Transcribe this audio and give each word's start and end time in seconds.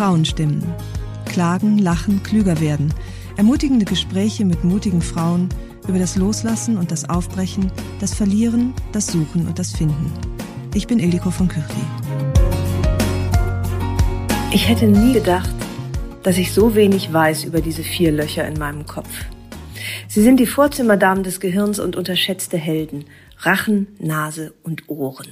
Frauenstimmen. 0.00 0.64
Klagen, 1.26 1.76
lachen, 1.76 2.22
klüger 2.22 2.58
werden. 2.58 2.94
Ermutigende 3.36 3.84
Gespräche 3.84 4.46
mit 4.46 4.64
mutigen 4.64 5.02
Frauen 5.02 5.50
über 5.86 5.98
das 5.98 6.16
Loslassen 6.16 6.78
und 6.78 6.90
das 6.90 7.10
Aufbrechen, 7.10 7.70
das 8.00 8.14
Verlieren, 8.14 8.72
das 8.92 9.08
Suchen 9.08 9.46
und 9.46 9.58
das 9.58 9.72
Finden. 9.72 10.10
Ich 10.72 10.86
bin 10.86 11.00
Ildiko 11.00 11.30
von 11.30 11.48
Kürti. 11.48 11.82
Ich 14.54 14.70
hätte 14.70 14.86
nie 14.86 15.12
gedacht, 15.12 15.54
dass 16.22 16.38
ich 16.38 16.54
so 16.54 16.74
wenig 16.74 17.12
weiß 17.12 17.44
über 17.44 17.60
diese 17.60 17.82
vier 17.82 18.10
Löcher 18.10 18.48
in 18.48 18.58
meinem 18.58 18.86
Kopf. 18.86 19.26
Sie 20.08 20.22
sind 20.22 20.40
die 20.40 20.46
Vorzimmerdamen 20.46 21.24
des 21.24 21.40
Gehirns 21.40 21.78
und 21.78 21.94
unterschätzte 21.94 22.56
Helden. 22.56 23.04
Rachen, 23.40 23.88
Nase 23.98 24.54
und 24.62 24.88
Ohren. 24.88 25.28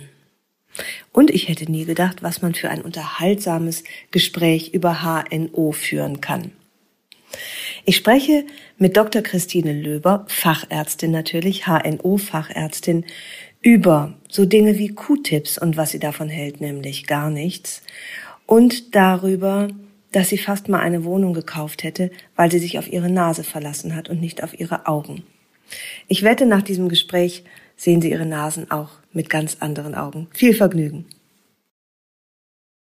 Und 1.19 1.33
ich 1.33 1.49
hätte 1.49 1.69
nie 1.69 1.85
gedacht, 1.85 2.23
was 2.23 2.43
man 2.43 2.55
für 2.55 2.71
ein 2.71 2.81
unterhaltsames 2.81 3.83
Gespräch 4.13 4.73
über 4.73 5.03
HNO 5.03 5.73
führen 5.73 6.21
kann. 6.21 6.53
Ich 7.85 7.97
spreche 7.97 8.47
mit 8.77 8.97
Dr. 8.97 9.23
Christine 9.23 9.73
Löber, 9.73 10.27
Fachärztin 10.29 11.11
natürlich, 11.11 11.67
HNO-Fachärztin, 11.67 13.05
über 13.61 14.15
so 14.29 14.45
Dinge 14.45 14.79
wie 14.79 14.91
Q-Tips 14.95 15.59
und 15.59 15.77
was 15.77 15.91
sie 15.91 15.99
davon 15.99 16.29
hält, 16.29 16.61
nämlich 16.61 17.09
gar 17.09 17.31
nichts. 17.31 17.83
Und 18.47 18.95
darüber, 18.95 19.67
dass 20.13 20.29
sie 20.29 20.39
fast 20.39 20.69
mal 20.69 20.79
eine 20.79 21.03
Wohnung 21.03 21.35
gekauft 21.35 21.83
hätte, 21.83 22.13
weil 22.37 22.53
sie 22.53 22.61
sich 22.61 22.79
auf 22.79 22.87
ihre 22.87 23.11
Nase 23.11 23.43
verlassen 23.43 23.97
hat 23.97 24.09
und 24.09 24.21
nicht 24.21 24.45
auf 24.45 24.57
ihre 24.57 24.87
Augen. 24.87 25.25
Ich 26.07 26.23
wette, 26.23 26.47
nach 26.47 26.63
diesem 26.63 26.89
Gespräch 26.89 27.43
sehen 27.77 28.01
Sie 28.01 28.11
Ihre 28.11 28.27
Nasen 28.27 28.71
auch 28.71 28.98
mit 29.19 29.29
ganz 29.29 29.57
anderen 29.59 29.97
Augen. 29.97 30.29
Viel 30.33 30.55
Vergnügen. 30.55 31.05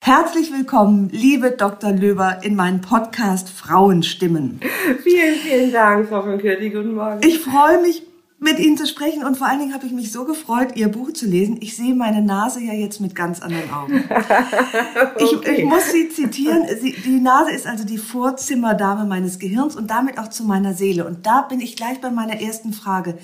Herzlich 0.03 0.51
willkommen, 0.51 1.11
liebe 1.13 1.51
Dr. 1.51 1.93
Löber, 1.93 2.39
in 2.43 2.55
meinem 2.55 2.81
Podcast 2.81 3.51
Frauenstimmen. 3.51 4.59
Vielen, 5.03 5.35
vielen 5.35 5.71
Dank, 5.71 6.09
Frau 6.09 6.23
von 6.23 6.39
Kürti. 6.39 6.71
Guten 6.71 6.95
Morgen. 6.95 7.21
Ich 7.23 7.41
freue 7.41 7.83
mich, 7.83 8.05
mit 8.39 8.59
Ihnen 8.59 8.79
zu 8.79 8.87
sprechen 8.87 9.23
und 9.25 9.37
vor 9.37 9.49
allen 9.49 9.59
Dingen 9.59 9.75
habe 9.75 9.87
ich 9.87 9.93
mich 9.93 10.13
so 10.13 10.25
gefreut, 10.25 10.77
Ihr 10.77 10.89
Buch 10.89 11.13
zu 11.13 11.27
lesen. 11.27 11.59
Ich 11.61 11.77
sehe 11.77 11.95
meine 11.95 12.23
Nase 12.23 12.63
ja 12.63 12.73
jetzt 12.73 13.01
mit 13.03 13.15
ganz 13.15 13.41
anderen 13.41 13.71
Augen. 13.71 14.05
okay. 14.09 15.15
ich, 15.19 15.59
ich, 15.59 15.65
muss 15.65 15.93
Sie 15.93 16.09
zitieren. 16.09 16.67
Sie, 16.81 16.93
die 16.93 17.21
Nase 17.21 17.53
ist 17.53 17.67
also 17.67 17.85
die 17.85 17.99
Vorzimmerdame 17.99 19.05
meines 19.05 19.39
Gehirns 19.39 19.77
und 19.77 19.91
damit 19.91 20.19
auch 20.19 20.29
zu 20.29 20.45
meiner 20.45 20.73
Seele. 20.73 21.07
Und 21.07 21.27
da 21.27 21.43
bin 21.43 21.61
ich 21.61 21.77
gleich 21.77 22.01
bei 22.01 22.11
meiner 22.11 22.41
ersten 22.41 22.73
Frage. 22.73 23.19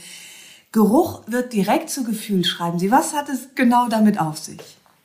Geruch 0.73 1.23
wird 1.27 1.53
direkt 1.53 1.91
zu 1.91 2.05
Gefühl, 2.05 2.45
schreiben 2.45 2.79
Sie. 2.79 2.91
Was 2.91 3.15
hat 3.15 3.29
es 3.29 3.55
genau 3.55 3.89
damit 3.89 4.21
auf 4.21 4.39
sich? 4.39 4.61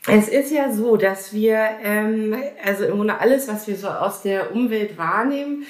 Es 0.07 0.27
ist 0.27 0.51
ja 0.51 0.71
so, 0.71 0.97
dass 0.97 1.33
wir, 1.33 1.57
ähm, 1.81 2.35
also 2.63 2.85
im 2.85 2.97
Grunde 2.97 3.19
alles, 3.19 3.47
was 3.47 3.67
wir 3.67 3.75
so 3.75 3.87
aus 3.87 4.21
der 4.21 4.53
Umwelt 4.53 4.99
wahrnehmen, 4.99 5.65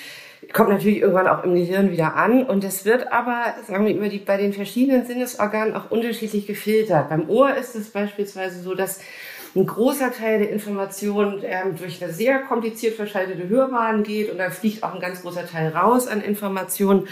kommt 0.52 0.70
natürlich 0.70 1.00
irgendwann 1.00 1.28
auch 1.28 1.44
im 1.46 1.56
Gehirn 1.56 1.92
wieder 1.92 2.16
an. 2.16 2.44
Und 2.44 2.66
es 2.66 2.84
wird 2.84 3.12
aber, 3.14 3.56
sagen 3.66 3.86
wir, 3.86 3.96
über 3.96 4.10
die, 4.10 4.20
bei 4.20 4.36
den 4.36 4.52
verschiedenen 4.52 5.06
Sinnesorganen 5.06 5.74
auch 5.74 5.90
unterschiedlich 5.90 6.46
gefiltert. 6.46 7.08
Beim 7.08 7.30
Ohr 7.30 7.56
ist 7.56 7.76
es 7.76 7.90
beispielsweise 7.90 8.62
so, 8.62 8.76
dass 8.76 9.00
ein 9.56 9.66
großer 9.66 10.12
Teil 10.12 10.40
der 10.40 10.50
Information 10.50 11.42
ähm, 11.44 11.78
durch 11.78 12.04
eine 12.04 12.12
sehr 12.12 12.40
kompliziert 12.40 12.96
verschaltete 12.96 13.48
Hörbahn 13.48 14.04
geht 14.04 14.30
und 14.30 14.38
dann 14.38 14.52
fliegt 14.52 14.84
auch 14.84 14.94
ein 14.94 15.00
ganz 15.00 15.22
großer 15.22 15.48
Teil 15.48 15.70
raus 15.70 16.08
an 16.08 16.22
Informationen 16.22 17.08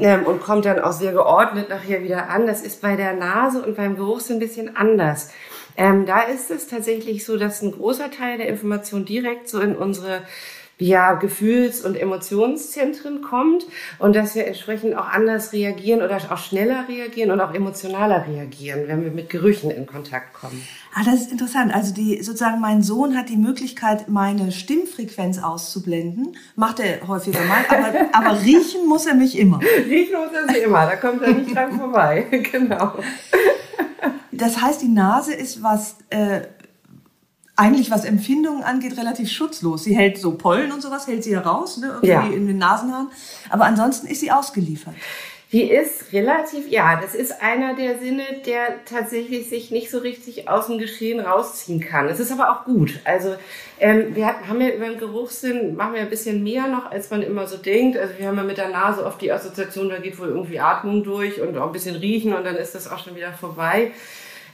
ähm, 0.00 0.24
und 0.24 0.42
kommt 0.42 0.64
dann 0.64 0.80
auch 0.80 0.92
sehr 0.92 1.12
geordnet 1.12 1.68
nachher 1.68 2.02
wieder 2.02 2.30
an. 2.30 2.46
Das 2.46 2.62
ist 2.62 2.80
bei 2.80 2.96
der 2.96 3.12
Nase 3.12 3.62
und 3.62 3.76
beim 3.76 3.96
Geruch 3.96 4.20
so 4.20 4.32
ein 4.32 4.38
bisschen 4.40 4.74
anders. 4.74 5.30
Ähm, 5.76 6.06
da 6.06 6.22
ist 6.22 6.50
es 6.50 6.66
tatsächlich 6.66 7.26
so, 7.26 7.36
dass 7.36 7.60
ein 7.60 7.72
großer 7.72 8.10
Teil 8.10 8.38
der 8.38 8.48
Information 8.48 9.04
direkt 9.04 9.48
so 9.48 9.60
in 9.60 9.76
unsere 9.76 10.22
ja, 10.82 11.14
Gefühls- 11.14 11.80
und 11.84 11.96
Emotionszentren 11.96 13.22
kommt 13.22 13.66
und 13.98 14.16
dass 14.16 14.34
wir 14.34 14.46
entsprechend 14.46 14.96
auch 14.96 15.06
anders 15.06 15.52
reagieren 15.52 16.02
oder 16.02 16.16
auch 16.16 16.38
schneller 16.38 16.86
reagieren 16.88 17.30
und 17.30 17.40
auch 17.40 17.54
emotionaler 17.54 18.26
reagieren, 18.26 18.88
wenn 18.88 19.04
wir 19.04 19.10
mit 19.10 19.30
Gerüchen 19.30 19.70
in 19.70 19.86
Kontakt 19.86 20.34
kommen. 20.34 20.66
Ah, 20.94 21.02
das 21.04 21.22
ist 21.22 21.32
interessant. 21.32 21.74
Also 21.74 21.94
die 21.94 22.22
sozusagen 22.22 22.60
mein 22.60 22.82
Sohn 22.82 23.16
hat 23.16 23.28
die 23.28 23.36
Möglichkeit, 23.36 24.08
meine 24.08 24.52
Stimmfrequenz 24.52 25.38
auszublenden. 25.42 26.36
Macht 26.56 26.80
er 26.80 27.06
häufiger 27.06 27.40
mal, 27.44 27.64
aber, 27.68 28.08
aber 28.12 28.42
riechen 28.42 28.86
muss 28.86 29.06
er 29.06 29.14
mich 29.14 29.38
immer. 29.38 29.60
Riechen 29.60 30.18
muss 30.18 30.32
er 30.34 30.52
sich 30.52 30.64
immer, 30.64 30.86
da 30.86 30.96
kommt 30.96 31.22
er 31.22 31.32
nicht 31.32 31.54
dran 31.54 31.78
vorbei. 31.78 32.26
genau. 32.52 32.94
Das 34.32 34.60
heißt, 34.60 34.82
die 34.82 34.88
Nase 34.88 35.32
ist 35.34 35.62
was 35.62 35.96
äh, 36.10 36.40
eigentlich 37.56 37.90
was 37.90 38.04
Empfindungen 38.04 38.62
angeht, 38.62 38.96
relativ 38.96 39.30
schutzlos. 39.30 39.84
Sie 39.84 39.94
hält 39.94 40.18
so 40.18 40.32
Pollen 40.32 40.72
und 40.72 40.80
sowas, 40.82 41.06
hält 41.06 41.22
sie 41.22 41.34
heraus, 41.34 41.76
ne, 41.76 41.88
irgendwie 41.88 42.06
ja. 42.08 42.26
in 42.26 42.46
den 42.46 42.58
Nasenhaaren. 42.58 43.08
Aber 43.50 43.66
ansonsten 43.66 44.06
ist 44.06 44.20
sie 44.20 44.32
ausgeliefert. 44.32 44.94
Die 45.52 45.70
ist 45.70 46.14
relativ, 46.14 46.66
ja, 46.70 46.98
das 46.98 47.14
ist 47.14 47.42
einer 47.42 47.74
der 47.74 47.98
Sinne, 47.98 48.22
der 48.46 48.86
tatsächlich 48.86 49.50
sich 49.50 49.70
nicht 49.70 49.90
so 49.90 49.98
richtig 49.98 50.48
aus 50.48 50.68
dem 50.68 50.78
Geschehen 50.78 51.20
rausziehen 51.20 51.80
kann. 51.80 52.08
Es 52.08 52.20
ist 52.20 52.32
aber 52.32 52.50
auch 52.50 52.64
gut. 52.64 53.00
Also 53.04 53.34
ähm, 53.78 54.16
wir 54.16 54.28
haben 54.48 54.62
ja 54.62 54.70
über 54.70 54.86
den 54.86 54.98
Geruchssinn, 54.98 55.76
machen 55.76 55.92
wir 55.92 56.00
ein 56.00 56.08
bisschen 56.08 56.42
mehr 56.42 56.68
noch, 56.68 56.90
als 56.90 57.10
man 57.10 57.20
immer 57.20 57.46
so 57.46 57.58
denkt. 57.58 57.98
Also 57.98 58.14
wir 58.16 58.28
haben 58.28 58.38
ja 58.38 58.44
mit 58.44 58.56
der 58.56 58.70
Nase 58.70 59.04
oft 59.04 59.20
die 59.20 59.30
Assoziation, 59.30 59.90
da 59.90 59.98
geht 59.98 60.18
wohl 60.18 60.28
irgendwie 60.28 60.58
Atmung 60.58 61.04
durch 61.04 61.42
und 61.42 61.54
auch 61.58 61.66
ein 61.66 61.72
bisschen 61.72 61.96
riechen 61.96 62.32
und 62.32 62.44
dann 62.44 62.56
ist 62.56 62.74
das 62.74 62.90
auch 62.90 63.04
schon 63.04 63.14
wieder 63.14 63.34
vorbei. 63.34 63.92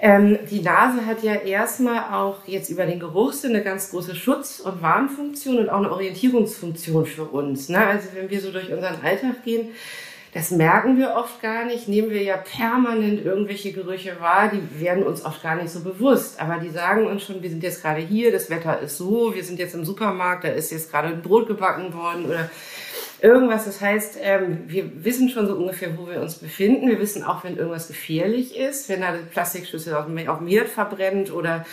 Ähm, 0.01 0.39
die 0.49 0.61
Nase 0.61 1.07
hat 1.07 1.25
ja 1.25 1.35
erstmal 1.35 2.15
auch 2.15 2.47
jetzt 2.47 2.71
über 2.71 2.87
den 2.87 3.01
Geruchssinn 3.01 3.55
eine 3.55 3.65
ganz 3.65 3.91
große 3.91 4.15
Schutz- 4.15 4.61
und 4.61 4.81
Warnfunktion 4.81 5.59
und 5.59 5.71
auch 5.71 5.79
eine 5.79 5.91
Orientierungsfunktion 5.91 7.05
für 7.05 7.25
uns. 7.25 7.69
Ne? 7.69 7.85
Also 7.85 8.09
wenn 8.15 8.31
wir 8.31 8.41
so 8.41 8.53
durch 8.53 8.73
unseren 8.73 9.03
Alltag 9.03 9.43
gehen, 9.45 9.71
das 10.35 10.51
merken 10.51 10.99
wir 10.99 11.15
oft 11.17 11.41
gar 11.41 11.65
nicht, 11.65 11.89
nehmen 11.89 12.11
wir 12.11 12.23
ja 12.23 12.37
permanent 12.37 13.25
irgendwelche 13.25 13.73
Gerüche 13.73 14.21
wahr, 14.21 14.51
die 14.53 14.81
werden 14.81 15.03
uns 15.03 15.25
oft 15.25 15.43
gar 15.43 15.57
nicht 15.57 15.71
so 15.71 15.81
bewusst. 15.81 16.41
Aber 16.41 16.59
die 16.59 16.69
sagen 16.69 17.07
uns 17.07 17.25
schon, 17.25 17.43
wir 17.43 17.51
sind 17.51 17.63
jetzt 17.63 17.83
gerade 17.83 18.01
hier, 18.01 18.31
das 18.31 18.51
Wetter 18.51 18.79
ist 18.79 18.99
so, 18.99 19.35
wir 19.35 19.43
sind 19.43 19.59
jetzt 19.59 19.75
im 19.75 19.85
Supermarkt, 19.85 20.45
da 20.45 20.49
ist 20.49 20.71
jetzt 20.71 20.93
gerade 20.93 21.09
ein 21.09 21.23
Brot 21.23 21.49
gebacken 21.49 21.95
worden 21.95 22.27
oder 22.27 22.51
irgendwas. 23.21 23.65
Das 23.65 23.81
heißt, 23.81 24.19
ähm, 24.23 24.65
wir 24.67 25.05
wissen 25.05 25.29
schon 25.29 25.47
so 25.47 25.55
ungefähr, 25.55 25.97
wo 25.97 26.09
wir 26.09 26.21
uns 26.21 26.37
befinden. 26.37 26.89
Wir 26.89 26.99
wissen 27.01 27.23
auch, 27.23 27.45
wenn 27.45 27.57
irgendwas 27.57 27.89
gefährlich 27.89 28.57
ist, 28.57 28.89
wenn 28.89 29.01
da 29.01 29.15
Plastikschüssel 29.31 29.95
auf 29.95 30.07
dem 30.07 30.47
Herd 30.49 30.69
verbrennt 30.69 31.33
oder 31.33 31.65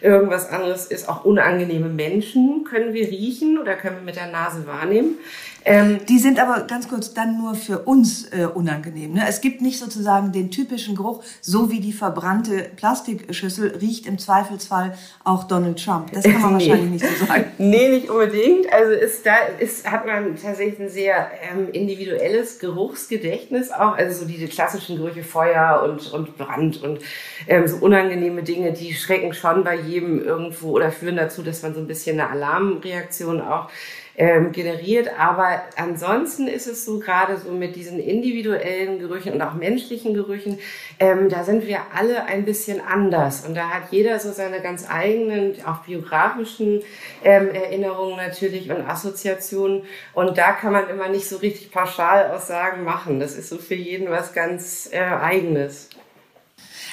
irgendwas 0.00 0.48
anderes 0.48 0.86
ist. 0.86 1.08
Auch 1.08 1.24
unangenehme 1.24 1.88
Menschen 1.88 2.64
können 2.64 2.92
wir 2.92 3.08
riechen 3.08 3.58
oder 3.58 3.74
können 3.74 3.96
wir 3.96 4.04
mit 4.04 4.16
der 4.16 4.30
Nase 4.30 4.66
wahrnehmen. 4.66 5.18
Ähm, 5.66 6.00
die 6.06 6.18
sind 6.18 6.38
aber 6.38 6.66
ganz 6.66 6.88
kurz 6.88 7.14
dann 7.14 7.38
nur 7.38 7.54
für 7.54 7.80
uns 7.80 8.26
äh, 8.26 8.46
unangenehm. 8.52 9.14
Ne? 9.14 9.24
Es 9.26 9.40
gibt 9.40 9.62
nicht 9.62 9.78
sozusagen 9.78 10.30
den 10.30 10.50
typischen 10.50 10.94
Geruch, 10.94 11.22
so 11.40 11.70
wie 11.70 11.80
die 11.80 11.94
verbrannte 11.94 12.70
Plastikschüssel 12.76 13.78
riecht 13.80 14.06
im 14.06 14.18
Zweifelsfall 14.18 14.94
auch 15.24 15.44
Donald 15.44 15.82
Trump. 15.82 16.12
Das 16.12 16.24
kann 16.24 16.42
man 16.42 16.56
nee. 16.58 16.68
wahrscheinlich 16.68 17.02
nicht 17.02 17.18
so 17.18 17.26
sagen. 17.26 17.46
Nee, 17.56 17.88
nicht 17.88 18.10
unbedingt. 18.10 18.70
Also 18.72 18.92
ist, 18.92 19.24
da 19.24 19.36
ist, 19.58 19.90
hat 19.90 20.06
man 20.06 20.36
tatsächlich 20.36 20.80
ein 20.80 20.90
sehr 20.94 21.30
ähm, 21.42 21.68
individuelles 21.70 22.58
Geruchsgedächtnis 22.58 23.70
auch. 23.70 23.96
Also 23.96 24.20
so 24.20 24.26
diese 24.26 24.46
klassischen 24.46 24.96
Gerüche 24.96 25.22
Feuer 25.22 25.82
und, 25.84 26.12
und 26.12 26.38
Brand 26.38 26.82
und 26.82 27.00
ähm, 27.46 27.66
so 27.66 27.76
unangenehme 27.76 28.42
Dinge, 28.42 28.72
die 28.72 28.94
schrecken 28.94 29.34
schon 29.34 29.64
bei 29.64 29.74
jedem 29.74 30.24
irgendwo 30.24 30.70
oder 30.70 30.90
führen 30.90 31.16
dazu, 31.16 31.42
dass 31.42 31.62
man 31.62 31.74
so 31.74 31.80
ein 31.80 31.86
bisschen 31.86 32.18
eine 32.18 32.30
Alarmreaktion 32.30 33.42
auch 33.42 33.68
ähm, 34.16 34.52
generiert. 34.52 35.10
Aber 35.18 35.62
ansonsten 35.76 36.46
ist 36.46 36.66
es 36.66 36.84
so, 36.84 36.98
gerade 36.98 37.36
so 37.36 37.50
mit 37.50 37.76
diesen 37.76 37.98
individuellen 37.98 38.98
Gerüchen 38.98 39.32
und 39.32 39.42
auch 39.42 39.54
menschlichen 39.54 40.14
Gerüchen, 40.14 40.58
ähm, 41.00 41.28
da 41.28 41.44
sind 41.44 41.66
wir 41.66 41.80
alle 41.94 42.24
ein 42.24 42.44
bisschen 42.44 42.80
anders. 42.80 43.46
Und 43.46 43.54
da 43.54 43.70
hat 43.70 43.84
jeder 43.90 44.18
so 44.18 44.32
seine 44.32 44.60
ganz 44.60 44.88
eigenen, 44.88 45.54
auch 45.66 45.78
biografischen 45.78 46.82
ähm, 47.24 47.48
Erinnerungen 47.50 48.16
natürlich 48.16 48.70
und 48.70 48.88
Assoziationen. 48.88 49.82
Und 50.12 50.38
da 50.38 50.52
kann 50.52 50.72
man 50.72 50.88
immer 50.88 51.08
nicht 51.08 51.28
so 51.28 51.38
richtig 51.38 51.70
pauschal 51.70 52.30
Aussagen 52.30 52.84
machen. 52.84 53.20
Das 53.20 53.34
ist 53.34 53.48
so 53.48 53.58
für 53.58 53.74
jeden 53.74 54.10
was 54.10 54.32
ganz 54.32 54.88
äh, 54.92 54.98
Eigenes. 54.98 55.90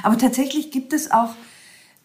Aber 0.03 0.17
tatsächlich 0.17 0.71
gibt 0.71 0.94
es 0.94 1.12
auch 1.12 1.29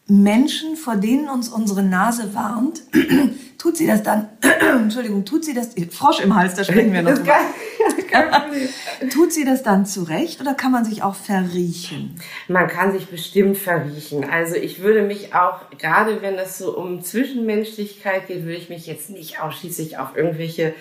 Menschen, 0.09 0.77
vor 0.77 0.97
denen 0.97 1.29
uns 1.29 1.49
unsere 1.49 1.83
Nase 1.83 2.33
warnt, 2.35 2.83
tut 3.59 3.77
sie 3.77 3.87
das 3.87 4.03
dann, 4.03 4.29
Entschuldigung, 4.61 5.25
tut 5.25 5.45
sie 5.45 5.53
das, 5.53 5.71
Frosch 5.91 6.21
im 6.21 6.35
Hals, 6.35 6.55
da 6.55 6.63
sprechen 6.63 6.93
wir 6.93 7.03
noch 7.03 7.15
drüber. 7.15 7.35
tut 9.11 9.33
sie 9.33 9.45
das 9.45 9.63
dann 9.63 9.85
zurecht 9.85 10.41
oder 10.41 10.55
kann 10.55 10.73
man 10.73 10.85
sich 10.85 11.03
auch 11.03 11.15
verriechen? 11.15 12.17
Man 12.49 12.69
kann 12.69 12.93
sich 12.93 13.09
bestimmt 13.09 13.59
verriechen. 13.59 14.25
Also 14.25 14.55
ich 14.55 14.81
würde 14.81 15.03
mich 15.03 15.35
auch, 15.35 15.71
gerade 15.79 16.23
wenn 16.23 16.37
es 16.37 16.59
so 16.59 16.77
um 16.77 17.03
Zwischenmenschlichkeit 17.03 18.29
geht, 18.29 18.45
würde 18.45 18.57
ich 18.57 18.69
mich 18.69 18.87
jetzt 18.87 19.11
nicht 19.11 19.41
ausschließlich 19.41 19.99
auf 19.99 20.17
irgendwelche 20.17 20.75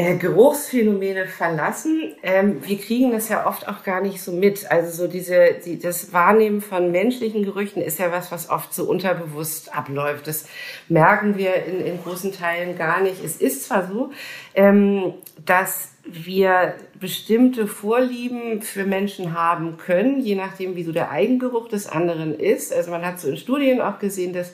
äh, 0.00 0.16
Geruchsphänomene 0.16 1.26
verlassen. 1.26 2.14
Ähm, 2.22 2.66
wir 2.66 2.78
kriegen 2.78 3.12
das 3.12 3.28
ja 3.28 3.46
oft 3.46 3.68
auch 3.68 3.82
gar 3.84 4.00
nicht 4.00 4.22
so 4.22 4.32
mit. 4.32 4.70
Also 4.70 4.90
so 5.02 5.06
diese, 5.06 5.56
die, 5.62 5.78
das 5.78 6.14
Wahrnehmen 6.14 6.62
von 6.62 6.90
menschlichen 6.90 7.44
Gerüchen 7.44 7.82
ist 7.82 7.98
ja 7.98 8.10
was, 8.10 8.32
was 8.32 8.48
oft 8.48 8.72
so 8.72 8.84
unterbewusst 8.84 9.76
abläuft. 9.76 10.26
Das 10.26 10.46
merken 10.88 11.36
wir 11.36 11.66
in, 11.66 11.84
in 11.84 12.02
großen 12.02 12.32
Teilen 12.32 12.78
gar 12.78 13.02
nicht. 13.02 13.22
Es 13.22 13.36
ist 13.36 13.64
zwar 13.64 13.88
so, 13.88 14.10
ähm, 14.54 15.12
dass 15.44 15.90
wir 16.12 16.74
bestimmte 16.98 17.66
Vorlieben 17.66 18.62
für 18.62 18.84
Menschen 18.84 19.32
haben 19.32 19.76
können, 19.78 20.20
je 20.20 20.34
nachdem, 20.34 20.76
wie 20.76 20.82
so 20.82 20.92
der 20.92 21.10
Eigengeruch 21.10 21.68
des 21.68 21.88
anderen 21.88 22.38
ist. 22.38 22.72
Also 22.72 22.90
man 22.90 23.04
hat 23.04 23.18
so 23.18 23.28
in 23.28 23.36
Studien 23.36 23.80
auch 23.80 23.98
gesehen, 23.98 24.32
dass 24.32 24.52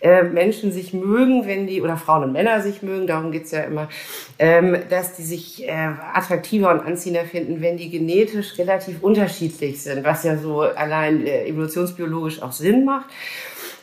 äh, 0.00 0.22
Menschen 0.22 0.70
sich 0.70 0.92
mögen, 0.92 1.46
wenn 1.46 1.66
die, 1.66 1.82
oder 1.82 1.96
Frauen 1.96 2.24
und 2.24 2.32
Männer 2.32 2.60
sich 2.60 2.82
mögen, 2.82 3.06
darum 3.06 3.32
geht's 3.32 3.50
ja 3.50 3.62
immer, 3.62 3.88
ähm, 4.38 4.76
dass 4.90 5.16
die 5.16 5.24
sich 5.24 5.66
äh, 5.66 5.72
attraktiver 6.14 6.70
und 6.70 6.80
anziehender 6.80 7.24
finden, 7.24 7.60
wenn 7.60 7.76
die 7.76 7.90
genetisch 7.90 8.56
relativ 8.58 9.02
unterschiedlich 9.02 9.82
sind, 9.82 10.04
was 10.04 10.22
ja 10.22 10.36
so 10.36 10.60
allein 10.60 11.26
äh, 11.26 11.46
evolutionsbiologisch 11.48 12.42
auch 12.42 12.52
Sinn 12.52 12.84
macht. 12.84 13.06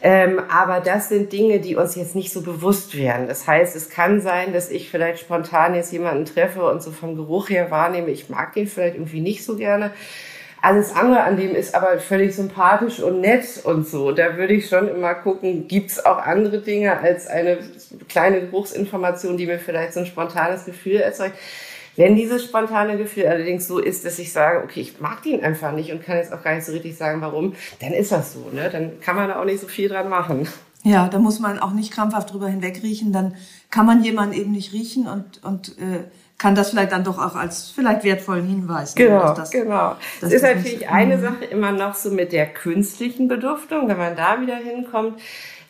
Ähm, 0.01 0.42
aber 0.50 0.81
das 0.81 1.09
sind 1.09 1.31
Dinge, 1.31 1.59
die 1.59 1.75
uns 1.75 1.95
jetzt 1.95 2.15
nicht 2.15 2.31
so 2.31 2.42
bewusst 2.42 2.97
werden. 2.97 3.27
Das 3.27 3.47
heißt, 3.47 3.75
es 3.75 3.89
kann 3.89 4.21
sein, 4.21 4.53
dass 4.53 4.69
ich 4.69 4.89
vielleicht 4.89 5.19
spontan 5.19 5.74
jetzt 5.74 5.92
jemanden 5.92 6.25
treffe 6.25 6.69
und 6.69 6.83
so 6.83 6.92
vom 6.92 7.15
Geruch 7.15 7.50
her 7.50 7.71
wahrnehme, 7.71 8.09
ich 8.12 8.30
mag 8.30 8.53
den 8.53 8.68
vielleicht 8.68 8.95
irgendwie 8.95 9.21
nicht 9.21 9.45
so 9.45 9.56
gerne. 9.56 9.92
Alles 10.62 10.95
andere 10.95 11.21
an 11.21 11.38
dem 11.38 11.53
ist 11.53 11.75
aber 11.75 12.00
völlig 12.00 12.36
sympathisch 12.36 13.00
und 13.00 13.21
nett 13.21 13.45
und 13.63 13.88
so. 13.88 14.12
Da 14.12 14.36
würde 14.36 14.53
ich 14.53 14.68
schon 14.68 14.88
immer 14.88 15.13
gucken, 15.13 15.68
gibt's 15.68 16.03
auch 16.03 16.18
andere 16.18 16.59
Dinge 16.59 17.00
als 17.00 17.27
eine 17.27 17.59
kleine 18.09 18.42
Geruchsinformation, 18.42 19.38
die 19.38 19.45
mir 19.45 19.59
vielleicht 19.59 19.94
so 19.94 20.00
ein 20.00 20.07
spontanes 20.07 20.65
Gefühl 20.65 20.95
erzeugt. 20.95 21.36
Wenn 21.95 22.15
dieses 22.15 22.44
spontane 22.44 22.97
Gefühl 22.97 23.27
allerdings 23.27 23.68
so 23.68 23.80
ist, 23.80 24.06
dass 24.06 24.19
ich 24.19 24.31
sage, 24.31 24.63
okay, 24.63 24.81
ich 24.81 25.00
mag 25.00 25.24
den 25.24 25.44
einfach 25.44 25.71
nicht 25.71 25.92
und 25.92 26.03
kann 26.03 26.18
jetzt 26.18 26.33
auch 26.33 26.44
gar 26.44 26.56
nicht 26.56 26.65
so 26.65 26.71
richtig 26.71 26.97
sagen, 26.97 27.21
warum, 27.21 27.53
dann 27.80 27.94
ist 27.94 28.12
das 28.12 28.33
so. 28.33 28.50
Ne? 28.51 28.69
Dann 28.69 29.00
kann 29.00 29.15
man 29.15 29.30
da 29.30 29.39
auch 29.39 29.45
nicht 29.45 29.62
so 29.62 29.68
viel 29.68 29.89
dran 29.89 30.09
machen. 30.09 30.47
Ja, 30.83 31.07
da 31.07 31.18
muss 31.18 31.39
man 31.39 31.57
auch 31.57 31.71
nicht 31.71 31.92
krampfhaft 31.92 32.31
drüber 32.31 32.47
hinwegriechen. 32.47 33.12
Dann 33.12 33.36
kann 33.71 33.86
man 33.86 34.03
jemanden 34.03 34.36
eben 34.36 34.51
nicht 34.51 34.71
riechen 34.71 35.07
und, 35.07 35.44
und 35.44 35.77
äh, 35.80 36.03
kann 36.38 36.53
das 36.53 36.69
vielleicht 36.69 36.92
dann 36.92 37.03
doch 37.03 37.18
auch 37.18 37.36
als 37.36 37.71
vielleicht 37.71 38.03
wertvollen 38.03 38.45
Hinweis 38.45 38.94
nehmen. 38.95 39.09
Genau, 39.09 39.33
das, 39.33 39.51
genau. 39.51 39.95
Das 40.21 40.31
ist 40.31 40.42
natürlich 40.42 40.88
eine 40.89 41.19
Sache 41.19 41.45
immer 41.45 41.71
noch 41.71 41.95
so 41.95 42.12
mit 42.12 42.33
der 42.33 42.45
künstlichen 42.47 43.27
Beduftung, 43.27 43.88
wenn 43.88 43.97
man 43.97 44.15
da 44.15 44.42
wieder 44.42 44.57
hinkommt. 44.57 45.19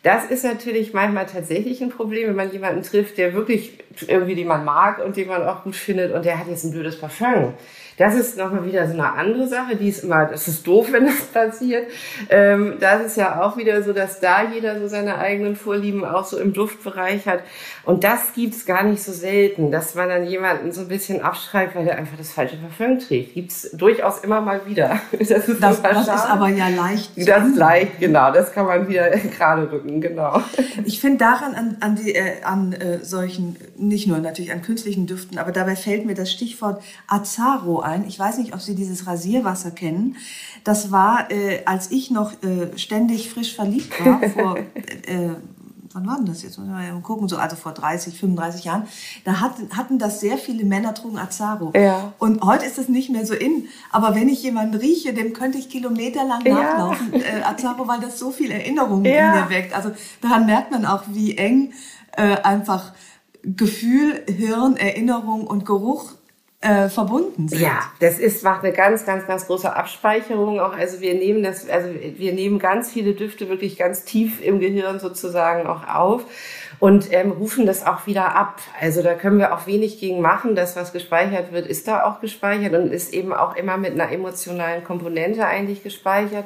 Das 0.05 0.25
ist 0.25 0.43
natürlich 0.43 0.93
manchmal 0.93 1.25
tatsächlich 1.25 1.81
ein 1.81 1.89
Problem, 1.89 2.27
wenn 2.27 2.35
man 2.35 2.51
jemanden 2.51 2.83
trifft, 2.83 3.17
der 3.17 3.33
wirklich 3.33 3.79
irgendwie, 4.05 4.35
den 4.35 4.47
man 4.47 4.63
mag 4.63 5.03
und 5.03 5.17
den 5.17 5.27
man 5.27 5.41
auch 5.41 5.63
gut 5.63 5.75
findet 5.75 6.13
und 6.13 6.23
der 6.25 6.37
hat 6.37 6.47
jetzt 6.47 6.63
ein 6.63 6.69
blödes 6.69 6.99
Parfum. 6.99 7.55
Das 7.97 8.13
ist 8.13 8.37
nochmal 8.37 8.65
wieder 8.65 8.87
so 8.87 8.93
eine 8.93 9.13
andere 9.13 9.47
Sache, 9.47 9.77
die 9.77 9.87
ist 9.87 10.03
immer, 10.03 10.25
das 10.25 10.47
ist 10.47 10.67
doof, 10.67 10.87
wenn 10.91 11.05
das 11.05 11.21
passiert. 11.25 11.87
Ähm, 12.29 12.75
das 12.79 13.05
ist 13.05 13.17
ja 13.17 13.41
auch 13.41 13.55
wieder 13.55 13.83
so, 13.83 13.93
dass 13.93 14.19
da 14.19 14.43
jeder 14.43 14.79
so 14.79 14.87
seine 14.87 15.17
eigenen 15.17 15.55
Vorlieben 15.55 16.03
auch 16.03 16.25
so 16.25 16.37
im 16.37 16.51
Duftbereich 16.51 17.25
hat. 17.25 17.39
Und 17.83 18.03
das 18.03 18.33
gibt's 18.33 18.65
gar 18.65 18.83
nicht 18.83 19.01
so 19.01 19.13
selten, 19.13 19.71
dass 19.71 19.95
man 19.95 20.09
dann 20.09 20.25
jemanden 20.27 20.71
so 20.73 20.81
ein 20.81 20.87
bisschen 20.89 21.21
abschreibt, 21.21 21.75
weil 21.75 21.87
er 21.87 21.97
einfach 21.97 22.17
das 22.17 22.31
falsche 22.31 22.57
Parfüm 22.57 22.99
trägt. 22.99 23.33
Gibt's 23.33 23.69
durchaus 23.71 24.19
immer 24.19 24.41
mal 24.41 24.65
wieder. 24.65 24.99
Das 25.25 25.47
ist, 25.47 25.63
das, 25.63 25.81
das 25.81 26.01
ist 26.01 26.09
aber 26.09 26.49
ja 26.49 26.67
leicht. 26.67 27.11
Das 27.15 27.47
ist 27.47 27.55
leicht, 27.55 27.99
genau. 27.99 28.31
Das 28.31 28.51
kann 28.51 28.65
man 28.65 28.87
wieder 28.87 29.09
gerade 29.37 29.71
rücken, 29.71 29.99
genau. 29.99 30.41
Ich 30.83 30.99
finde 30.99 31.17
daran 31.17 31.55
an, 31.55 31.77
an, 31.79 31.95
die, 31.95 32.13
äh, 32.13 32.43
an 32.43 32.73
äh, 32.73 32.99
solchen, 33.03 33.55
nicht 33.77 34.07
nur 34.07 34.19
natürlich 34.19 34.51
an 34.51 34.61
künstlichen 34.61 35.07
Düften, 35.07 35.39
aber 35.39 35.51
dabei 35.51 35.75
fällt 35.75 36.05
mir 36.05 36.13
das 36.13 36.31
Stichwort 36.31 36.83
Azaro 37.07 37.84
ein. 37.85 38.05
Ich 38.07 38.19
weiß 38.19 38.37
nicht, 38.37 38.53
ob 38.53 38.61
Sie 38.61 38.75
dieses 38.75 39.07
Rasierwasser 39.07 39.71
kennen. 39.71 40.17
Das 40.63 40.91
war, 40.91 41.31
äh, 41.31 41.63
als 41.65 41.91
ich 41.91 42.11
noch 42.11 42.31
äh, 42.43 42.77
ständig 42.77 43.29
frisch 43.29 43.55
verliebt 43.55 43.93
war, 44.03 44.29
vor, 44.29 44.57
äh, 44.57 45.29
wann 45.93 46.07
war 46.07 46.17
denn 46.17 46.25
das 46.25 46.43
jetzt? 46.43 46.57
Mal 46.57 46.99
gucken, 47.01 47.27
so, 47.27 47.37
also 47.37 47.55
vor 47.55 47.71
30, 47.71 48.19
35 48.19 48.65
Jahren. 48.65 48.83
Da 49.23 49.39
hatten, 49.39 49.69
hatten 49.75 49.97
das 49.97 50.19
sehr 50.19 50.37
viele 50.37 50.65
Männer 50.65 50.93
trugen 50.93 51.17
Azaro. 51.17 51.71
Ja. 51.73 52.13
Und 52.19 52.41
heute 52.43 52.65
ist 52.65 52.77
das 52.77 52.89
nicht 52.89 53.09
mehr 53.09 53.25
so 53.25 53.33
in. 53.33 53.67
Aber 53.91 54.13
wenn 54.13 54.27
ich 54.27 54.43
jemanden 54.43 54.75
rieche, 54.75 55.13
dem 55.13 55.33
könnte 55.33 55.57
ich 55.57 55.69
kilometerlang 55.69 56.45
ja. 56.45 56.53
nachlaufen, 56.53 57.13
äh, 57.13 57.41
Azaro, 57.43 57.87
weil 57.87 58.01
das 58.01 58.19
so 58.19 58.31
viel 58.31 58.51
Erinnerungen 58.51 59.05
ja. 59.05 59.33
in 59.33 59.43
mir 59.43 59.49
weckt. 59.49 59.73
Also 59.73 59.91
daran 60.21 60.45
merkt 60.45 60.71
man 60.71 60.85
auch, 60.85 61.03
wie 61.07 61.37
eng 61.37 61.73
äh, 62.17 62.37
einfach 62.41 62.91
Gefühl, 63.43 64.23
Hirn, 64.27 64.75
Erinnerung 64.75 65.45
und 65.45 65.65
Geruch 65.65 66.14
äh, 66.65 66.89
verbunden 66.89 67.47
sind. 67.47 67.61
Ja, 67.61 67.83
das 67.99 68.17
ist 68.17 68.43
macht 68.43 68.63
eine 68.63 68.73
ganz, 68.73 69.05
ganz, 69.05 69.27
ganz 69.27 69.45
große 69.45 69.75
Abspeicherung 69.75 70.59
auch. 70.59 70.75
Also 70.75 70.99
wir 70.99 71.13
nehmen 71.13 71.43
das, 71.43 71.69
also 71.69 71.89
wir 72.17 72.33
nehmen 72.33 72.57
ganz 72.57 72.91
viele 72.91 73.13
Düfte 73.13 73.49
wirklich 73.49 73.77
ganz 73.77 74.03
tief 74.03 74.41
im 74.41 74.59
Gehirn 74.59 74.99
sozusagen 74.99 75.67
auch 75.67 75.87
auf 75.87 76.23
und 76.79 77.13
ähm, 77.13 77.31
rufen 77.31 77.67
das 77.67 77.85
auch 77.85 78.07
wieder 78.07 78.35
ab. 78.35 78.61
Also 78.81 79.03
da 79.03 79.13
können 79.13 79.37
wir 79.37 79.53
auch 79.53 79.67
wenig 79.67 79.99
gegen 79.99 80.21
machen. 80.21 80.55
Das, 80.55 80.75
was 80.75 80.91
gespeichert 80.91 81.51
wird, 81.51 81.67
ist 81.67 81.87
da 81.87 82.03
auch 82.03 82.19
gespeichert 82.19 82.73
und 82.73 82.91
ist 82.91 83.13
eben 83.13 83.31
auch 83.31 83.55
immer 83.55 83.77
mit 83.77 83.91
einer 83.91 84.11
emotionalen 84.11 84.83
Komponente 84.83 85.45
eigentlich 85.45 85.83
gespeichert. 85.83 86.45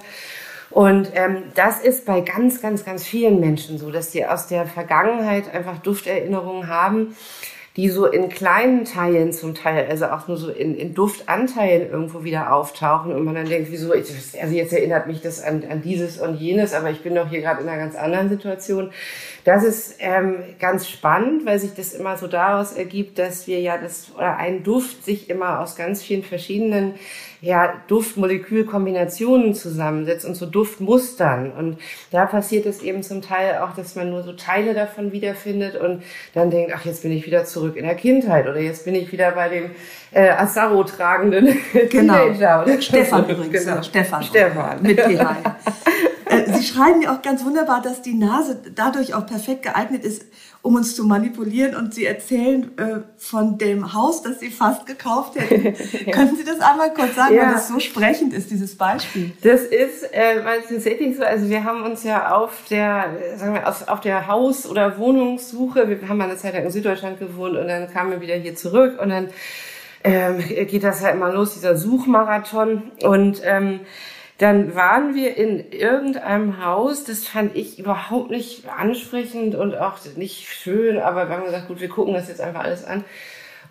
Und 0.69 1.11
ähm, 1.15 1.43
das 1.55 1.79
ist 1.79 2.05
bei 2.05 2.19
ganz, 2.19 2.61
ganz, 2.61 2.83
ganz 2.83 3.05
vielen 3.05 3.39
Menschen 3.39 3.77
so, 3.77 3.89
dass 3.89 4.11
die 4.11 4.25
aus 4.25 4.47
der 4.47 4.65
Vergangenheit 4.65 5.53
einfach 5.53 5.79
Dufterinnerungen 5.79 6.67
haben 6.67 7.15
die 7.75 7.89
so 7.89 8.05
in 8.05 8.29
kleinen 8.29 8.85
Teilen 8.85 9.31
zum 9.31 9.55
Teil, 9.55 9.87
also 9.89 10.05
auch 10.07 10.27
nur 10.27 10.37
so 10.37 10.49
in, 10.49 10.75
in 10.75 10.93
Duftanteilen 10.93 11.89
irgendwo 11.89 12.23
wieder 12.23 12.53
auftauchen 12.53 13.13
und 13.13 13.23
man 13.23 13.35
dann 13.35 13.47
denkt, 13.47 13.71
wieso, 13.71 13.93
ich, 13.93 14.07
also 14.41 14.53
jetzt 14.53 14.73
erinnert 14.73 15.07
mich 15.07 15.21
das 15.21 15.41
an, 15.43 15.63
an 15.69 15.81
dieses 15.81 16.19
und 16.19 16.35
jenes, 16.35 16.73
aber 16.73 16.89
ich 16.89 17.01
bin 17.01 17.15
doch 17.15 17.29
hier 17.29 17.41
gerade 17.41 17.61
in 17.61 17.69
einer 17.69 17.81
ganz 17.81 17.95
anderen 17.95 18.29
Situation. 18.29 18.89
Das 19.43 19.63
ist 19.63 19.95
ähm, 19.99 20.35
ganz 20.59 20.89
spannend, 20.89 21.45
weil 21.45 21.59
sich 21.59 21.73
das 21.73 21.93
immer 21.93 22.17
so 22.17 22.27
daraus 22.27 22.73
ergibt, 22.73 23.19
dass 23.19 23.47
wir 23.47 23.59
ja 23.59 23.77
das, 23.77 24.11
oder 24.15 24.37
ein 24.37 24.63
Duft 24.63 25.05
sich 25.05 25.29
immer 25.29 25.59
aus 25.59 25.75
ganz 25.75 26.01
vielen 26.01 26.23
verschiedenen 26.23 26.95
ja, 27.41 27.73
Duftmolekülkombinationen 27.87 29.53
zusammensetzt 29.53 30.25
und 30.25 30.35
so 30.35 30.45
Duftmustern. 30.45 31.51
Und 31.51 31.77
da 32.11 32.25
passiert 32.25 32.65
es 32.65 32.81
eben 32.81 33.01
zum 33.01 33.21
Teil 33.21 33.59
auch, 33.59 33.73
dass 33.75 33.95
man 33.95 34.09
nur 34.09 34.23
so 34.23 34.33
Teile 34.33 34.73
davon 34.73 35.11
wiederfindet 35.11 35.75
und 35.75 36.03
dann 36.33 36.51
denkt, 36.51 36.73
ach, 36.75 36.85
jetzt 36.85 37.03
bin 37.03 37.11
ich 37.11 37.25
wieder 37.25 37.45
zurück 37.45 37.77
in 37.77 37.85
der 37.85 37.95
Kindheit 37.95 38.47
oder 38.47 38.59
jetzt 38.59 38.85
bin 38.85 38.95
ich 38.95 39.11
wieder 39.11 39.31
bei 39.31 39.49
dem 39.49 39.71
äh, 40.11 40.29
Assaro 40.29 40.83
tragenden 40.83 41.57
genau. 41.89 42.13
Teenager. 42.13 42.63
Oder? 42.63 42.81
Stefan 42.81 43.29
übrigens. 43.29 43.65
Genau. 43.65 43.81
Stefan. 43.83 44.23
Stefan. 44.23 44.81
Mit 44.81 44.99
PH. 44.99 45.35
Äh, 46.25 46.53
Sie 46.53 46.63
schreiben 46.63 47.01
ja 47.01 47.15
auch 47.15 47.21
ganz 47.21 47.43
wunderbar, 47.43 47.81
dass 47.81 48.01
die 48.01 48.13
Nase 48.13 48.61
dadurch 48.75 49.13
auch 49.13 49.25
perfekt 49.25 49.63
geeignet 49.63 50.03
ist, 50.03 50.25
um 50.61 50.75
uns 50.75 50.95
zu 50.95 51.05
manipulieren. 51.05 51.75
Und 51.75 51.93
Sie 51.93 52.05
erzählen 52.05 52.77
äh, 52.77 52.99
von 53.17 53.57
dem 53.57 53.93
Haus, 53.93 54.21
das 54.21 54.39
Sie 54.39 54.49
fast 54.49 54.85
gekauft 54.85 55.35
hätten. 55.35 55.75
ja. 56.05 56.11
Können 56.13 56.35
Sie 56.35 56.43
das 56.43 56.59
einmal 56.59 56.93
kurz 56.93 57.15
sagen, 57.15 57.35
ja. 57.35 57.43
weil 57.43 57.53
das 57.53 57.67
so 57.67 57.79
sprechend 57.79 58.33
ist, 58.33 58.51
dieses 58.51 58.75
Beispiel? 58.75 59.31
Das 59.41 59.61
ist, 59.61 60.03
äh, 60.13 60.43
weil 60.43 60.59
es 60.59 60.69
tatsächlich 60.69 61.17
so, 61.17 61.23
also 61.23 61.49
wir 61.49 61.63
haben 61.63 61.83
uns 61.83 62.03
ja 62.03 62.35
auf 62.35 62.51
der, 62.69 63.09
sagen 63.37 63.53
wir, 63.53 63.67
auf, 63.67 63.87
auf 63.87 64.01
der 64.01 64.27
Haus- 64.27 64.67
oder 64.67 64.97
Wohnungssuche, 64.97 65.87
wir 65.87 66.07
haben 66.07 66.17
mal 66.17 66.25
eine 66.25 66.37
Zeit 66.37 66.53
lang 66.53 66.65
in 66.65 66.71
Süddeutschland 66.71 67.19
gewohnt 67.19 67.57
und 67.57 67.67
dann 67.67 67.91
kamen 67.91 68.11
wir 68.11 68.21
wieder 68.21 68.35
hier 68.35 68.55
zurück 68.55 68.99
und 69.01 69.09
dann 69.09 69.29
ähm, 70.03 70.39
geht 70.39 70.83
das 70.83 71.01
halt 71.03 71.15
immer 71.15 71.31
los, 71.31 71.53
dieser 71.53 71.77
Suchmarathon. 71.77 72.91
Und 73.03 73.41
ähm, 73.43 73.81
dann 74.39 74.73
waren 74.73 75.15
wir 75.15 75.35
in 75.35 75.71
irgendeinem 75.71 76.63
Haus, 76.63 77.03
das 77.03 77.27
fand 77.27 77.57
ich 77.57 77.77
überhaupt 77.77 78.31
nicht 78.31 78.63
ansprechend 78.69 79.53
und 79.53 79.75
auch 79.75 79.97
nicht 80.15 80.47
schön, 80.47 80.97
aber 80.97 81.27
wir 81.27 81.35
haben 81.35 81.45
gesagt, 81.45 81.67
gut, 81.67 81.81
wir 81.81 81.89
gucken 81.89 82.13
das 82.13 82.29
jetzt 82.29 82.39
einfach 82.39 82.63
alles 82.63 82.85
an. 82.85 83.03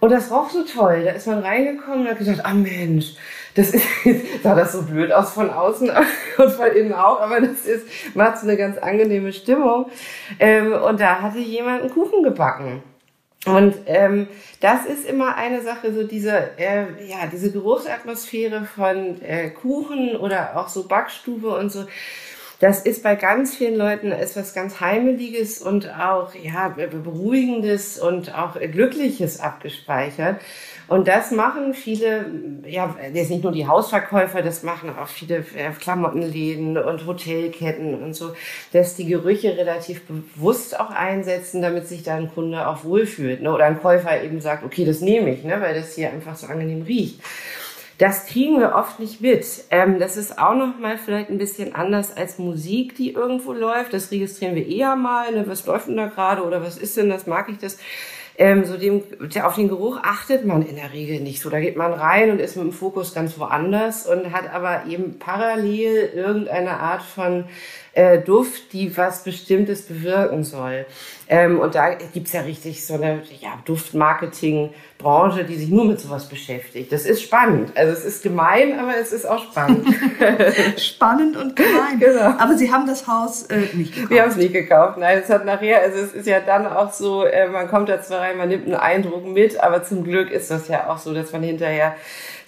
Und 0.01 0.13
das 0.13 0.31
roch 0.31 0.51
so 0.51 0.63
toll. 0.63 1.05
Da 1.05 1.13
ist 1.13 1.27
man 1.27 1.41
reingekommen 1.41 2.03
und 2.03 2.09
hat 2.09 2.19
gesagt, 2.19 2.45
ah 2.45 2.53
Mensch, 2.53 3.15
das 3.55 3.71
ist, 3.71 3.85
sah 4.43 4.55
das 4.55 4.73
so 4.73 4.83
blöd 4.83 5.11
aus 5.11 5.33
von 5.33 5.51
außen 5.51 5.91
und 6.39 6.51
von 6.53 6.67
innen 6.69 6.93
auch, 6.93 7.21
aber 7.21 7.41
das 7.41 7.65
ist, 7.65 7.87
macht 8.15 8.39
so 8.39 8.47
eine 8.47 8.59
ganz 8.59 8.77
angenehme 8.79 9.33
Stimmung. 9.33 9.87
Ähm, 10.39 10.75
und 10.75 11.01
da 11.01 11.23
hatte 11.23 11.39
jemand 11.39 11.81
einen 11.81 11.91
Kuchen 11.91 12.23
gebacken. 12.23 12.83
Und 13.47 13.75
ähm, 13.87 14.27
das 14.61 14.85
ist 14.85 15.09
immer 15.09 15.37
eine 15.37 15.63
Sache, 15.63 15.93
so 15.95 16.03
diese, 16.03 16.59
äh, 16.59 17.07
ja, 17.09 17.27
diese 17.33 17.53
Geruchsatmosphäre 17.53 18.65
von 18.65 19.23
äh, 19.23 19.51
Kuchen 19.51 20.17
oder 20.17 20.57
auch 20.57 20.69
so 20.69 20.89
Backstube 20.89 21.49
und 21.57 21.71
so. 21.71 21.87
Das 22.61 22.83
ist 22.83 23.05
bei 23.05 23.15
ganz 23.15 23.55
vielen 23.55 23.77
Leuten 23.77 24.11
etwas 24.11 24.53
ganz 24.53 24.81
Heimeliges 24.81 25.63
und 25.63 25.89
auch 25.89 26.35
ja, 26.35 26.69
Beruhigendes 26.69 28.01
und 28.01 28.35
auch 28.35 28.59
Glückliches 28.59 29.39
abgespeichert. 29.39 30.41
Und 30.89 31.07
das 31.07 31.31
machen 31.31 31.75
viele, 31.75 32.25
ja, 32.67 32.97
jetzt 33.13 33.31
nicht 33.31 33.43
nur 33.43 33.53
die 33.53 33.67
Hausverkäufer, 33.67 34.41
das 34.41 34.63
machen 34.63 34.91
auch 34.99 35.07
viele 35.07 35.45
Klamottenläden 35.79 36.79
und 36.79 37.07
Hotelketten 37.07 38.03
und 38.03 38.15
so, 38.15 38.33
dass 38.73 38.97
die 38.97 39.05
Gerüche 39.05 39.57
relativ 39.57 40.03
bewusst 40.07 40.81
auch 40.81 40.91
einsetzen, 40.91 41.61
damit 41.61 41.87
sich 41.87 42.03
da 42.03 42.15
ein 42.15 42.33
Kunde 42.33 42.67
auch 42.67 42.85
wohlfühlt. 42.85 43.43
Ne? 43.43 43.53
Oder 43.53 43.67
ein 43.67 43.81
Käufer 43.81 44.23
eben 44.23 44.41
sagt, 44.41 44.65
okay, 44.65 44.87
das 44.87 45.03
nehme 45.03 45.31
ich, 45.31 45.45
ne? 45.45 45.61
weil 45.61 45.75
das 45.75 45.95
hier 45.95 46.11
einfach 46.11 46.37
so 46.37 46.47
angenehm 46.47 46.83
riecht. 46.83 47.21
Das 47.99 48.27
kriegen 48.27 48.61
wir 48.61 48.77
oft 48.77 49.01
nicht 49.01 49.21
mit. 49.21 49.45
Ähm, 49.71 49.99
das 49.99 50.17
ist 50.17 50.39
auch 50.39 50.55
noch 50.55 50.79
mal 50.79 50.97
vielleicht 50.97 51.31
ein 51.31 51.39
bisschen 51.39 51.75
anders 51.75 52.17
als 52.17 52.39
Musik, 52.39 52.95
die 52.95 53.13
irgendwo 53.13 53.53
läuft. 53.53 53.93
Das 53.93 54.13
registrieren 54.13 54.55
wir 54.55 54.67
eher 54.67 54.95
mal. 54.95 55.33
Ne? 55.33 55.45
Was 55.49 55.67
läuft 55.67 55.89
denn 55.89 55.97
da 55.97 56.07
gerade 56.07 56.45
oder 56.45 56.63
was 56.63 56.79
ist 56.79 56.97
denn 56.97 57.11
das? 57.11 57.27
Mag 57.27 57.49
ich 57.49 57.59
das? 57.59 57.77
Ähm, 58.41 58.65
so 58.65 58.77
dem, 58.77 59.03
auf 59.43 59.57
den 59.57 59.67
Geruch 59.67 59.99
achtet 60.01 60.45
man 60.47 60.65
in 60.65 60.77
der 60.77 60.93
Regel 60.93 61.21
nicht 61.21 61.43
so. 61.43 61.51
Da 61.51 61.59
geht 61.59 61.77
man 61.77 61.93
rein 61.93 62.31
und 62.31 62.41
ist 62.41 62.55
mit 62.55 62.67
dem 62.67 62.73
Fokus 62.73 63.13
ganz 63.13 63.37
woanders 63.37 64.07
und 64.07 64.33
hat 64.33 64.49
aber 64.55 64.87
eben 64.87 65.19
parallel 65.19 66.13
irgendeine 66.15 66.79
Art 66.79 67.03
von 67.03 67.47
äh, 67.93 68.19
Duft, 68.19 68.73
die 68.73 68.97
was 68.97 69.25
Bestimmtes 69.25 69.83
bewirken 69.83 70.45
soll. 70.45 70.87
Ähm, 71.31 71.61
und 71.61 71.75
da 71.75 71.95
gibt's 71.95 72.33
ja 72.33 72.41
richtig 72.41 72.87
so 72.87 72.95
eine 72.95 73.23
ja, 73.41 73.59
Duftmarketing-Branche, 73.67 75.45
die 75.45 75.57
sich 75.57 75.69
nur 75.69 75.85
mit 75.85 76.01
sowas 76.01 76.27
beschäftigt. 76.29 76.91
Das 76.91 77.05
ist 77.05 77.23
spannend. 77.23 77.73
Also 77.77 77.93
es 77.93 78.05
ist 78.05 78.23
gemein, 78.23 78.79
aber 78.79 78.97
es 78.99 79.13
ist 79.13 79.27
auch 79.27 79.43
spannend. 79.43 79.87
spannend 80.79 81.37
und 81.37 81.57
gemein. 81.57 81.75
Genau. 81.99 82.35
Aber 82.39 82.57
Sie 82.57 82.73
haben 82.73 82.87
das 82.87 83.07
Haus 83.07 83.45
äh, 83.45 83.59
nicht 83.75 83.95
gekauft. 83.95 84.11
Wir 84.11 84.23
haben 84.23 84.31
es 84.31 84.37
nicht 84.37 84.53
gekauft. 84.53 84.99
Nein, 84.99 85.21
es 85.23 85.29
hat 85.29 85.45
nachher, 85.45 85.81
also 85.83 85.99
es 85.99 86.13
ist 86.13 86.27
ja 86.27 86.41
dann 86.41 86.67
auch 86.67 86.93
so, 86.93 87.25
äh, 87.25 87.49
man 87.49 87.69
kommt 87.69 87.89
da 87.89 88.01
zwar 88.01 88.21
rein, 88.21 88.37
man 88.37 88.49
nimmt 88.49 88.67
einen 88.67 88.75
Eindruck 88.75 89.27
mit, 89.27 89.61
aber 89.61 89.83
zum 89.83 90.05
Glück 90.05 90.31
ist 90.31 90.51
das 90.51 90.69
ja 90.69 90.89
auch 90.89 90.99
so, 90.99 91.13
dass 91.13 91.33
man 91.33 91.43
hinterher 91.43 91.97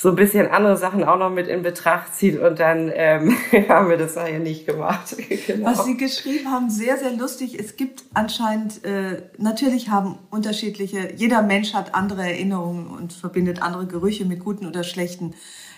so 0.02 0.08
ein 0.08 0.16
bisschen 0.16 0.48
andere 0.48 0.78
Sachen 0.78 1.04
auch 1.04 1.18
noch 1.18 1.28
mit 1.28 1.46
in 1.46 1.62
Betracht 1.62 2.14
zieht 2.14 2.40
und 2.40 2.58
dann 2.58 2.90
ähm, 2.94 3.36
haben 3.68 3.90
wir 3.90 3.98
das 3.98 4.14
nachher 4.14 4.38
nicht 4.38 4.66
gemacht. 4.66 5.14
genau. 5.46 5.70
Was 5.70 5.84
Sie 5.84 5.98
geschrieben 5.98 6.50
haben, 6.50 6.70
sehr, 6.70 6.96
sehr 6.96 7.12
lustig. 7.12 7.60
Es 7.60 7.76
gibt 7.76 8.04
anscheinend, 8.14 8.82
äh, 8.82 9.22
natürlich 9.36 9.90
haben 9.90 10.16
unterschiedliche, 10.30 11.12
jeder 11.16 11.42
Mensch 11.42 11.74
hat 11.74 11.94
andere 11.94 12.22
Erinnerungen 12.22 12.86
und 12.86 13.12
verbindet 13.12 13.60
andere 13.60 13.84
Gerüche 13.84 14.24
mit 14.24 14.40
guten 14.40 14.66
oder 14.66 14.84
schlechten 14.84 15.34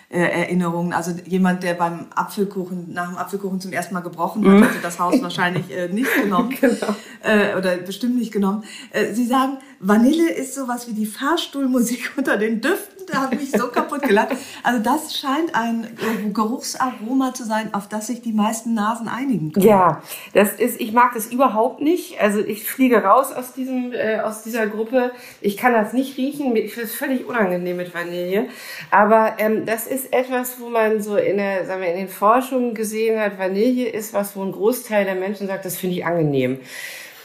äh, 0.09 0.21
Erinnerungen. 0.21 0.93
Also 0.93 1.11
jemand, 1.27 1.65
der 1.65 1.75
beim 1.75 2.07
Apfelkuchen, 2.15 2.93
nach 2.93 3.09
dem 3.09 3.19
Apfelkuchen 3.19 3.61
zum 3.61 3.73
ersten 3.73 3.93
Mal 3.93 4.03
gebrochen 4.03 4.45
hat, 4.45 4.53
mhm. 4.53 4.63
hätte 4.63 4.79
das 4.83 5.01
Haus 5.01 5.21
wahrscheinlich 5.21 5.77
äh, 5.77 5.89
nicht 5.89 6.09
genommen. 6.23 6.55
genau. 6.61 6.95
äh, 7.25 7.57
oder 7.57 7.77
bestimmt 7.79 8.17
nicht 8.17 8.31
genommen. 8.31 8.63
Äh, 8.91 9.15
Sie 9.15 9.27
sagen, 9.27 9.59
Vanille 9.81 10.31
ist 10.31 10.55
sowas 10.55 10.87
wie 10.87 10.93
die 10.93 11.07
Fahrstuhlmusik 11.07 12.13
unter 12.17 12.37
den 12.37 12.61
Düften 12.61 13.02
da 13.11 13.23
habe 13.23 13.37
ich 13.37 13.51
so 13.51 13.69
kaputt 13.69 14.03
gelacht. 14.03 14.37
Also 14.63 14.83
das 14.83 15.17
scheint 15.17 15.55
ein 15.55 15.87
Geruchsaroma 16.33 17.35
zu 17.35 17.45
sein, 17.45 17.73
auf 17.75 17.89
das 17.89 18.07
sich 18.07 18.23
die 18.23 18.33
meisten 18.33 18.75
Nasen 18.75 19.09
einigen 19.09 19.53
können. 19.53 19.67
Ja, 19.67 20.03
das 20.33 20.55
ist, 20.55 20.81
ich 20.81 20.93
mag 20.93 21.13
das 21.15 21.27
überhaupt 21.27 21.81
nicht. 21.81 22.21
Also 22.21 22.41
ich 22.41 22.65
fliege 22.65 23.03
raus 23.03 23.33
aus 23.33 23.53
diesem, 23.53 23.93
äh, 23.93 24.21
aus 24.21 24.43
dieser 24.43 24.67
Gruppe. 24.67 25.13
Ich 25.41 25.57
kann 25.57 25.73
das 25.73 25.93
nicht 25.93 26.17
riechen. 26.17 26.55
Ich 26.57 26.75
finde 26.75 26.89
es 26.89 26.95
völlig 26.95 27.27
unangenehm 27.27 27.77
mit 27.77 27.95
Vanille. 27.95 28.49
Aber 28.91 29.35
ähm, 29.39 29.67
das 29.67 29.87
ist 29.87 30.13
etwas, 30.13 30.61
wo 30.61 30.69
man 30.69 31.03
so 31.03 31.17
in 31.17 31.37
der, 31.37 31.67
sagen 31.67 31.83
wir, 31.83 31.89
in 31.89 31.99
den 31.99 32.09
Forschungen 32.09 32.75
gesehen 32.75 33.21
hat, 33.21 33.39
Vanille 33.39 33.89
ist 33.89 34.13
was, 34.13 34.37
wo 34.37 34.43
ein 34.43 34.53
Großteil 34.53 35.05
der 35.05 35.15
Menschen 35.15 35.47
sagt, 35.47 35.65
das 35.65 35.77
finde 35.77 35.97
ich 35.97 36.07
angenehm. 36.07 36.61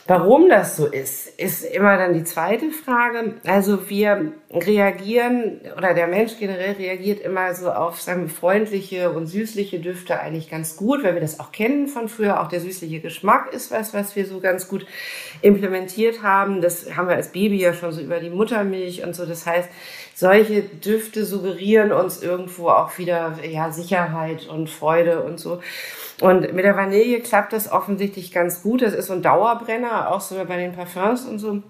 Warum 0.09 0.47
das 0.47 0.77
so 0.77 0.85
ist, 0.85 1.27
ist 1.37 1.65
immer 1.65 1.97
dann 1.97 2.13
die 2.13 2.23
zweite 2.23 2.71
Frage. 2.71 3.35
Also 3.45 3.89
wir 3.89 4.31
reagieren 4.49 5.59
oder 5.77 5.93
der 5.93 6.07
Mensch 6.07 6.37
generell 6.39 6.75
reagiert 6.75 7.19
immer 7.19 7.53
so 7.53 7.69
auf 7.69 7.99
wir, 7.99 8.29
freundliche 8.29 9.11
und 9.11 9.27
süßliche 9.27 9.79
Düfte 9.79 10.17
eigentlich 10.17 10.49
ganz 10.49 10.77
gut, 10.77 11.03
weil 11.03 11.15
wir 11.15 11.19
das 11.19 11.41
auch 11.41 11.51
kennen 11.51 11.87
von 11.87 12.07
früher. 12.07 12.41
Auch 12.41 12.47
der 12.47 12.61
süßliche 12.61 13.01
Geschmack 13.01 13.51
ist 13.51 13.69
was, 13.69 13.93
was 13.93 14.15
wir 14.15 14.25
so 14.25 14.39
ganz 14.39 14.69
gut 14.69 14.85
implementiert 15.41 16.23
haben. 16.23 16.61
Das 16.61 16.95
haben 16.95 17.09
wir 17.09 17.15
als 17.17 17.33
Baby 17.33 17.57
ja 17.57 17.73
schon 17.73 17.91
so 17.91 17.99
über 17.99 18.21
die 18.21 18.29
Muttermilch 18.29 19.03
und 19.03 19.13
so. 19.13 19.25
Das 19.25 19.45
heißt, 19.45 19.67
solche 20.15 20.61
Düfte 20.61 21.25
suggerieren 21.25 21.91
uns 21.91 22.23
irgendwo 22.23 22.69
auch 22.69 22.97
wieder 22.97 23.39
ja 23.43 23.71
Sicherheit 23.71 24.47
und 24.47 24.69
Freude 24.69 25.21
und 25.23 25.37
so. 25.37 25.59
Und 26.21 26.53
mit 26.53 26.65
der 26.65 26.75
Vanille 26.75 27.19
klappt 27.19 27.53
das 27.53 27.71
offensichtlich 27.71 28.31
ganz 28.31 28.63
gut. 28.63 28.81
Das 28.81 28.93
ist 28.93 29.07
so 29.07 29.13
ein 29.13 29.21
Dauerbrenner, 29.21 30.11
auch 30.11 30.21
so 30.21 30.35
bei 30.45 30.57
den 30.57 30.73
Parfums 30.73 31.25
und 31.25 31.39
so. 31.39 31.61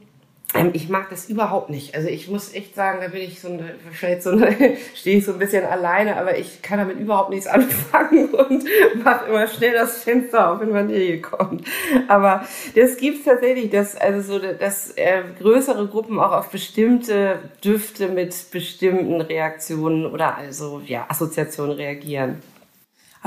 Ähm, 0.53 0.71
ich 0.73 0.87
mag 0.87 1.09
das 1.09 1.29
überhaupt 1.29 1.69
nicht. 1.69 1.93
Also 1.95 2.07
ich 2.07 2.29
muss 2.29 2.53
echt 2.53 2.73
sagen, 2.73 2.99
da 3.01 3.09
bin 3.09 3.21
ich 3.21 3.41
so 3.41 3.49
eine, 3.49 3.75
vielleicht 3.91 4.23
so 4.23 4.31
eine, 4.31 4.55
stehe 4.95 5.17
ich 5.17 5.25
so 5.25 5.33
ein 5.33 5.39
bisschen 5.39 5.65
alleine, 5.65 6.17
aber 6.17 6.37
ich 6.37 6.61
kann 6.61 6.79
damit 6.79 6.99
überhaupt 6.99 7.29
nichts 7.29 7.47
anfangen 7.47 8.29
und 8.29 8.63
mache 9.03 9.25
immer 9.25 9.47
schnell 9.47 9.73
das 9.73 10.03
Fenster 10.03 10.51
auf, 10.51 10.61
wenn 10.61 10.73
Vanille 10.73 11.19
kommt. 11.19 11.67
Aber 12.07 12.45
das 12.75 12.97
gibt's 12.97 13.25
tatsächlich, 13.25 13.69
dass 13.69 13.95
also 13.97 14.21
so, 14.21 14.39
dass 14.39 14.91
äh, 14.91 15.23
größere 15.39 15.87
Gruppen 15.87 16.19
auch 16.19 16.31
auf 16.31 16.49
bestimmte 16.49 17.39
Düfte 17.63 18.07
mit 18.07 18.33
bestimmten 18.51 19.19
Reaktionen 19.19 20.05
oder 20.05 20.37
also 20.37 20.81
ja 20.85 21.05
Assoziationen 21.09 21.75
reagieren. 21.75 22.41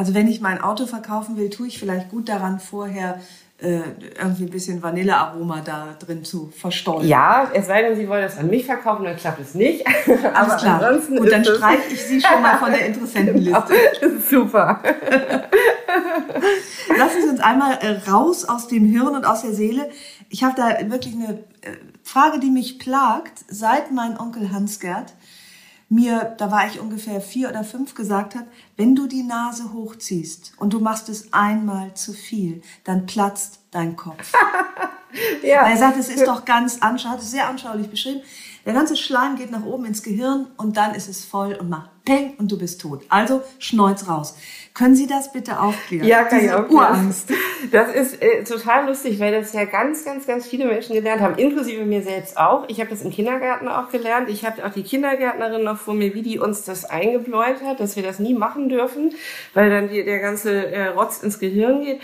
Also 0.01 0.15
wenn 0.15 0.29
ich 0.29 0.41
mein 0.41 0.63
Auto 0.63 0.87
verkaufen 0.87 1.37
will, 1.37 1.51
tue 1.51 1.67
ich 1.67 1.79
vielleicht 1.79 2.09
gut 2.09 2.31
daran, 2.31 2.59
vorher 2.59 3.21
äh, 3.59 3.81
irgendwie 4.19 4.45
ein 4.45 4.51
bisschen 4.51 4.83
Vanillearoma 4.83 5.61
da 5.63 5.89
drin 5.99 6.25
zu 6.25 6.51
verstollen. 6.57 7.07
Ja, 7.07 7.51
es 7.53 7.67
sei 7.67 7.83
denn, 7.83 7.97
Sie 7.97 8.09
wollen 8.09 8.23
das 8.23 8.39
an 8.39 8.49
mich 8.49 8.65
verkaufen, 8.65 9.05
dann 9.05 9.17
klappt 9.17 9.41
es 9.41 9.55
nicht. 9.55 9.85
Aber 10.33 10.57
klar. 10.57 10.83
ansonsten 10.83 11.19
Gut, 11.19 11.31
dann 11.31 11.45
streiche 11.45 11.93
ich 11.93 12.03
Sie 12.03 12.19
schon 12.19 12.41
mal 12.41 12.57
von 12.57 12.73
der 12.73 12.87
Interessentenliste. 12.87 13.75
Super. 14.31 14.83
Lassen 16.97 17.23
Sie 17.23 17.29
uns 17.29 17.41
einmal 17.41 17.75
äh, 17.83 18.11
raus 18.11 18.47
aus 18.47 18.69
dem 18.69 18.87
Hirn 18.87 19.15
und 19.15 19.27
aus 19.27 19.43
der 19.43 19.53
Seele. 19.53 19.91
Ich 20.31 20.45
habe 20.45 20.55
da 20.57 20.91
wirklich 20.91 21.15
eine 21.15 21.41
äh, 21.61 21.77
Frage, 22.03 22.41
die 22.41 22.51
mich 22.51 22.79
plagt, 22.79 23.45
seit 23.49 23.93
mein 23.93 24.19
Onkel 24.19 24.51
Hans-Gerd 24.51 25.13
mir, 25.91 26.37
da 26.39 26.51
war 26.51 26.67
ich 26.69 26.81
ungefähr 26.81 27.21
vier 27.21 27.51
oder 27.51 27.65
fünf, 27.65 27.95
gesagt 27.95 28.37
hat, 28.37 28.47
wenn 28.77 28.95
du 28.95 29.09
die 29.09 29.25
Nase 29.25 29.73
hochziehst 29.73 30.53
und 30.57 30.73
du 30.73 30.79
machst 30.79 31.09
es 31.09 31.33
einmal 31.33 31.95
zu 31.95 32.13
viel, 32.13 32.63
dann 32.85 33.07
platzt 33.07 33.59
dein 33.73 33.97
Kopf. 33.97 34.33
ja. 35.43 35.69
er 35.69 35.77
sagt, 35.77 35.99
es 35.99 36.09
ist 36.09 36.27
doch 36.27 36.45
ganz 36.45 36.79
anschaulich, 36.81 37.25
sehr 37.25 37.49
anschaulich 37.49 37.91
beschrieben. 37.91 38.23
Der 38.67 38.75
ganze 38.75 38.97
Schleim 38.97 39.37
geht 39.37 39.51
nach 39.51 39.65
oben 39.65 39.87
ins 39.87 40.03
Gehirn 40.03 40.47
und 40.57 40.77
dann 40.77 40.95
ist 40.95 41.09
es 41.09 41.25
voll 41.25 41.55
und 41.55 41.71
macht 41.71 41.91
Peng 42.05 42.35
und 42.39 42.51
du 42.51 42.59
bist 42.59 42.81
tot. 42.81 43.05
Also 43.09 43.43
schneuz 43.59 44.09
raus. 44.09 44.37
Können 44.75 44.95
Sie 44.95 45.07
das 45.07 45.33
bitte 45.33 45.61
aufklären? 45.61 46.07
Ja, 46.07 46.25
kann 46.25 46.41
Diese 46.41 46.53
ich 46.53 46.59
auch. 46.59 46.69
Urangst. 46.69 47.31
Das 47.73 47.95
ist 47.95 48.23
äh, 48.23 48.43
total 48.45 48.87
lustig, 48.87 49.21
weil 49.21 49.33
das 49.33 49.53
ja 49.53 49.65
ganz, 49.65 50.05
ganz, 50.05 50.27
ganz 50.27 50.47
viele 50.47 50.67
Menschen 50.67 50.95
gelernt 50.95 51.21
haben, 51.21 51.37
inklusive 51.37 51.85
mir 51.85 52.03
selbst 52.03 52.39
auch. 52.39 52.65
Ich 52.69 52.81
habe 52.81 52.89
das 52.91 53.03
im 53.03 53.11
Kindergarten 53.11 53.69
auch 53.69 53.91
gelernt. 53.91 54.31
Ich 54.31 54.45
habe 54.47 54.65
auch 54.65 54.71
die 54.71 54.83
Kindergärtnerin 54.83 55.63
noch 55.63 55.77
vor 55.77 55.95
mir, 55.95 56.15
wie 56.15 56.23
die 56.23 56.39
uns 56.39 56.65
das 56.65 56.85
eingebläut 56.85 57.63
hat, 57.63 57.81
dass 57.81 57.97
wir 57.97 58.03
das 58.03 58.19
nie 58.19 58.35
machen 58.35 58.69
dürfen, 58.69 59.13
weil 59.53 59.69
dann 59.71 59.89
die, 59.89 60.05
der 60.05 60.21
ganze 60.21 60.73
äh, 60.73 60.89
Rotz 60.89 61.23
ins 61.23 61.39
Gehirn 61.39 61.83
geht. 61.83 62.01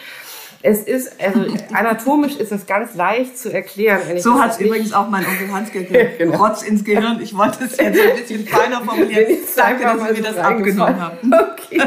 Es 0.62 0.82
ist, 0.82 1.12
also 1.20 1.40
anatomisch 1.72 2.36
ist 2.36 2.52
es 2.52 2.66
ganz 2.66 2.94
leicht 2.94 3.38
zu 3.38 3.52
erklären. 3.52 4.00
so 4.18 4.40
hat 4.40 4.52
es 4.52 4.60
übrigens 4.60 4.92
auch 4.92 5.08
mein 5.08 5.25
Onkel 5.25 5.52
Hans 5.52 5.70
geklärt. 5.70 6.18
genau. 6.18 6.44
Rotz 6.44 6.62
ins 6.62 6.84
Gehirn. 6.84 7.20
Ich 7.20 7.36
wollte 7.36 7.64
es 7.64 7.76
jetzt 7.76 7.80
ein 7.80 8.16
bisschen 8.16 8.46
feiner 8.46 8.82
formulieren. 8.82 9.38
Danke, 9.56 9.84
dass 9.84 10.08
Sie 10.08 10.22
mir 10.22 10.28
das 10.28 10.36
abgenommen 10.38 11.00
haben. 11.00 11.32
Okay. 11.56 11.80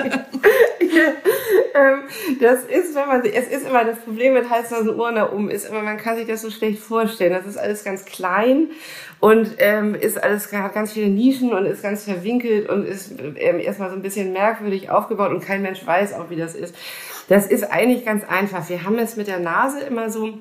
ähm, 1.76 2.00
das 2.40 2.64
ist, 2.64 2.96
wenn 2.96 3.08
man, 3.08 3.24
es 3.24 3.48
ist 3.48 3.68
immer 3.68 3.86
das 3.86 4.00
Problem 4.00 4.34
mit 4.34 4.50
Hals-Nasen-Ohren 4.50 5.16
da 5.16 5.32
oben, 5.32 5.50
ist 5.50 5.70
immer, 5.70 5.82
man 5.82 5.98
kann 5.98 6.16
sich 6.16 6.28
das 6.28 6.42
so 6.42 6.50
schlecht 6.50 6.80
vorstellen. 6.80 7.34
Das 7.34 7.46
ist 7.46 7.58
alles 7.58 7.84
ganz 7.84 8.06
klein 8.06 8.70
und 9.20 9.56
ähm, 9.58 9.96
ist 9.96 10.22
alles 10.22 10.52
hat 10.52 10.74
ganz 10.74 10.94
viele 10.94 11.08
Nischen 11.08 11.54
und 11.54 11.66
ist 11.66 11.84
ganz 11.84 12.04
verwinkelt 12.04 12.70
und 12.70 12.86
ist 12.86 13.14
ähm, 13.38 13.60
erstmal 13.60 13.90
so 13.90 13.96
ein 13.96 14.02
bisschen 14.02 14.34
merkwürdig 14.34 14.90
aufgebaut 14.90 15.32
und 15.32 15.42
kein 15.42 15.62
Mensch 15.62 15.86
weiß 15.86 16.14
auch, 16.14 16.30
wie 16.30 16.36
das 16.36 16.56
ist. 16.56 16.76
Das 17.30 17.46
ist 17.46 17.64
eigentlich 17.64 18.04
ganz 18.04 18.24
einfach. 18.28 18.68
Wir 18.70 18.84
haben 18.84 18.98
es 18.98 19.16
mit 19.16 19.28
der 19.28 19.40
Nase 19.40 19.80
immer 19.82 20.10
so, 20.10 20.40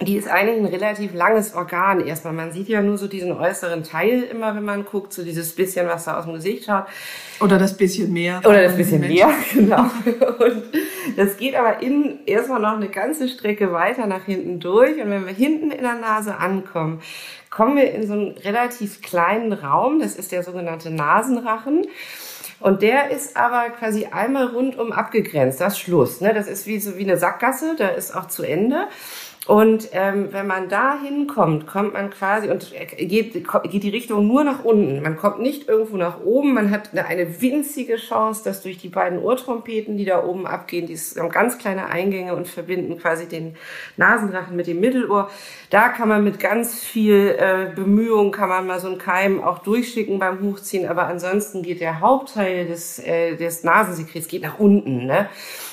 die 0.00 0.16
ist 0.16 0.28
eigentlich 0.28 0.58
ein 0.58 0.66
relativ 0.66 1.14
langes 1.14 1.54
Organ 1.54 2.06
erstmal. 2.06 2.34
Man 2.34 2.52
sieht 2.52 2.68
ja 2.68 2.82
nur 2.82 2.98
so 2.98 3.08
diesen 3.08 3.32
äußeren 3.32 3.82
Teil 3.82 4.22
immer, 4.22 4.54
wenn 4.54 4.64
man 4.64 4.84
guckt, 4.84 5.12
so 5.12 5.24
dieses 5.24 5.56
bisschen, 5.56 5.88
was 5.88 6.04
da 6.04 6.18
aus 6.18 6.26
dem 6.26 6.34
Gesicht 6.34 6.66
schaut. 6.66 6.84
Oder 7.40 7.58
das 7.58 7.76
bisschen 7.76 8.12
mehr. 8.12 8.40
Oder 8.44 8.62
das 8.62 8.76
bisschen 8.76 9.00
mehr, 9.00 9.30
genau. 9.54 9.82
Und 10.38 10.62
das 11.16 11.36
geht 11.36 11.56
aber 11.56 11.82
innen 11.82 12.20
erstmal 12.26 12.60
noch 12.60 12.76
eine 12.76 12.90
ganze 12.90 13.28
Strecke 13.28 13.72
weiter 13.72 14.06
nach 14.06 14.24
hinten 14.24 14.60
durch. 14.60 15.02
Und 15.02 15.10
wenn 15.10 15.26
wir 15.26 15.34
hinten 15.34 15.70
in 15.72 15.82
der 15.82 15.94
Nase 15.94 16.36
ankommen, 16.36 17.00
kommen 17.50 17.76
wir 17.76 17.90
in 17.92 18.06
so 18.06 18.12
einen 18.12 18.32
relativ 18.44 19.00
kleinen 19.00 19.52
Raum. 19.52 19.98
Das 19.98 20.14
ist 20.14 20.30
der 20.30 20.44
sogenannte 20.44 20.90
Nasenrachen. 20.90 21.86
Und 22.60 22.82
der 22.82 23.10
ist 23.10 23.36
aber 23.36 23.70
quasi 23.70 24.06
einmal 24.06 24.48
rundum 24.48 24.92
abgegrenzt. 24.92 25.60
Das 25.60 25.78
Schluss. 25.78 26.20
Ne? 26.20 26.34
Das 26.34 26.48
ist 26.48 26.66
wie 26.66 26.80
so 26.80 26.96
wie 26.98 27.04
eine 27.04 27.16
Sackgasse. 27.16 27.76
Da 27.76 27.88
ist 27.88 28.14
auch 28.14 28.26
zu 28.26 28.42
Ende. 28.42 28.88
Und 29.48 29.88
ähm, 29.92 30.28
wenn 30.30 30.46
man 30.46 30.68
da 30.68 30.98
hinkommt, 31.02 31.66
kommt 31.66 31.94
man 31.94 32.10
quasi 32.10 32.50
und 32.50 32.70
geht, 32.98 33.32
geht 33.32 33.82
die 33.82 33.88
Richtung 33.88 34.26
nur 34.26 34.44
nach 34.44 34.62
unten. 34.62 35.00
Man 35.00 35.16
kommt 35.16 35.40
nicht 35.40 35.70
irgendwo 35.70 35.96
nach 35.96 36.20
oben. 36.20 36.52
Man 36.52 36.70
hat 36.70 36.90
eine, 36.92 37.40
winzige 37.40 37.96
Chance, 37.96 38.44
dass 38.44 38.60
durch 38.60 38.76
die 38.76 38.90
beiden 38.90 39.18
Ohrtrompeten, 39.18 39.96
die 39.96 40.04
da 40.04 40.22
oben 40.22 40.46
abgehen, 40.46 40.86
die 40.86 40.98
haben 40.98 41.30
ganz 41.30 41.56
kleine 41.56 41.86
Eingänge 41.86 42.36
und 42.36 42.46
verbinden 42.46 42.98
quasi 42.98 43.26
den 43.26 43.56
Nasenrachen 43.96 44.54
mit 44.54 44.66
dem 44.66 44.80
Mittelohr. 44.80 45.30
Da 45.70 45.88
kann 45.88 46.10
man 46.10 46.24
mit 46.24 46.40
ganz 46.40 46.84
viel 46.84 47.34
äh, 47.38 47.72
Bemühung, 47.74 48.32
kann 48.32 48.50
man 48.50 48.66
mal 48.66 48.80
so 48.80 48.88
einen 48.88 48.98
Keim 48.98 49.42
auch 49.42 49.60
durchschicken 49.60 50.18
beim 50.18 50.42
Hochziehen. 50.42 50.86
Aber 50.86 51.06
ansonsten 51.06 51.62
geht 51.62 51.80
der 51.80 52.00
Hauptteil 52.00 52.66
des, 52.66 52.98
äh, 52.98 53.34
des 53.36 53.64
Nasensekrets 53.64 54.28
geht 54.28 54.42
nach 54.42 54.58
unten. 54.58 55.06
Ne? 55.06 55.26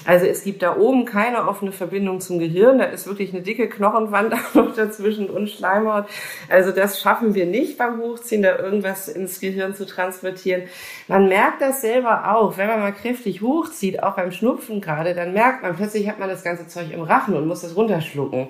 Also 0.06 0.26
es 0.26 0.44
gibt 0.44 0.62
da 0.62 0.78
oben 0.78 1.06
keine 1.06 1.48
offene 1.48 1.72
Verbindung 1.72 2.20
zum 2.20 2.40
Gehirn. 2.40 2.78
Da 2.78 2.86
ist 2.86 3.08
wirklich 3.08 3.34
eine 3.34 3.42
dicke 3.42 3.68
Knochenwand 3.68 4.34
auch 4.36 4.54
noch 4.54 4.76
dazwischen 4.76 5.30
und 5.30 5.50
Schleimhaut. 5.50 6.06
Also 6.50 6.72
das 6.72 7.00
schaffen 7.00 7.36
wir 7.36 7.46
nicht 7.46 7.78
beim 7.78 8.00
Hochziehen, 8.00 8.42
da 8.42 8.58
irgendwas 8.58 9.08
ins 9.08 9.40
Gehirn 9.40 9.76
zu 9.76 9.86
transportieren. 9.86 10.64
Man 11.08 11.28
merkt 11.28 11.62
das 11.62 11.82
selber 11.82 12.36
auch, 12.36 12.58
wenn 12.58 12.68
man 12.68 12.80
mal 12.80 12.94
kräftig 12.94 13.42
hochzieht, 13.42 14.04
auch 14.04 14.16
beim 14.16 14.32
Schnupfen 14.32 14.82
gerade, 14.82 15.14
dann 15.14 15.34
merkt 15.34 15.64
man, 15.64 15.76
plötzlich 15.76 16.08
hat 16.08 16.20
man 16.20 16.30
das 16.30 16.44
ganze 16.44 16.68
Zeug 16.68 16.92
im 16.92 17.02
Rachen 17.02 17.36
und 17.36 17.48
muss 17.48 17.62
das 17.62 17.76
runterschlucken. 17.76 18.48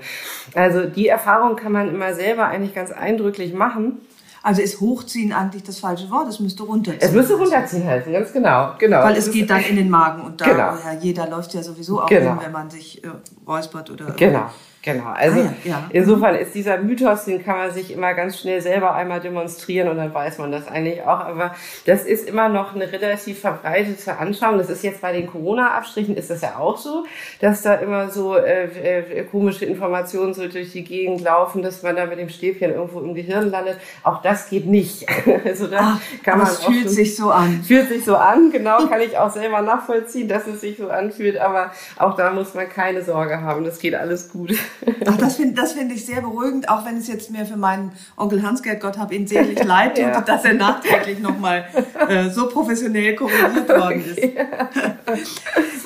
Also 0.53 0.85
die 0.85 1.07
Erfahrung 1.07 1.55
kann 1.55 1.71
man 1.71 1.89
immer 1.89 2.13
selber 2.13 2.47
eigentlich 2.47 2.73
ganz 2.75 2.91
eindrücklich 2.91 3.53
machen. 3.53 4.01
Also 4.45 4.61
ist 4.61 4.79
hochziehen 4.79 5.33
eigentlich 5.33 5.63
das 5.63 5.79
falsche 5.79 6.07
Wort, 6.11 6.29
es 6.29 6.39
müsste 6.39 6.61
runterziehen. 6.61 7.01
Es 7.01 7.11
müsste 7.13 7.33
runterziehen 7.33 7.83
heißen, 7.83 8.13
ganz 8.13 8.31
genau. 8.31 8.75
genau. 8.77 9.01
Weil 9.01 9.15
es 9.15 9.31
geht 9.31 9.49
dann 9.49 9.63
in 9.63 9.75
den 9.75 9.89
Magen 9.89 10.21
und 10.21 10.39
da, 10.39 10.45
genau. 10.45 10.57
ja, 10.57 10.93
jeder 11.01 11.27
läuft 11.27 11.55
ja 11.55 11.63
sowieso 11.63 12.03
auch 12.03 12.05
genau. 12.05 12.33
hin, 12.33 12.39
wenn 12.43 12.51
man 12.51 12.69
sich 12.69 13.03
äh, 13.03 13.07
räuspert 13.47 13.89
oder. 13.89 14.05
Genau. 14.11 14.45
Genau, 14.85 15.09
also 15.15 15.39
ah, 15.39 15.53
ja, 15.63 15.71
ja. 15.71 15.89
insofern 15.89 16.35
ist 16.35 16.53
dieser 16.53 16.77
Mythos, 16.77 17.25
den 17.25 17.43
kann 17.43 17.57
man 17.57 17.71
sich 17.71 17.91
immer 17.91 18.13
ganz 18.13 18.39
schnell 18.39 18.61
selber 18.61 18.93
einmal 18.93 19.19
demonstrieren 19.19 19.87
und 19.87 19.97
dann 19.97 20.13
weiß 20.13 20.37
man 20.37 20.51
das 20.51 20.67
eigentlich 20.67 21.01
auch. 21.01 21.21
Aber 21.21 21.55
das 21.87 22.05
ist 22.05 22.29
immer 22.29 22.49
noch 22.49 22.75
eine 22.75 22.91
relativ 22.91 23.39
verbreitete 23.39 24.15
Anschauung. 24.19 24.59
Das 24.59 24.69
ist 24.69 24.83
jetzt 24.83 25.01
bei 25.01 25.11
den 25.11 25.25
Corona-Abstrichen 25.25 26.15
ist 26.15 26.29
das 26.29 26.41
ja 26.41 26.59
auch 26.59 26.77
so, 26.77 27.03
dass 27.41 27.63
da 27.63 27.73
immer 27.73 28.11
so 28.11 28.37
äh, 28.37 28.65
äh, 28.65 29.23
komische 29.23 29.65
Informationen 29.65 30.35
so 30.35 30.47
durch 30.47 30.71
die 30.71 30.83
Gegend 30.83 31.21
laufen, 31.21 31.63
dass 31.63 31.81
man 31.81 31.95
da 31.95 32.05
mit 32.05 32.19
dem 32.19 32.29
Stäbchen 32.29 32.71
irgendwo 32.71 32.99
im 32.99 33.15
Gehirn 33.15 33.49
landet. 33.49 33.77
Auch 34.03 34.21
das 34.21 34.51
geht 34.51 34.67
nicht. 34.67 35.07
also 35.45 35.65
da 35.65 35.97
Ach, 35.97 36.23
kann 36.23 36.37
man 36.37 36.47
es 36.47 36.63
fühlt 36.63 36.83
schon, 36.83 36.89
sich 36.89 37.15
so 37.15 37.31
an. 37.31 37.63
Fühlt 37.63 37.89
sich 37.89 38.05
so 38.05 38.17
an, 38.17 38.51
genau, 38.51 38.85
kann 38.87 39.01
ich 39.01 39.17
auch 39.17 39.31
selber 39.31 39.63
nachvollziehen, 39.63 40.27
dass 40.27 40.45
es 40.45 40.61
sich 40.61 40.77
so 40.77 40.89
anfühlt. 40.89 41.39
Aber 41.39 41.71
auch 41.97 42.15
da 42.15 42.29
muss 42.29 42.53
man 42.53 42.69
keine 42.69 43.01
Sorge 43.01 43.41
haben. 43.41 43.63
Das 43.63 43.79
geht 43.79 43.95
alles 43.95 44.29
gut. 44.29 44.53
Ach, 45.05 45.17
das 45.17 45.35
finde 45.35 45.55
das 45.55 45.73
find 45.73 45.91
ich 45.91 46.05
sehr 46.05 46.21
beruhigend, 46.21 46.69
auch 46.69 46.85
wenn 46.85 46.97
es 46.97 47.07
jetzt 47.07 47.31
mir 47.31 47.45
für 47.45 47.57
meinen 47.57 47.91
Onkel 48.17 48.43
Hans-Gerd, 48.43 48.81
Gott 48.81 48.97
hab 48.97 49.11
ihn 49.11 49.27
selig 49.27 49.63
leid 49.63 49.95
tut, 49.95 50.05
ja. 50.05 50.21
dass 50.21 50.45
er 50.45 50.53
nachträglich 50.53 51.19
nochmal 51.19 51.65
äh, 52.07 52.29
so 52.29 52.47
professionell 52.47 53.15
korrigiert 53.15 53.69
worden 53.69 54.05
ist. 54.05 54.19
Ja. 54.35 54.69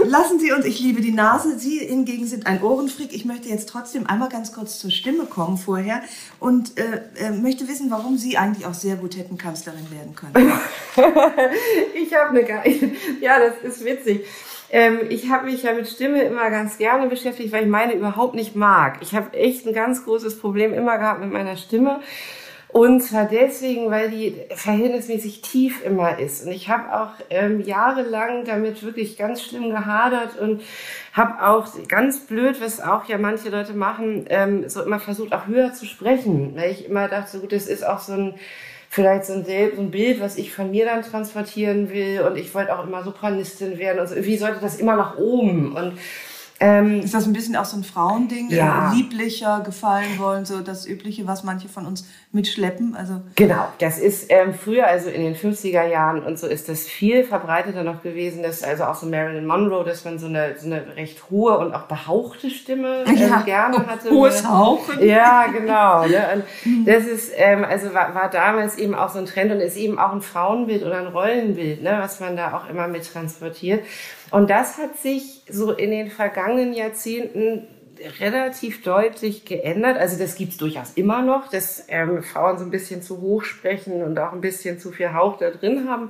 Lassen 0.06 0.40
Sie 0.40 0.52
uns, 0.52 0.66
ich 0.66 0.80
liebe 0.80 1.02
die 1.02 1.12
Nase, 1.12 1.60
Sie 1.60 1.80
hingegen 1.80 2.26
sind 2.26 2.48
ein 2.48 2.62
Ohrenfreak. 2.64 3.14
Ich 3.14 3.26
möchte 3.26 3.50
jetzt 3.50 3.70
trotzdem 3.70 4.08
einmal 4.08 4.30
ganz 4.30 4.54
kurz 4.54 4.80
zur 4.80 4.90
Stimme 4.90 5.26
kommen 5.26 5.58
vorher 5.58 6.02
und 6.40 6.78
äh, 6.78 7.02
äh, 7.20 7.32
möchte 7.32 7.68
wissen, 7.68 7.92
warum 7.92 8.18
Sie 8.18 8.38
eigentlich 8.38 8.66
auch 8.66 8.74
sehr 8.74 8.96
gut 8.96 9.18
hätten 9.18 9.38
Kanzlerin 9.38 9.88
werden 9.92 10.16
können. 10.16 10.52
ich 11.94 12.14
habe 12.14 12.30
eine, 12.30 12.72
ja, 13.22 13.38
das 13.40 13.72
ist 13.72 13.86
witzig. 13.86 14.26
Ähm, 14.72 15.00
ich 15.10 15.30
habe 15.30 15.46
mich 15.46 15.64
ja 15.64 15.74
mit 15.74 15.88
Stimme 15.88 16.22
immer 16.24 16.50
ganz 16.50 16.78
gerne 16.78 17.08
beschäftigt, 17.08 17.52
weil 17.52 17.64
ich 17.64 17.70
meine 17.70 17.94
überhaupt 17.94 18.36
nicht 18.36 18.56
mag. 18.56 18.98
Ich 19.02 19.16
habe 19.16 19.34
echt 19.38 19.66
ein 19.66 19.74
ganz 19.74 20.06
großes 20.06 20.40
Problem 20.40 20.74
immer 20.74 20.98
gehabt 20.98 21.22
mit 21.22 21.32
meiner 21.32 21.58
Stimme. 21.58 22.02
Und 22.72 23.02
zwar 23.02 23.26
deswegen, 23.26 23.90
weil 23.90 24.12
die 24.12 24.36
verhältnismäßig 24.52 25.42
tief 25.42 25.84
immer 25.84 26.20
ist. 26.20 26.46
Und 26.46 26.52
ich 26.52 26.70
habe 26.70 26.94
auch 26.94 27.10
ähm, 27.32 27.62
jahrelang 27.62 28.46
damit 28.46 28.84
wirklich 28.84 29.18
ganz 29.18 29.42
schlimm 29.42 29.72
gehadert 29.72 30.38
und 30.38 30.62
habe 31.14 31.48
auch 31.48 31.68
ganz 31.88 32.28
blöd, 32.28 32.62
was 32.62 32.80
auch 32.80 33.06
ja 33.06 33.18
manche 33.18 33.50
Leute 33.50 33.74
machen, 33.74 34.28
ähm, 34.30 34.70
so 34.70 34.84
immer 34.84 35.00
versucht, 35.00 35.34
auch 35.34 35.48
höher 35.48 35.74
zu 35.74 35.88
sprechen. 35.88 36.56
Weil 36.56 36.70
ich 36.70 36.86
immer 36.86 37.08
dachte, 37.08 37.40
gut, 37.40 37.54
das 37.54 37.66
ist 37.66 37.84
auch 37.84 38.00
so 38.00 38.14
ein 38.14 38.36
vielleicht 38.90 39.26
so 39.26 39.34
ein, 39.34 39.46
so 39.46 39.82
ein 39.82 39.92
Bild, 39.92 40.20
was 40.20 40.38
ich 40.38 40.52
von 40.52 40.72
mir 40.72 40.86
dann 40.86 41.04
transportieren 41.04 41.92
will. 41.92 42.22
Und 42.22 42.38
ich 42.38 42.54
wollte 42.54 42.78
auch 42.78 42.86
immer 42.86 43.04
Sopranistin 43.04 43.78
werden. 43.78 44.00
Und 44.00 44.08
so. 44.08 44.16
irgendwie 44.16 44.38
sollte 44.38 44.60
das 44.60 44.80
immer 44.80 44.96
nach 44.96 45.18
oben. 45.18 45.76
Und 45.76 45.94
ähm, 46.60 47.02
ist 47.02 47.14
das 47.14 47.26
ein 47.26 47.34
bisschen 47.34 47.56
auch 47.56 47.66
so 47.66 47.78
ein 47.78 47.84
Frauending? 47.84 48.50
Ja. 48.50 48.92
Lieblicher 48.94 49.62
gefallen 49.66 50.18
wollen, 50.18 50.46
so 50.46 50.60
das 50.60 50.86
Übliche, 50.86 51.26
was 51.26 51.44
manche 51.44 51.70
von 51.70 51.86
uns 51.86 52.06
mitschleppen? 52.32 52.96
Also 52.96 53.22
genau, 53.36 53.68
das 53.80 53.98
ist 53.98 54.26
ähm, 54.30 54.54
früher, 54.54 54.86
also 54.86 55.10
in 55.10 55.22
den 55.22 55.36
50er 55.36 55.88
Jahren 55.88 56.22
und 56.24 56.38
so 56.38 56.48
ist 56.48 56.70
das 56.70 56.84
viel 56.84 57.24
verbreiteter 57.24 57.84
noch 57.84 58.04
gewesen, 58.04 58.44
dass 58.44 58.62
also 58.62 58.84
auch 58.84 58.96
so 58.96 59.08
Marilyn 59.08 59.46
Monroe, 59.46 59.84
dass 59.84 60.06
man 60.06 60.20
so 60.20 60.28
eine, 60.28 60.56
so 60.60 60.66
eine 60.66 60.96
recht 60.96 61.30
hohe 61.30 61.58
und 61.58 61.74
auch 61.74 61.84
behauchte 61.84 62.50
Stimme 62.50 63.06
ähm, 63.08 63.16
ja. 63.16 63.42
gerne 63.42 63.88
hatte. 63.88 64.10
Hohes 64.12 64.48
Hauchen. 64.48 65.04
Ja, 65.04 65.48
genau. 65.48 66.06
Ne? 66.06 66.44
Und 66.76 66.86
das 66.86 67.06
ist, 67.06 67.32
ähm, 67.36 67.64
also 67.64 67.94
war, 67.94 68.14
war 68.16 68.30
damals 68.30 68.78
eben 68.78 68.96
auch 68.96 69.10
so 69.10 69.20
ein 69.20 69.26
Trend 69.26 69.52
und 69.52 69.60
ist 69.60 69.78
eben 69.78 69.98
auch 69.98 70.12
ein 70.12 70.22
Frauenbild 70.22 70.84
oder 70.84 70.98
ein 70.98 71.08
Rollenbild, 71.08 71.82
ne, 71.82 71.98
was 72.00 72.20
man 72.20 72.36
da 72.36 72.58
auch 72.58 72.70
immer 72.70 72.88
mit 72.88 73.12
transportiert. 73.12 73.84
Und 74.32 74.50
das 74.50 74.78
hat 74.78 74.98
sich 74.98 75.44
so 75.50 75.72
in 75.72 75.92
den 75.92 76.10
vergangenen 76.10 76.74
Jahrzehnten 76.74 77.68
relativ 78.20 78.84
deutlich 78.84 79.46
geändert. 79.46 79.98
Also 79.98 80.18
das 80.18 80.36
gibt's 80.36 80.58
durchaus 80.58 80.94
immer 80.94 81.22
noch, 81.22 81.50
dass 81.50 81.86
ähm, 81.90 82.24
Frauen 82.24 82.58
so 82.58 82.64
ein 82.64 82.72
bisschen 82.72 83.02
zu 83.02 83.20
hoch 83.22 83.44
sprechen 83.44 84.04
und 84.04 84.18
auch 84.20 84.32
ein 84.32 84.42
bisschen 84.42 84.80
zu 84.80 84.92
viel 84.92 85.14
Hauch 85.14 85.38
da 85.38 85.50
drin 85.50 85.90
haben. 85.90 86.10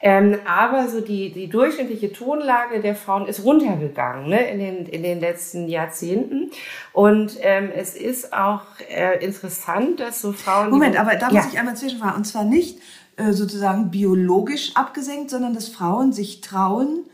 Ähm, 0.00 0.36
aber 0.44 0.88
so 0.88 1.00
die, 1.00 1.32
die 1.32 1.48
durchschnittliche 1.48 2.12
Tonlage 2.12 2.80
der 2.80 2.94
Frauen 2.94 3.26
ist 3.26 3.42
runtergegangen 3.42 4.28
ne, 4.28 4.50
in, 4.50 4.58
den, 4.58 4.86
in 4.86 5.02
den 5.02 5.18
letzten 5.18 5.66
Jahrzehnten. 5.66 6.50
Und 6.92 7.38
ähm, 7.40 7.70
es 7.74 7.94
ist 7.94 8.34
auch 8.34 8.62
äh, 8.90 9.24
interessant, 9.24 10.00
dass 10.00 10.20
so 10.20 10.32
Frauen. 10.32 10.68
Moment, 10.68 11.00
aber 11.00 11.14
da 11.14 11.30
muss 11.30 11.44
ja. 11.44 11.48
ich 11.50 11.58
einmal 11.58 11.76
zwischenfragen. 11.76 12.16
Und 12.16 12.24
zwar 12.24 12.44
nicht 12.44 12.80
äh, 13.16 13.32
sozusagen 13.32 13.90
biologisch 13.90 14.72
abgesenkt, 14.76 15.30
sondern 15.30 15.54
dass 15.54 15.68
Frauen 15.68 16.12
sich 16.12 16.42
trauen, 16.42 17.06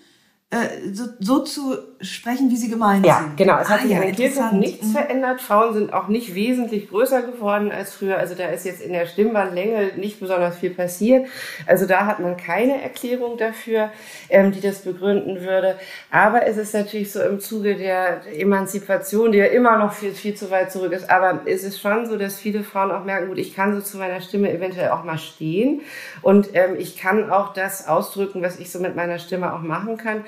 äh, 0.51 0.93
so, 0.93 1.07
so 1.19 1.45
zu 1.45 1.77
sprechen, 2.03 2.51
wie 2.51 2.57
sie 2.57 2.71
gemeint 2.71 3.05
ja, 3.05 3.19
sind. 3.19 3.29
Ja, 3.29 3.35
genau. 3.37 3.59
Es 3.61 3.69
hat 3.69 3.81
ah, 3.81 3.83
sich 3.83 3.91
ja, 3.91 4.01
an 4.01 4.15
den 4.15 4.61
nichts 4.61 4.87
mhm. 4.87 4.93
verändert. 4.93 5.41
Frauen 5.41 5.75
sind 5.75 5.93
auch 5.93 6.09
nicht 6.09 6.35
wesentlich 6.35 6.89
größer 6.89 7.23
geworden 7.23 7.71
als 7.71 7.95
früher. 7.95 8.17
Also 8.17 8.35
da 8.35 8.47
ist 8.49 8.65
jetzt 8.65 8.81
in 8.81 8.93
der 8.93 9.07
Stimmbandlänge 9.07 9.93
nicht 9.97 10.19
besonders 10.19 10.57
viel 10.57 10.71
passiert. 10.71 11.27
Also 11.67 11.87
da 11.87 12.07
hat 12.07 12.21
man 12.21 12.37
keine 12.37 12.83
Erklärung 12.83 13.37
dafür, 13.37 13.91
ähm, 14.31 14.53
die 14.53 14.61
das 14.61 14.81
begründen 14.81 15.43
würde. 15.43 15.77
Aber 16.11 16.47
es 16.47 16.57
ist 16.57 16.73
natürlich 16.73 17.13
so 17.13 17.21
im 17.21 17.39
Zuge 17.39 17.77
der 17.77 18.23
Emanzipation, 18.35 19.33
die 19.33 19.39
ja 19.39 19.47
immer 19.47 19.77
noch 19.77 19.93
viel, 19.93 20.13
viel 20.13 20.35
zu 20.35 20.51
weit 20.51 20.73
zurück 20.73 20.93
ist. 20.93 21.11
Aber 21.11 21.43
es 21.45 21.65
ist 21.65 21.81
schon 21.81 22.07
so, 22.07 22.17
dass 22.17 22.39
viele 22.39 22.63
Frauen 22.63 22.91
auch 22.91 23.05
merken, 23.05 23.29
gut, 23.29 23.39
ich 23.39 23.55
kann 23.55 23.75
so 23.75 23.81
zu 23.83 23.99
meiner 23.99 24.21
Stimme 24.23 24.51
eventuell 24.51 24.91
auch 24.91 25.05
mal 25.05 25.19
stehen. 25.19 25.83
Und 26.23 26.51
ähm, 26.55 26.77
ich 26.79 26.97
kann 26.97 27.31
auch 27.31 27.53
das 27.53 27.87
ausdrücken, 27.87 28.43
was 28.43 28.59
ich 28.59 28.71
so 28.71 28.79
mit 28.79 28.97
meiner 28.97 29.19
Stimme 29.19 29.53
auch 29.53 29.61
machen 29.61 29.99
kann. 29.99 30.25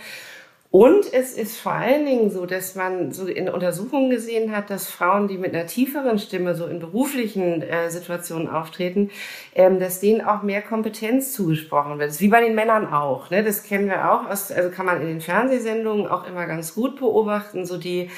Und 0.73 1.13
es 1.13 1.35
ist 1.35 1.59
vor 1.61 1.73
allen 1.73 2.07
Dingen 2.07 2.31
so, 2.31 2.47
dass 2.47 2.77
man 2.77 3.13
so 3.13 3.27
in 3.27 3.51
Untersuchungen 3.51 4.09
gesehen 4.09 4.57
hat, 4.57 4.71
dass 4.71 4.89
Frauen, 4.89 5.29
die 5.29 5.37
mit 5.37 5.55
einer 5.55 5.67
tieferen 5.67 6.19
Stimme 6.19 6.55
so 6.55 6.65
in 6.65 6.79
beruflichen 6.79 7.61
äh, 7.61 7.91
Situationen 7.91 8.49
auftreten, 8.49 9.11
ähm, 9.55 9.79
dass 9.79 10.01
denen 10.01 10.23
auch 10.23 10.43
mehr 10.43 10.63
Kompetenz 10.63 11.35
zugesprochen 11.35 11.99
wird. 11.99 12.09
Das 12.09 12.15
ist 12.15 12.21
wie 12.23 12.29
bei 12.29 12.41
den 12.41 12.55
Männern 12.55 12.91
auch. 12.91 13.29
Ne? 13.29 13.45
Das 13.45 13.65
kennen 13.65 13.87
wir 13.87 14.11
auch. 14.11 14.27
Aus, 14.31 14.51
also 14.51 14.71
kann 14.71 14.87
man 14.87 15.03
in 15.03 15.09
den 15.09 15.21
Fernsehsendungen 15.21 16.07
auch 16.07 16.27
immer 16.27 16.47
ganz 16.47 16.75
gut 16.75 16.99
beobachten. 16.99 17.67
So 17.67 17.77
die 17.77 18.09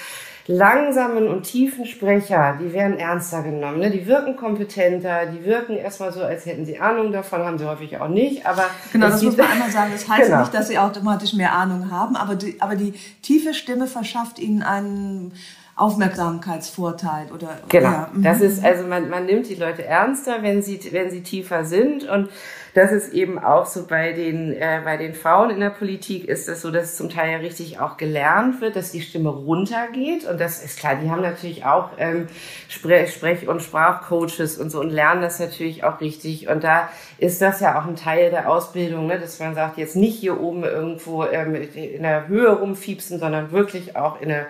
langsamen 0.47 1.27
und 1.29 1.45
tiefen 1.45 1.87
Sprecher, 1.87 2.59
die 2.61 2.73
werden 2.73 2.99
ernster 2.99 3.43
genommen. 3.43 3.79
Ne? 3.79 3.91
Die 3.91 4.07
wirken 4.07 4.37
kompetenter, 4.37 5.27
die 5.27 5.45
wirken 5.45 5.77
erstmal 5.77 6.13
so, 6.13 6.23
als 6.23 6.45
hätten 6.45 6.67
sie 6.67 6.79
Ahnung 6.79 7.13
davon, 7.13 7.41
haben 7.41 7.59
sie 7.59 7.67
häufig 7.67 7.99
auch 7.99 8.09
nicht. 8.09 8.47
Aber 8.47 8.67
genau, 8.93 9.09
das 9.09 9.23
muss 9.23 9.37
man 9.37 9.47
einmal 9.47 9.71
sagen. 9.71 9.91
Das 9.93 10.09
heißt 10.09 10.27
genau. 10.27 10.41
nicht, 10.41 10.53
dass 10.53 10.69
sie 10.69 10.79
automatisch 10.79 11.33
mehr 11.33 11.53
Ahnung 11.53 11.91
haben, 11.91 12.17
aber 12.17 12.35
die, 12.35 12.61
aber 12.61 12.77
die 12.77 12.93
tiefe 13.23 13.55
Stimme 13.55 13.87
verschafft 13.87 14.39
ihnen 14.39 14.63
einen 14.63 15.33
Aufmerksamkeitsvorteil 15.77 17.33
oder 17.33 17.59
genau. 17.69 17.89
Ja. 17.89 18.11
Das 18.15 18.41
ist 18.41 18.61
mhm. 18.61 18.67
also 18.67 18.87
man, 18.87 19.09
man 19.09 19.27
nimmt 19.27 19.49
die 19.49 19.57
Leute 19.57 19.85
ernster, 19.85 20.43
wenn 20.43 20.63
sie 20.63 20.79
wenn 20.93 21.11
sie 21.11 21.23
tiefer 21.23 21.65
sind 21.65 22.05
und 22.05 22.29
das 22.75 22.91
ist 22.91 23.13
eben 23.13 23.39
auch 23.39 23.67
so 23.67 23.87
bei 23.87 24.13
den, 24.13 24.53
äh, 24.53 24.81
bei 24.85 24.97
den 24.97 25.15
Frauen 25.15 25.51
in 25.51 25.61
der 25.61 25.71
Politik 25.71 26.25
ist 26.29 26.49
das 26.49 26.61
so, 26.61 26.73
dass 26.73 26.97
zum 26.97 27.09
Teil 27.09 27.31
ja 27.31 27.39
richtig 27.39 27.79
auch 27.79 27.97
gelernt 27.97 28.61
wird, 28.61 28.75
dass 28.75 28.91
die 28.91 29.01
Stimme 29.01 29.29
runtergeht. 29.29 30.25
Und 30.25 30.41
das 30.41 30.63
ist 30.63 30.81
klar, 30.81 30.97
die 30.97 31.09
haben 31.09 31.23
natürlich 31.23 31.65
auch 31.65 31.91
ähm, 31.99 32.27
Sprech-, 32.69 33.13
Sprech 33.13 33.47
und 33.47 33.63
Sprachcoaches 33.63 34.59
und 34.59 34.71
so 34.71 34.81
und 34.81 34.91
lernen 34.91 35.23
das 35.23 35.39
natürlich 35.39 35.85
auch 35.85 36.01
richtig. 36.01 36.49
Und 36.49 36.65
da 36.65 36.91
ist 37.19 37.41
das 37.41 37.61
ja 37.61 37.81
auch 37.81 37.87
ein 37.87 37.95
Teil 37.95 38.31
der 38.31 38.51
Ausbildung, 38.51 39.07
ne, 39.07 39.21
dass 39.21 39.39
man 39.39 39.55
sagt, 39.55 39.79
jetzt 39.79 39.95
nicht 39.95 40.19
hier 40.19 40.41
oben 40.41 40.65
irgendwo 40.65 41.25
ähm, 41.25 41.55
in 41.55 42.03
der 42.03 42.27
Höhe 42.27 42.51
rumfiepsen, 42.51 43.21
sondern 43.21 43.53
wirklich 43.53 43.95
auch 43.95 44.21
in 44.21 44.33
einer 44.33 44.47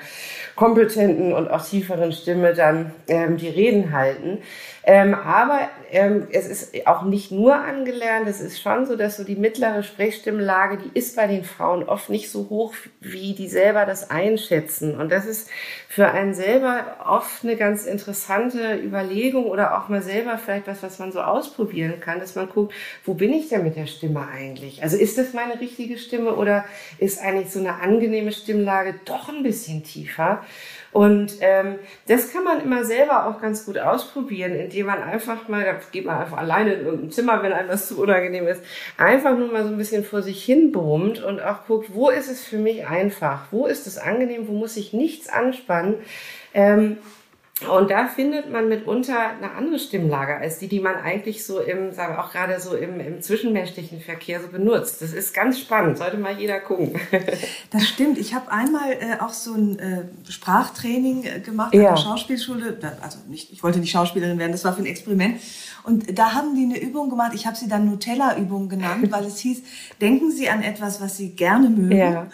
kompetenten 0.56 1.34
und 1.34 1.50
auch 1.50 1.62
tieferen 1.62 2.12
Stimme 2.12 2.54
dann 2.54 2.92
ähm, 3.06 3.36
die 3.36 3.48
Reden 3.48 3.92
halten. 3.92 4.38
Ähm, 4.86 5.14
aber 5.14 5.60
ähm, 5.90 6.26
es 6.30 6.46
ist 6.46 6.86
auch 6.86 7.02
nicht 7.04 7.30
nur 7.30 7.54
angelernt, 7.54 8.28
es 8.28 8.40
ist 8.40 8.60
schon 8.60 8.84
so, 8.84 8.96
dass 8.96 9.16
so 9.16 9.24
die 9.24 9.36
mittlere 9.36 9.82
Sprechstimmlage, 9.82 10.76
die 10.76 10.98
ist 10.98 11.16
bei 11.16 11.26
den 11.26 11.42
Frauen 11.42 11.84
oft 11.84 12.10
nicht 12.10 12.30
so 12.30 12.48
hoch, 12.50 12.74
wie 13.00 13.34
die 13.34 13.48
selber 13.48 13.86
das 13.86 14.10
einschätzen. 14.10 15.00
Und 15.00 15.10
das 15.10 15.24
ist 15.24 15.48
für 15.88 16.10
einen 16.10 16.34
selber 16.34 16.98
oft 17.06 17.44
eine 17.44 17.56
ganz 17.56 17.86
interessante 17.86 18.74
Überlegung 18.76 19.46
oder 19.46 19.78
auch 19.78 19.88
mal 19.88 20.02
selber 20.02 20.36
vielleicht 20.36 20.66
was, 20.66 20.82
was 20.82 20.98
man 20.98 21.12
so 21.12 21.22
ausprobieren 21.22 22.00
kann, 22.00 22.20
dass 22.20 22.34
man 22.34 22.50
guckt, 22.50 22.74
wo 23.04 23.14
bin 23.14 23.32
ich 23.32 23.48
denn 23.48 23.62
mit 23.62 23.76
der 23.76 23.86
Stimme 23.86 24.28
eigentlich? 24.28 24.82
Also 24.82 24.98
ist 24.98 25.16
das 25.16 25.32
meine 25.32 25.60
richtige 25.60 25.96
Stimme 25.96 26.34
oder 26.34 26.66
ist 26.98 27.22
eigentlich 27.22 27.50
so 27.50 27.58
eine 27.58 27.76
angenehme 27.80 28.32
Stimmlage 28.32 28.96
doch 29.06 29.30
ein 29.30 29.42
bisschen 29.42 29.82
tiefer? 29.82 30.44
Und 30.94 31.38
ähm, 31.40 31.80
das 32.06 32.32
kann 32.32 32.44
man 32.44 32.62
immer 32.62 32.84
selber 32.84 33.26
auch 33.26 33.40
ganz 33.40 33.66
gut 33.66 33.78
ausprobieren, 33.78 34.54
indem 34.54 34.86
man 34.86 35.02
einfach 35.02 35.48
mal, 35.48 35.64
da 35.64 35.74
geht 35.90 36.04
man 36.04 36.20
einfach 36.20 36.38
alleine 36.38 36.74
in 36.74 36.86
irgendein 36.86 37.10
Zimmer, 37.10 37.42
wenn 37.42 37.52
einem 37.52 37.68
das 37.68 37.88
zu 37.88 38.00
unangenehm 38.00 38.46
ist, 38.46 38.62
einfach 38.96 39.36
nur 39.36 39.50
mal 39.50 39.64
so 39.64 39.70
ein 39.70 39.76
bisschen 39.76 40.04
vor 40.04 40.22
sich 40.22 40.44
hin 40.44 40.70
brummt 40.70 41.20
und 41.20 41.42
auch 41.42 41.66
guckt, 41.66 41.92
wo 41.94 42.10
ist 42.10 42.30
es 42.30 42.44
für 42.44 42.58
mich 42.58 42.86
einfach, 42.86 43.46
wo 43.50 43.66
ist 43.66 43.88
es 43.88 43.98
angenehm, 43.98 44.46
wo 44.46 44.52
muss 44.52 44.76
ich 44.76 44.92
nichts 44.92 45.28
anspannen. 45.28 45.96
Ähm, 46.54 46.98
und 47.60 47.88
da 47.88 48.08
findet 48.08 48.50
man 48.50 48.68
mitunter 48.68 49.30
eine 49.30 49.52
andere 49.52 49.78
Stimmlage 49.78 50.36
als 50.36 50.58
die, 50.58 50.66
die 50.66 50.80
man 50.80 50.96
eigentlich 50.96 51.46
so 51.46 51.60
im, 51.60 51.92
sagen 51.92 52.16
wir 52.16 52.24
auch 52.24 52.32
gerade 52.32 52.58
so 52.58 52.74
im, 52.74 52.98
im 52.98 53.22
zwischenmenschlichen 53.22 54.00
Verkehr 54.00 54.40
so 54.40 54.48
benutzt. 54.48 55.00
Das 55.00 55.12
ist 55.12 55.32
ganz 55.32 55.60
spannend, 55.60 55.96
sollte 55.96 56.16
mal 56.16 56.36
jeder 56.36 56.58
gucken. 56.58 56.98
Das 57.70 57.86
stimmt. 57.88 58.18
Ich 58.18 58.34
habe 58.34 58.50
einmal 58.50 58.92
äh, 58.92 59.20
auch 59.20 59.32
so 59.32 59.54
ein 59.54 59.78
äh, 59.78 60.04
Sprachtraining 60.30 61.24
äh, 61.24 61.40
gemacht 61.40 61.74
ja. 61.74 61.90
an 61.90 61.94
der 61.94 62.02
Schauspielschule. 62.02 62.78
Also 63.00 63.18
nicht, 63.28 63.52
ich 63.52 63.62
wollte 63.62 63.78
nicht 63.78 63.90
Schauspielerin 63.90 64.38
werden, 64.38 64.52
das 64.52 64.64
war 64.64 64.74
für 64.74 64.82
ein 64.82 64.86
Experiment. 64.86 65.40
Und 65.84 66.18
da 66.18 66.32
haben 66.34 66.54
die 66.54 66.64
eine 66.64 66.80
Übung 66.80 67.10
gemacht. 67.10 67.32
Ich 67.34 67.46
habe 67.46 67.56
sie 67.56 67.68
dann 67.68 67.86
Nutella-Übung 67.88 68.68
genannt, 68.68 69.06
weil 69.10 69.24
es 69.24 69.38
hieß, 69.38 69.62
denken 70.00 70.30
Sie 70.30 70.48
an 70.48 70.62
etwas, 70.62 71.00
was 71.00 71.16
Sie 71.16 71.30
gerne 71.30 71.68
mögen. 71.68 71.96
Ja 71.96 72.26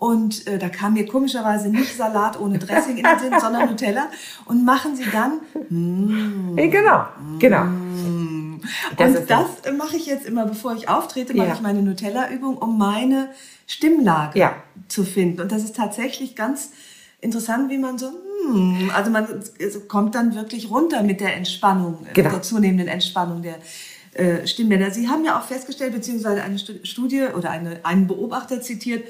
und 0.00 0.46
äh, 0.46 0.56
da 0.56 0.70
kam 0.70 0.94
mir 0.94 1.06
komischerweise 1.06 1.68
nicht 1.68 1.94
Salat 1.94 2.40
ohne 2.40 2.58
Dressing 2.58 2.96
in 2.96 3.04
den 3.04 3.18
Sinn, 3.18 3.38
sondern 3.38 3.68
Nutella. 3.68 4.08
Und 4.46 4.64
machen 4.64 4.96
sie 4.96 5.04
dann. 5.12 5.40
Mm, 5.68 6.56
genau, 6.56 7.04
genau. 7.38 7.64
Mm. 7.64 8.62
Das 8.96 9.14
und 9.14 9.30
das 9.30 9.46
mache 9.76 9.98
ich 9.98 10.06
jetzt 10.06 10.24
immer, 10.24 10.46
bevor 10.46 10.74
ich 10.74 10.88
auftrete, 10.88 11.34
mache 11.36 11.48
ja. 11.48 11.54
ich 11.54 11.60
meine 11.60 11.82
Nutella-Übung, 11.82 12.56
um 12.56 12.78
meine 12.78 13.28
Stimmlage 13.66 14.38
ja. 14.38 14.54
zu 14.88 15.04
finden. 15.04 15.42
Und 15.42 15.52
das 15.52 15.64
ist 15.64 15.76
tatsächlich 15.76 16.34
ganz 16.34 16.70
interessant, 17.20 17.68
wie 17.68 17.76
man 17.76 17.98
so, 17.98 18.08
mm, 18.08 18.90
also 18.96 19.10
man 19.10 19.28
kommt 19.86 20.14
dann 20.14 20.34
wirklich 20.34 20.70
runter 20.70 21.02
mit 21.02 21.20
der 21.20 21.36
Entspannung, 21.36 22.06
genau. 22.14 22.28
mit 22.30 22.36
der 22.36 22.42
zunehmenden 22.42 22.88
Entspannung 22.88 23.42
der 23.42 23.56
äh, 24.14 24.46
Stimmbänder. 24.46 24.92
Sie 24.92 25.10
haben 25.10 25.26
ja 25.26 25.38
auch 25.38 25.44
festgestellt, 25.44 25.92
beziehungsweise 25.92 26.42
eine 26.42 26.58
Studie 26.58 27.26
oder 27.36 27.50
eine, 27.50 27.80
einen 27.82 28.06
Beobachter 28.06 28.62
zitiert, 28.62 29.04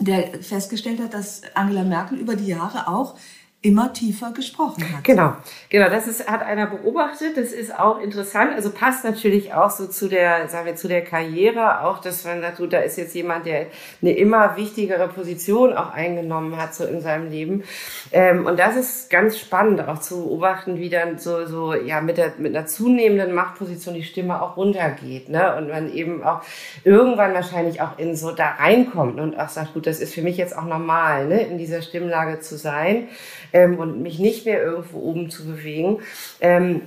der 0.00 0.42
festgestellt 0.42 1.00
hat, 1.00 1.14
dass 1.14 1.42
Angela 1.54 1.84
Merkel 1.84 2.18
über 2.18 2.34
die 2.34 2.46
Jahre 2.46 2.88
auch 2.88 3.16
immer 3.62 3.92
tiefer 3.92 4.32
gesprochen 4.32 4.82
hat. 4.96 5.04
Genau, 5.04 5.34
genau. 5.68 5.90
Das 5.90 6.06
ist, 6.06 6.26
hat 6.26 6.42
einer 6.42 6.66
beobachtet. 6.66 7.36
Das 7.36 7.52
ist 7.52 7.78
auch 7.78 8.00
interessant. 8.00 8.54
Also 8.54 8.70
passt 8.70 9.04
natürlich 9.04 9.52
auch 9.52 9.68
so 9.68 9.86
zu 9.86 10.08
der, 10.08 10.48
sagen 10.48 10.64
wir, 10.64 10.76
zu 10.76 10.88
der 10.88 11.04
Karriere. 11.04 11.82
Auch, 11.82 11.98
dass 11.98 12.24
man 12.24 12.40
sagt, 12.40 12.60
da 12.72 12.78
ist 12.78 12.96
jetzt 12.96 13.14
jemand, 13.14 13.44
der 13.44 13.66
eine 14.00 14.12
immer 14.12 14.56
wichtigere 14.56 15.08
Position 15.08 15.74
auch 15.74 15.92
eingenommen 15.92 16.56
hat 16.56 16.74
so 16.74 16.84
in 16.86 17.02
seinem 17.02 17.30
Leben. 17.30 17.64
Ähm, 18.12 18.46
und 18.46 18.58
das 18.58 18.76
ist 18.76 19.10
ganz 19.10 19.38
spannend 19.38 19.86
auch 19.86 19.98
zu 19.98 20.24
beobachten, 20.24 20.78
wie 20.78 20.88
dann 20.88 21.18
so, 21.18 21.46
so, 21.46 21.74
ja, 21.74 22.00
mit 22.00 22.16
der, 22.16 22.32
mit 22.38 22.56
einer 22.56 22.66
zunehmenden 22.66 23.34
Machtposition 23.34 23.94
die 23.94 24.04
Stimme 24.04 24.40
auch 24.40 24.56
runtergeht, 24.56 25.28
ne? 25.28 25.54
Und 25.56 25.68
man 25.68 25.92
eben 25.92 26.24
auch 26.24 26.40
irgendwann 26.84 27.34
wahrscheinlich 27.34 27.82
auch 27.82 27.98
in 27.98 28.16
so 28.16 28.32
da 28.32 28.52
reinkommt 28.52 29.20
und 29.20 29.38
auch 29.38 29.50
sagt, 29.50 29.74
gut, 29.74 29.86
das 29.86 30.00
ist 30.00 30.14
für 30.14 30.22
mich 30.22 30.38
jetzt 30.38 30.56
auch 30.56 30.64
normal, 30.64 31.26
ne? 31.26 31.42
In 31.42 31.58
dieser 31.58 31.82
Stimmlage 31.82 32.40
zu 32.40 32.56
sein 32.56 33.08
ähm, 33.52 33.78
und 33.78 34.02
mich 34.02 34.18
nicht 34.18 34.46
mehr 34.46 34.62
irgendwo 34.62 34.98
oben 35.00 35.30
zu 35.30 35.46
bewegen. 35.46 36.00
Ähm, 36.40 36.82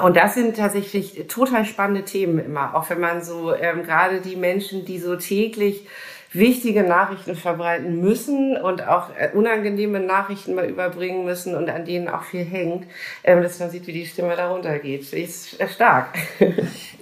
und 0.00 0.16
das 0.16 0.34
sind 0.34 0.56
tatsächlich 0.56 1.26
total 1.28 1.66
spannende 1.66 2.04
Themen 2.04 2.38
immer, 2.38 2.74
auch 2.74 2.88
wenn 2.88 3.00
man 3.00 3.22
so 3.22 3.54
ähm, 3.54 3.82
gerade 3.82 4.20
die 4.20 4.36
Menschen, 4.36 4.86
die 4.86 4.98
so 4.98 5.16
täglich 5.16 5.86
wichtige 6.32 6.82
Nachrichten 6.82 7.36
verbreiten 7.36 8.00
müssen 8.00 8.56
und 8.56 8.86
auch 8.88 9.10
äh, 9.18 9.30
unangenehme 9.34 10.00
Nachrichten 10.00 10.54
mal 10.54 10.68
überbringen 10.68 11.24
müssen 11.24 11.54
und 11.54 11.68
an 11.68 11.84
denen 11.84 12.08
auch 12.08 12.22
viel 12.22 12.44
hängt, 12.44 12.86
ähm, 13.22 13.42
dass 13.42 13.58
man 13.60 13.70
sieht, 13.70 13.86
wie 13.86 13.92
die 13.92 14.06
Stimme 14.06 14.34
darunter 14.34 14.78
geht. 14.78 15.12
Ist 15.12 15.58
stark. 15.70 16.08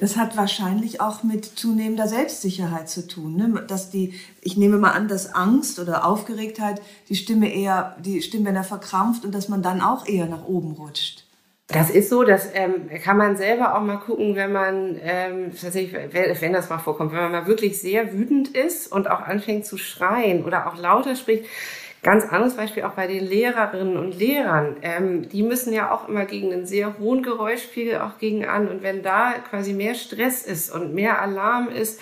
Das 0.01 0.17
hat 0.17 0.35
wahrscheinlich 0.35 1.03
auch 1.03 1.23
mit 1.25 1.45
zunehmender 1.45 2.09
Selbstsicherheit 2.09 2.89
zu 2.89 3.07
tun, 3.07 3.37
ne? 3.37 3.65
dass 3.69 3.91
die, 3.91 4.15
ich 4.41 4.57
nehme 4.57 4.79
mal 4.79 4.93
an, 4.93 5.09
dass 5.09 5.35
Angst 5.35 5.79
oder 5.79 6.07
Aufgeregtheit 6.07 6.81
die 7.11 7.17
Stimme 7.17 7.53
eher, 7.53 7.97
die 8.03 8.23
Stimmbänder 8.23 8.65
verkrampft 8.65 9.27
und 9.27 9.35
dass 9.35 9.51
man 9.51 9.63
dann 9.63 9.83
auch 9.83 10.07
eher 10.07 10.25
nach 10.25 10.47
oben 10.47 10.73
rutscht. 10.73 11.25
Das 11.67 11.91
ist 11.91 12.09
so, 12.09 12.25
das 12.25 12.49
ähm, 12.55 12.89
kann 13.05 13.19
man 13.19 13.37
selber 13.37 13.77
auch 13.77 13.83
mal 13.83 13.99
gucken, 13.99 14.37
wenn 14.37 14.53
man 14.53 14.99
ähm, 15.03 15.53
wenn 15.53 16.53
das 16.55 16.71
mal 16.71 16.79
vorkommt, 16.79 17.13
wenn 17.13 17.21
man 17.21 17.33
mal 17.33 17.47
wirklich 17.47 17.79
sehr 17.79 18.15
wütend 18.15 18.49
ist 18.49 18.91
und 18.91 19.09
auch 19.09 19.21
anfängt 19.21 19.67
zu 19.67 19.77
schreien 19.77 20.45
oder 20.45 20.67
auch 20.67 20.79
lauter 20.79 21.15
spricht. 21.15 21.45
Ganz 22.03 22.25
anderes 22.25 22.55
Beispiel 22.55 22.85
auch 22.85 22.93
bei 22.93 23.07
den 23.07 23.27
Lehrerinnen 23.27 23.99
und 23.99 24.19
Lehrern. 24.19 24.77
Ähm, 24.81 25.29
die 25.29 25.43
müssen 25.43 25.73
ja 25.73 25.93
auch 25.93 26.09
immer 26.09 26.25
gegen 26.25 26.51
einen 26.51 26.65
sehr 26.65 26.99
hohen 26.99 27.23
Geräuschspiegel 27.23 27.99
auch 27.99 28.17
gegen 28.19 28.47
an. 28.47 28.69
Und 28.69 28.83
wenn 28.83 29.03
da 29.03 29.35
quasi 29.51 29.75
mehr 29.75 29.95
Stress 29.95 30.43
ist 30.43 30.71
und 30.71 30.95
mehr 30.95 31.21
Alarm 31.21 31.69
ist, 31.69 32.01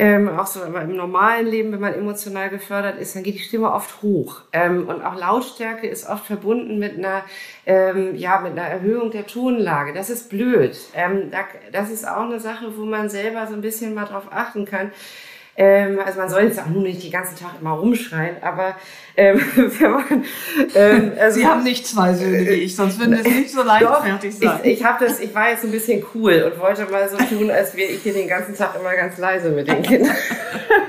ähm, 0.00 0.28
auch 0.28 0.46
so 0.46 0.62
im 0.62 0.96
normalen 0.96 1.46
Leben, 1.46 1.72
wenn 1.72 1.80
man 1.80 1.92
emotional 1.92 2.50
gefördert 2.50 2.98
ist, 3.00 3.16
dann 3.16 3.24
geht 3.24 3.34
die 3.34 3.42
Stimme 3.42 3.72
oft 3.72 4.00
hoch. 4.00 4.42
Ähm, 4.52 4.88
und 4.88 5.02
auch 5.02 5.16
Lautstärke 5.16 5.88
ist 5.88 6.08
oft 6.08 6.24
verbunden 6.24 6.78
mit 6.78 6.98
einer, 6.98 7.24
ähm, 7.66 8.14
ja, 8.14 8.38
mit 8.40 8.52
einer 8.52 8.68
Erhöhung 8.68 9.10
der 9.10 9.26
Tonlage. 9.26 9.92
Das 9.92 10.08
ist 10.08 10.30
blöd. 10.30 10.76
Ähm, 10.94 11.30
da, 11.32 11.38
das 11.72 11.90
ist 11.90 12.06
auch 12.06 12.22
eine 12.22 12.38
Sache, 12.38 12.76
wo 12.76 12.84
man 12.84 13.08
selber 13.08 13.46
so 13.48 13.54
ein 13.54 13.60
bisschen 13.60 13.94
mal 13.94 14.04
drauf 14.04 14.28
achten 14.30 14.66
kann. 14.66 14.92
Ähm, 15.56 15.98
also 15.98 16.20
man 16.20 16.30
soll 16.30 16.42
jetzt 16.42 16.60
auch 16.60 16.66
nur 16.66 16.82
nicht 16.82 17.02
den 17.02 17.10
ganzen 17.10 17.36
Tag 17.36 17.54
immer 17.60 17.72
rumschreien, 17.72 18.36
aber 18.42 18.76
ähm, 19.18 19.40
wenn 19.56 19.90
man, 19.90 20.24
ähm, 20.76 21.12
also, 21.18 21.40
Sie 21.40 21.46
haben 21.46 21.64
nicht 21.64 21.86
zwei 21.88 22.14
Söhne 22.14 22.46
wie 22.46 22.52
ich, 22.52 22.76
sonst 22.76 23.00
würden 23.00 23.14
es 23.14 23.24
nicht 23.24 23.50
so 23.50 23.64
leichtfertig 23.64 24.36
sein. 24.36 24.60
Ich, 24.62 24.74
ich, 24.74 24.84
hab 24.84 25.00
das, 25.00 25.18
ich 25.18 25.34
war 25.34 25.50
jetzt 25.50 25.64
ein 25.64 25.72
bisschen 25.72 26.04
cool 26.14 26.52
und 26.52 26.60
wollte 26.60 26.86
mal 26.86 27.08
so 27.08 27.16
tun, 27.16 27.50
als 27.50 27.76
wäre 27.76 27.90
ich 27.90 28.02
hier 28.02 28.12
den 28.12 28.28
ganzen 28.28 28.54
Tag 28.54 28.76
immer 28.78 28.94
ganz 28.94 29.18
leise 29.18 29.50
mit 29.50 29.66
den 29.66 29.82
Kindern. 29.82 30.14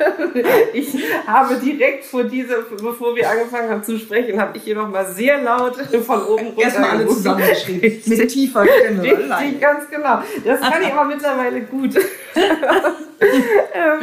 ich 0.74 0.96
habe 1.26 1.56
direkt 1.56 2.06
vor 2.06 2.24
diese, 2.24 2.66
bevor 2.70 3.16
wir 3.16 3.28
angefangen 3.28 3.70
haben 3.70 3.84
zu 3.84 3.98
sprechen, 3.98 4.40
habe 4.40 4.58
ich 4.58 4.64
hier 4.64 4.76
noch 4.76 4.90
mal 4.90 5.08
sehr 5.08 5.42
laut 5.42 5.78
von 5.78 6.24
oben 6.24 6.48
runter 6.50 6.62
Erstmal 6.62 6.90
alle 6.92 7.08
zusammengeschrieben. 7.08 8.02
mit 8.06 8.30
tiefer 8.30 8.64
Stimme. 8.68 9.02
Richtig, 9.02 9.60
ganz 9.60 9.90
genau. 9.90 10.22
Das 10.46 10.62
kann 10.62 10.84
ich 10.84 10.94
aber 10.94 11.06
mittlerweile 11.06 11.62
gut. 11.62 11.96
ähm, 13.74 14.00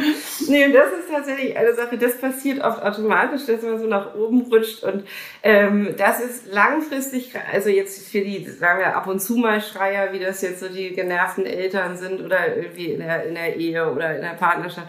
nee, 0.47 0.71
das 0.71 0.87
ist 0.99 1.11
tatsächlich 1.11 1.57
eine 1.57 1.73
Sache, 1.73 1.97
das 1.97 2.17
passiert 2.17 2.63
oft 2.63 2.83
automatisch, 2.83 3.45
dass 3.45 3.61
man 3.61 3.79
so 3.79 3.87
nach 3.87 4.13
oben 4.17 4.41
rutscht. 4.51 4.83
Und 4.83 5.07
ähm, 5.43 5.95
das 5.97 6.19
ist 6.19 6.51
langfristig, 6.51 7.33
also 7.51 7.69
jetzt 7.69 8.09
für 8.09 8.21
die, 8.21 8.45
sagen 8.45 8.79
wir 8.79 8.95
ab 8.95 9.07
und 9.07 9.19
zu 9.19 9.37
mal 9.37 9.61
Schreier, 9.61 10.11
wie 10.13 10.19
das 10.19 10.41
jetzt 10.41 10.59
so 10.59 10.69
die 10.69 10.93
genervten 10.93 11.45
Eltern 11.45 11.97
sind 11.97 12.21
oder 12.21 12.55
irgendwie 12.55 12.91
in 12.91 12.99
der, 12.99 13.25
in 13.25 13.35
der 13.35 13.55
Ehe 13.55 13.91
oder 13.91 14.15
in 14.15 14.21
der 14.21 14.33
Partnerschaft, 14.33 14.87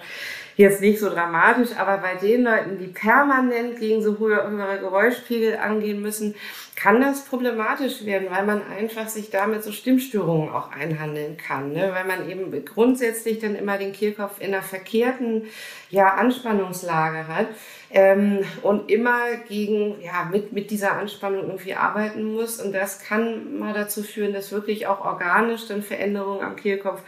jetzt 0.58 0.80
nicht 0.80 0.98
so 0.98 1.08
dramatisch, 1.08 1.70
aber 1.78 1.98
bei 1.98 2.16
den 2.16 2.42
Leuten, 2.42 2.78
die 2.78 2.88
permanent 2.88 3.78
gegen 3.78 4.02
so 4.02 4.18
hohe, 4.18 4.50
höhere 4.50 4.80
Geräuschpegel 4.80 5.56
angehen 5.56 6.02
müssen, 6.02 6.34
kann 6.74 7.00
das 7.00 7.24
problematisch 7.24 8.04
werden, 8.04 8.28
weil 8.30 8.44
man 8.44 8.62
einfach 8.66 9.08
sich 9.08 9.30
damit 9.30 9.62
so 9.62 9.70
Stimmstörungen 9.70 10.50
auch 10.50 10.72
einhandeln 10.72 11.36
kann, 11.36 11.72
ne? 11.72 11.92
weil 11.94 12.04
man 12.04 12.28
eben 12.28 12.64
grundsätzlich 12.64 13.38
dann 13.38 13.54
immer 13.54 13.78
den 13.78 13.92
Kehlkopf 13.92 14.40
in 14.40 14.52
einer 14.52 14.62
verkehrten 14.62 15.44
ja, 15.90 16.14
Anspannungslage 16.14 17.28
hat 17.28 17.46
ähm, 17.90 18.40
und 18.62 18.90
immer 18.90 19.18
gegen, 19.48 20.00
ja, 20.02 20.28
mit, 20.30 20.52
mit 20.52 20.70
dieser 20.70 20.92
Anspannung 20.92 21.46
irgendwie 21.46 21.74
arbeiten 21.74 22.22
muss 22.24 22.60
und 22.60 22.72
das 22.72 23.00
kann 23.00 23.58
mal 23.58 23.72
dazu 23.72 24.02
führen, 24.02 24.32
dass 24.32 24.52
wirklich 24.52 24.86
auch 24.86 25.04
organisch 25.04 25.66
dann 25.68 25.82
Veränderungen 25.82 26.44
am 26.44 26.56
Kehlkopf 26.56 27.02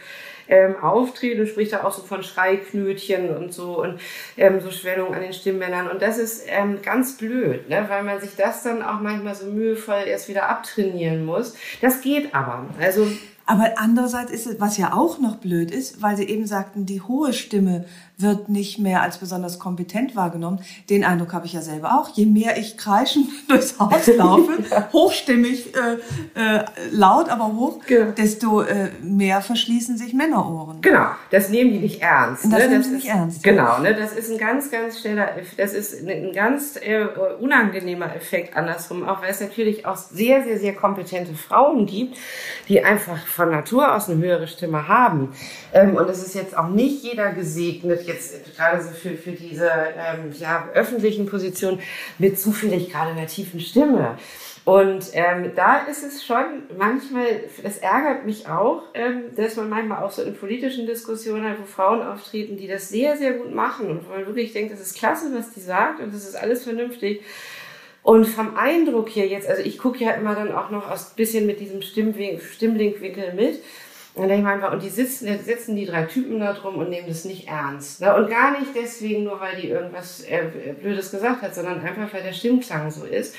ähm, 0.47 0.75
auftreten 0.81 1.41
und 1.41 1.47
spricht 1.47 1.73
da 1.73 1.83
auch 1.83 1.93
so 1.93 2.03
von 2.03 2.23
Schreiknötchen 2.23 3.35
und 3.35 3.53
so 3.53 3.81
und 3.81 3.99
ähm, 4.37 4.59
so 4.59 4.69
Schwellungen 4.69 5.13
an 5.13 5.21
den 5.21 5.33
Stimmbändern. 5.33 5.87
Und 5.89 6.01
das 6.01 6.17
ist 6.17 6.45
ähm, 6.47 6.81
ganz 6.81 7.17
blöd, 7.17 7.69
ne? 7.69 7.85
weil 7.87 8.03
man 8.03 8.19
sich 8.19 8.35
das 8.35 8.63
dann 8.63 8.81
auch 8.83 8.99
manchmal 8.99 9.33
so 9.33 9.45
mühevoll 9.45 10.03
erst 10.05 10.27
wieder 10.27 10.49
abtrainieren 10.49 11.25
muss. 11.25 11.55
Das 11.81 12.01
geht 12.01 12.35
aber. 12.35 12.65
Also 12.79 13.07
aber 13.51 13.73
andererseits 13.75 14.31
ist 14.31 14.47
es, 14.47 14.61
was 14.61 14.77
ja 14.77 14.93
auch 14.93 15.19
noch 15.19 15.35
blöd 15.35 15.71
ist, 15.71 16.01
weil 16.01 16.15
Sie 16.15 16.23
eben 16.23 16.47
sagten, 16.47 16.85
die 16.85 17.01
hohe 17.01 17.33
Stimme 17.33 17.83
wird 18.21 18.49
nicht 18.49 18.79
mehr 18.79 19.01
als 19.01 19.17
besonders 19.17 19.59
kompetent 19.59 20.15
wahrgenommen. 20.15 20.59
Den 20.89 21.03
Eindruck 21.03 21.33
habe 21.33 21.45
ich 21.45 21.53
ja 21.53 21.61
selber 21.61 21.99
auch. 21.99 22.09
Je 22.09 22.25
mehr 22.25 22.57
ich 22.57 22.77
kreischend 22.77 23.27
durchs 23.49 23.77
Haus 23.79 24.07
laufe, 24.17 24.63
hochstimmig, 24.93 25.73
äh, 25.75 25.95
äh, 26.39 26.65
laut, 26.91 27.29
aber 27.29 27.47
hoch, 27.47 27.79
genau. 27.85 28.11
desto 28.11 28.61
äh, 28.61 28.89
mehr 29.01 29.41
verschließen 29.41 29.97
sich 29.97 30.13
Männerohren. 30.13 30.81
Genau, 30.81 31.07
das 31.31 31.49
nehmen 31.49 31.71
die 31.71 31.79
nicht 31.79 32.01
ernst. 32.01 32.45
Das 32.45 32.51
ne? 32.51 32.59
nehmen 32.59 32.75
das 32.75 32.85
sie 32.85 32.93
nicht 32.93 33.05
ist, 33.05 33.13
ernst. 33.13 33.43
Genau, 33.43 33.79
ne? 33.79 33.95
das 33.95 34.13
ist 34.13 34.31
ein 34.31 34.37
ganz, 34.37 34.71
ganz 34.71 35.01
schneller, 35.01 35.29
das 35.57 35.73
ist 35.73 36.07
ein 36.07 36.31
ganz 36.33 36.77
äh, 36.77 37.05
unangenehmer 37.39 38.15
Effekt 38.15 38.55
andersrum, 38.55 39.07
auch 39.07 39.21
weil 39.21 39.31
es 39.31 39.41
natürlich 39.41 39.85
auch 39.85 39.97
sehr, 39.97 40.43
sehr, 40.43 40.59
sehr 40.59 40.73
kompetente 40.73 41.33
Frauen 41.33 41.85
gibt, 41.85 42.17
die 42.69 42.83
einfach 42.83 43.17
von 43.41 43.49
Natur 43.49 43.95
aus 43.95 44.07
eine 44.07 44.23
höhere 44.23 44.47
Stimme 44.47 44.87
haben. 44.87 45.33
Ähm, 45.73 45.95
und 45.95 46.07
es 46.09 46.23
ist 46.23 46.35
jetzt 46.35 46.55
auch 46.55 46.69
nicht 46.69 47.03
jeder 47.03 47.31
gesegnet, 47.31 48.03
jetzt 48.05 48.55
gerade 48.55 48.81
so 48.83 48.89
für, 48.89 49.15
für 49.15 49.31
diese 49.31 49.67
ähm, 49.67 50.31
ja, 50.37 50.67
öffentlichen 50.75 51.25
Positionen 51.25 51.79
mit 52.19 52.39
zufällig 52.39 52.91
gerade 52.91 53.11
einer 53.11 53.25
tiefen 53.25 53.59
Stimme. 53.59 54.17
Und 54.63 55.05
ähm, 55.13 55.53
da 55.55 55.77
ist 55.89 56.03
es 56.03 56.23
schon 56.23 56.43
manchmal, 56.77 57.25
das 57.63 57.79
ärgert 57.79 58.27
mich 58.27 58.47
auch, 58.47 58.83
ähm, 58.93 59.35
dass 59.35 59.55
man 59.55 59.69
manchmal 59.69 60.03
auch 60.03 60.11
so 60.11 60.21
in 60.21 60.35
politischen 60.35 60.85
Diskussionen 60.85 61.55
wo 61.59 61.65
Frauen 61.65 62.03
auftreten, 62.03 62.57
die 62.57 62.67
das 62.67 62.89
sehr, 62.89 63.17
sehr 63.17 63.33
gut 63.33 63.55
machen 63.55 63.89
und 63.89 64.07
wo 64.07 64.13
man 64.13 64.27
wirklich 64.27 64.53
denkt, 64.53 64.71
das 64.71 64.79
ist 64.79 64.95
klasse, 64.95 65.31
was 65.35 65.51
die 65.51 65.61
sagt 65.61 65.99
und 65.99 66.13
das 66.13 66.27
ist 66.27 66.35
alles 66.35 66.63
vernünftig. 66.63 67.23
Und 68.03 68.25
vom 68.25 68.57
Eindruck 68.57 69.09
hier 69.09 69.27
jetzt, 69.27 69.47
also 69.47 69.61
ich 69.61 69.77
gucke 69.77 70.03
ja 70.03 70.11
immer 70.11 70.33
dann 70.33 70.51
auch 70.51 70.71
noch 70.71 70.89
aus 70.89 71.11
bisschen 71.11 71.45
mit 71.45 71.59
diesem 71.59 71.81
Stimmlinkwinkel 71.81 73.33
mit. 73.33 73.61
Und 74.13 74.27
dann 74.27 74.39
ich 74.39 74.43
manchmal, 74.43 74.73
und 74.73 74.83
die 74.83 74.89
sitzen, 74.89 75.27
sitzen 75.39 75.75
die 75.75 75.85
drei 75.85 76.03
Typen 76.03 76.39
da 76.39 76.53
drum 76.53 76.75
und 76.75 76.89
nehmen 76.89 77.07
das 77.07 77.23
nicht 77.23 77.47
ernst. 77.47 78.01
Ne? 78.01 78.13
Und 78.13 78.29
gar 78.29 78.59
nicht 78.59 78.71
deswegen 78.75 79.23
nur, 79.23 79.39
weil 79.39 79.55
die 79.61 79.69
irgendwas 79.69 80.21
äh, 80.23 80.43
Blödes 80.81 81.11
gesagt 81.11 81.41
hat, 81.41 81.55
sondern 81.55 81.79
einfach, 81.79 82.13
weil 82.13 82.23
der 82.23 82.33
Stimmklang 82.33 82.91
so 82.91 83.05
ist. 83.05 83.35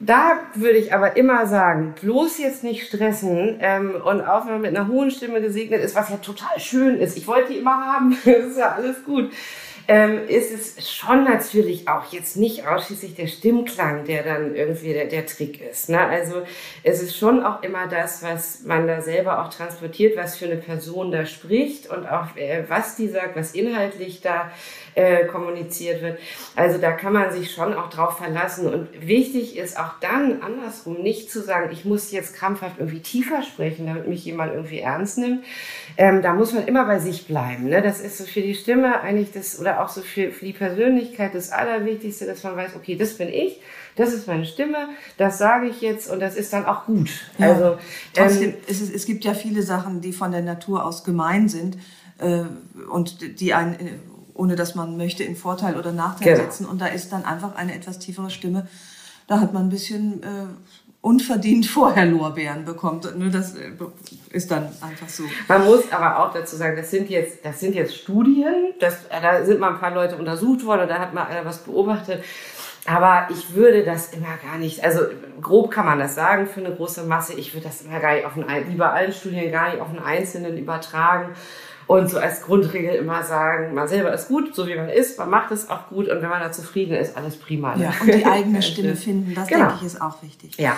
Da 0.00 0.40
würde 0.54 0.78
ich 0.78 0.92
aber 0.92 1.16
immer 1.16 1.46
sagen, 1.46 1.94
bloß 2.00 2.38
jetzt 2.38 2.64
nicht 2.64 2.88
stressen 2.88 3.58
ähm, 3.60 3.94
und 4.04 4.22
auch 4.22 4.46
wenn 4.46 4.54
man 4.54 4.62
mit 4.62 4.76
einer 4.76 4.88
hohen 4.88 5.12
Stimme 5.12 5.40
gesegnet 5.40 5.80
ist, 5.80 5.94
was 5.94 6.08
ja 6.08 6.16
total 6.16 6.58
schön 6.58 6.98
ist. 6.98 7.16
Ich 7.16 7.28
wollte 7.28 7.52
die 7.52 7.58
immer 7.58 7.76
haben, 7.76 8.18
das 8.24 8.46
ist 8.46 8.58
ja 8.58 8.72
alles 8.72 9.04
gut 9.04 9.30
ähm, 9.88 10.28
ist 10.28 10.52
es 10.52 10.90
schon 10.90 11.24
natürlich 11.24 11.88
auch 11.88 12.12
jetzt 12.12 12.36
nicht 12.36 12.66
ausschließlich 12.66 13.14
der 13.14 13.26
Stimmklang, 13.26 14.04
der 14.04 14.22
dann 14.22 14.54
irgendwie 14.54 14.92
der, 14.92 15.06
der 15.06 15.26
Trick 15.26 15.60
ist. 15.60 15.88
Ne? 15.88 16.00
Also 16.00 16.42
es 16.82 17.02
ist 17.02 17.16
schon 17.16 17.44
auch 17.44 17.62
immer 17.62 17.88
das, 17.88 18.22
was 18.22 18.62
man 18.62 18.86
da 18.86 19.00
selber 19.00 19.42
auch 19.42 19.50
transportiert, 19.50 20.16
was 20.16 20.36
für 20.36 20.46
eine 20.46 20.56
Person 20.56 21.10
da 21.10 21.26
spricht 21.26 21.90
und 21.90 22.06
auch 22.06 22.36
äh, 22.36 22.64
was 22.68 22.96
die 22.96 23.08
sagt, 23.08 23.36
was 23.36 23.54
inhaltlich 23.54 24.20
da 24.20 24.50
äh, 24.94 25.24
kommuniziert 25.26 26.02
wird. 26.02 26.18
Also 26.56 26.78
da 26.78 26.92
kann 26.92 27.12
man 27.12 27.32
sich 27.32 27.52
schon 27.52 27.74
auch 27.74 27.90
drauf 27.90 28.18
verlassen. 28.18 28.72
Und 28.72 28.88
wichtig 29.06 29.56
ist 29.56 29.78
auch 29.78 29.98
dann 30.00 30.42
andersrum 30.42 31.02
nicht 31.02 31.30
zu 31.30 31.42
sagen, 31.42 31.70
ich 31.72 31.84
muss 31.84 32.10
jetzt 32.12 32.34
krampfhaft 32.34 32.78
irgendwie 32.78 33.00
tiefer 33.00 33.42
sprechen, 33.42 33.86
damit 33.86 34.08
mich 34.08 34.24
jemand 34.24 34.52
irgendwie 34.52 34.80
ernst 34.80 35.18
nimmt. 35.18 35.44
Ähm, 35.96 36.22
da 36.22 36.34
muss 36.34 36.52
man 36.52 36.66
immer 36.66 36.84
bei 36.84 36.98
sich 36.98 37.26
bleiben. 37.26 37.68
Ne? 37.68 37.82
Das 37.82 38.00
ist 38.00 38.18
so 38.18 38.24
für 38.24 38.42
die 38.42 38.54
Stimme 38.54 39.00
eigentlich 39.00 39.32
das, 39.32 39.58
oder 39.60 39.82
auch 39.82 39.88
so 39.88 40.02
für, 40.02 40.30
für 40.30 40.44
die 40.44 40.52
Persönlichkeit 40.52 41.34
das 41.34 41.52
Allerwichtigste, 41.52 42.26
dass 42.26 42.42
man 42.42 42.56
weiß, 42.56 42.76
okay, 42.76 42.96
das 42.96 43.14
bin 43.14 43.28
ich 43.28 43.60
das 43.96 44.12
ist 44.12 44.26
meine 44.26 44.46
Stimme, 44.46 44.88
das 45.18 45.38
sage 45.38 45.66
ich 45.66 45.80
jetzt 45.80 46.10
und 46.10 46.20
das 46.20 46.34
ist 46.34 46.52
dann 46.52 46.64
auch 46.64 46.86
gut. 46.86 47.10
Ja. 47.38 47.52
Also 47.52 47.78
Trotzdem, 48.14 48.50
ähm, 48.50 48.56
es, 48.68 48.80
es 48.80 49.06
gibt 49.06 49.24
ja 49.24 49.34
viele 49.34 49.62
Sachen, 49.62 50.00
die 50.00 50.12
von 50.12 50.32
der 50.32 50.42
Natur 50.42 50.84
aus 50.84 51.04
gemein 51.04 51.48
sind 51.48 51.76
äh, 52.18 52.44
und 52.90 53.40
die 53.40 53.52
einen 53.52 54.00
ohne 54.34 54.56
dass 54.56 54.74
man 54.74 54.96
möchte, 54.96 55.24
in 55.24 55.36
Vorteil 55.36 55.76
oder 55.76 55.92
Nachteil 55.92 56.34
genau. 56.34 56.44
setzen. 56.44 56.66
Und 56.66 56.80
da 56.80 56.86
ist 56.86 57.12
dann 57.12 57.24
einfach 57.24 57.54
eine 57.54 57.74
etwas 57.74 57.98
tiefere 57.98 58.30
Stimme. 58.30 58.66
Da 59.26 59.40
hat 59.40 59.52
man 59.52 59.64
ein 59.64 59.68
bisschen 59.68 60.22
äh, 60.22 60.46
unverdient 61.00 61.66
vorher 61.66 62.06
Lorbeeren 62.06 62.64
bekommt. 62.64 63.04
Das 63.32 63.54
äh, 63.54 63.70
ist 64.30 64.50
dann 64.50 64.68
einfach 64.80 65.08
so. 65.08 65.24
Man 65.48 65.64
muss 65.64 65.90
aber 65.92 66.18
auch 66.18 66.32
dazu 66.32 66.56
sagen, 66.56 66.76
das 66.76 66.90
sind 66.90 67.10
jetzt, 67.10 67.44
das 67.44 67.60
sind 67.60 67.74
jetzt 67.74 67.96
Studien. 67.96 68.72
Das, 68.80 68.96
da 69.10 69.44
sind 69.44 69.60
mal 69.60 69.74
ein 69.74 69.80
paar 69.80 69.92
Leute 69.92 70.16
untersucht 70.16 70.64
worden 70.64 70.82
und 70.82 70.88
da 70.88 70.98
hat 70.98 71.12
mal 71.12 71.24
einer 71.24 71.44
was 71.44 71.58
beobachtet. 71.58 72.24
Aber 72.86 73.28
ich 73.30 73.54
würde 73.54 73.84
das 73.84 74.12
immer 74.12 74.36
gar 74.44 74.58
nicht, 74.58 74.82
also 74.82 75.02
grob 75.40 75.70
kann 75.70 75.86
man 75.86 76.00
das 76.00 76.16
sagen 76.16 76.46
für 76.46 76.64
eine 76.64 76.74
große 76.74 77.04
Masse. 77.04 77.34
Ich 77.34 77.54
würde 77.54 77.66
das 77.66 77.82
immer 77.82 78.00
gar 78.00 78.14
nicht 78.14 78.26
auf 78.26 78.36
einen, 78.36 78.68
wie 78.68 78.76
bei 78.76 78.90
allen 78.90 79.12
Studien 79.12 79.52
gar 79.52 79.70
nicht 79.70 79.80
auf 79.80 79.90
einen 79.90 80.00
Einzelnen 80.00 80.58
übertragen 80.58 81.34
und 81.86 82.10
so 82.10 82.18
als 82.18 82.42
Grundregel 82.42 82.94
immer 82.94 83.22
sagen, 83.22 83.74
man 83.74 83.88
selber 83.88 84.12
ist 84.12 84.28
gut, 84.28 84.54
so 84.54 84.66
wie 84.66 84.74
man 84.74 84.88
ist, 84.88 85.18
man 85.18 85.30
macht 85.30 85.50
es 85.50 85.68
auch 85.68 85.88
gut 85.88 86.08
und 86.08 86.22
wenn 86.22 86.28
man 86.28 86.40
da 86.40 86.52
zufrieden 86.52 86.94
ist, 86.94 87.16
alles 87.16 87.36
prima. 87.36 87.76
Ja, 87.76 87.92
und 88.00 88.12
die 88.12 88.24
eigene 88.24 88.62
Stimme 88.62 88.96
finden, 88.96 89.34
das 89.34 89.48
genau. 89.48 89.68
denke 89.68 89.76
ich 89.80 89.86
ist 89.86 90.00
auch 90.00 90.22
wichtig. 90.22 90.56
Ja. 90.58 90.76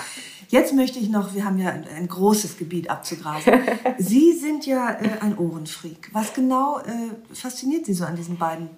Jetzt 0.49 0.75
möchte 0.75 0.99
ich 0.99 1.09
noch, 1.09 1.35
wir 1.35 1.45
haben 1.45 1.59
ja 1.59 1.71
ein, 1.71 2.07
großes 2.07 2.57
Gebiet 2.59 2.91
abzugrasen. 2.91 3.55
Sie 3.99 4.33
sind 4.33 4.67
ja 4.67 4.91
äh, 4.91 5.21
ein 5.21 5.37
Ohrenfreak. 5.37 6.11
Was 6.13 6.33
genau 6.35 6.79
äh, 6.81 7.35
fasziniert 7.35 7.87
Sie 7.87 7.95
so 7.95 8.05
an 8.05 8.15
diesen 8.15 8.37
beiden 8.39 8.69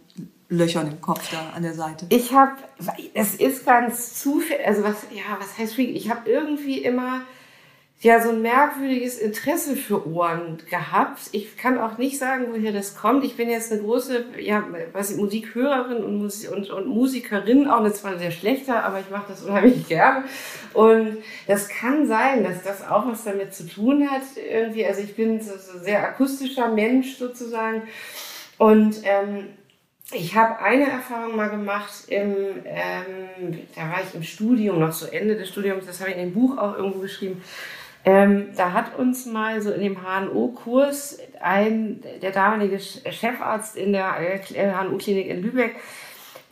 Löchern 0.48 0.86
im 0.86 1.00
Kopf 1.00 1.30
da 1.30 1.50
an 1.54 1.62
der 1.62 1.74
Seite? 1.74 2.06
Ich 2.10 2.32
habe, 2.32 2.52
es 3.14 3.34
ist 3.34 3.66
ganz 3.66 4.20
zufällig, 4.20 4.66
also 4.66 4.84
was, 4.84 4.96
ja, 5.10 5.36
was 5.38 5.58
heißt 5.58 5.74
Freak? 5.74 5.96
Ich 5.96 6.08
habe 6.08 6.28
irgendwie 6.30 6.78
immer 6.78 7.22
ja 8.00 8.20
so 8.20 8.28
ein 8.28 8.42
merkwürdiges 8.42 9.18
Interesse 9.18 9.74
für 9.74 10.06
Ohren 10.06 10.59
gehabt. 10.68 11.20
Ich 11.32 11.56
kann 11.56 11.78
auch 11.78 11.96
nicht 11.96 12.18
sagen, 12.18 12.48
woher 12.50 12.72
das 12.72 12.94
kommt. 12.94 13.24
Ich 13.24 13.37
bin 13.37 13.48
jetzt 13.48 13.72
eine 13.72 13.80
große, 13.80 14.26
ja, 14.38 14.64
was 14.92 15.11
ich, 15.11 15.16
Musikhörerin 15.16 16.04
und, 16.04 16.18
Musik, 16.18 16.52
und, 16.52 16.68
und 16.68 16.88
Musikerin, 16.88 17.68
auch 17.68 17.80
eine 17.80 17.92
zwar 17.92 18.18
sehr 18.18 18.30
schlechter, 18.30 18.85
aber 18.85 19.00
ich 19.00 19.11
mache 19.11 19.26
das 19.28 19.42
unheimlich 19.42 19.88
gern. 19.88 20.24
Und 20.74 21.18
das 21.46 21.68
kann 21.68 22.06
sein, 22.06 22.44
dass 22.44 22.62
das 22.62 22.87
auch 22.87 23.06
was 23.06 23.24
damit 23.24 23.54
zu 23.54 23.66
tun 23.66 24.11
hat. 24.11 24.22
Irgendwie, 24.37 24.85
also 24.85 25.00
ich 25.00 25.16
bin 25.16 25.40
so, 25.40 25.52
so 25.56 25.78
sehr 25.78 26.06
akustischer 26.06 26.68
Mensch 26.68 27.16
sozusagen. 27.16 27.82
Und 28.59 29.00
ähm, 29.04 29.48
ich 30.12 30.37
habe 30.37 30.61
eine 30.61 30.88
Erfahrung 30.88 31.35
mal 31.35 31.48
gemacht, 31.48 31.92
im, 32.09 32.37
ähm, 32.64 33.59
da 33.74 33.82
war 33.82 34.02
ich 34.06 34.14
im 34.14 34.22
Studium, 34.22 34.78
noch 34.78 34.92
zu 34.92 35.12
Ende 35.12 35.37
des 35.37 35.48
Studiums, 35.48 35.87
das 35.87 36.00
habe 36.00 36.11
ich 36.11 36.16
in 36.16 36.26
dem 36.26 36.35
Buch 36.35 36.56
auch 36.59 36.76
irgendwo 36.76 37.00
geschrieben. 37.00 37.42
Ähm, 38.08 38.50
da 38.56 38.72
hat 38.72 38.96
uns 38.96 39.26
mal 39.26 39.60
so 39.60 39.72
in 39.72 39.80
dem 39.80 39.98
HNO-Kurs 40.00 41.18
ein, 41.40 42.04
der 42.22 42.30
damalige 42.30 42.78
Chefarzt 42.78 43.76
in 43.76 43.92
der 43.92 44.14
HNO-Klinik 44.14 45.26
in 45.26 45.42
Lübeck, 45.42 45.74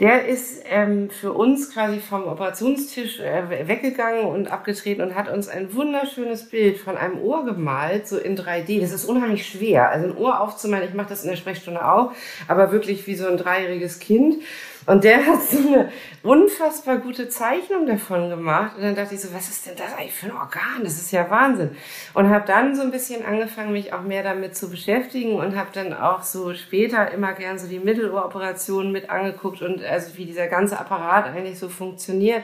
der 0.00 0.26
ist 0.26 0.64
ähm, 0.68 1.08
für 1.10 1.32
uns 1.32 1.72
quasi 1.72 2.00
vom 2.00 2.24
Operationstisch 2.24 3.20
äh, 3.20 3.68
weggegangen 3.68 4.24
und 4.24 4.50
abgetreten 4.50 5.02
und 5.02 5.14
hat 5.14 5.32
uns 5.32 5.46
ein 5.46 5.72
wunderschönes 5.72 6.48
Bild 6.48 6.78
von 6.78 6.96
einem 6.96 7.20
Ohr 7.20 7.44
gemalt, 7.44 8.08
so 8.08 8.18
in 8.18 8.36
3D. 8.36 8.80
Das 8.80 8.90
ist 8.90 9.04
unheimlich 9.04 9.46
schwer. 9.46 9.90
Also 9.90 10.08
ein 10.08 10.16
Ohr 10.16 10.40
aufzumalen, 10.40 10.88
ich 10.88 10.94
mache 10.94 11.10
das 11.10 11.22
in 11.22 11.30
der 11.30 11.36
Sprechstunde 11.36 11.86
auch, 11.88 12.10
aber 12.48 12.72
wirklich 12.72 13.06
wie 13.06 13.14
so 13.14 13.28
ein 13.28 13.36
dreijähriges 13.36 14.00
Kind. 14.00 14.42
Und 14.87 15.05
der 15.05 15.27
hat 15.27 15.42
so 15.42 15.59
eine 15.59 15.90
unfassbar 16.23 16.99
gute 16.99 17.29
Zeichnung 17.29 17.87
davon 17.87 18.29
gemacht. 18.29 18.77
Und 18.77 18.83
dann 18.83 18.94
dachte 18.94 19.14
ich 19.14 19.20
so, 19.20 19.33
was 19.33 19.49
ist 19.49 19.66
denn 19.66 19.77
das 19.77 19.94
eigentlich 19.97 20.12
für 20.12 20.27
ein 20.27 20.33
Organ? 20.33 20.83
Das 20.83 20.94
ist 20.94 21.11
ja 21.11 21.29
Wahnsinn. 21.31 21.77
Und 22.12 22.29
habe 22.29 22.47
dann 22.47 22.75
so 22.75 22.83
ein 22.83 22.90
bisschen 22.90 23.25
angefangen, 23.25 23.73
mich 23.73 23.92
auch 23.92 24.03
mehr 24.03 24.23
damit 24.23 24.57
zu 24.57 24.70
beschäftigen 24.70 25.37
und 25.37 25.57
habe 25.57 25.70
dann 25.73 25.94
auch 25.94 26.23
so 26.23 26.55
später 26.55 27.11
immer 27.12 27.33
gern 27.33 27.59
so 27.59 27.66
die 27.66 27.79
Mittelohroperationen 27.79 28.92
mit 28.92 29.11
angeguckt 29.11 29.62
und 29.62 29.83
also 29.83 30.16
wie 30.16 30.27
dieser 30.27 30.49
ganze 30.49 30.79
Apparat 30.79 31.27
eigentlich 31.27 31.59
so 31.59 31.68
funktioniert 31.68 32.42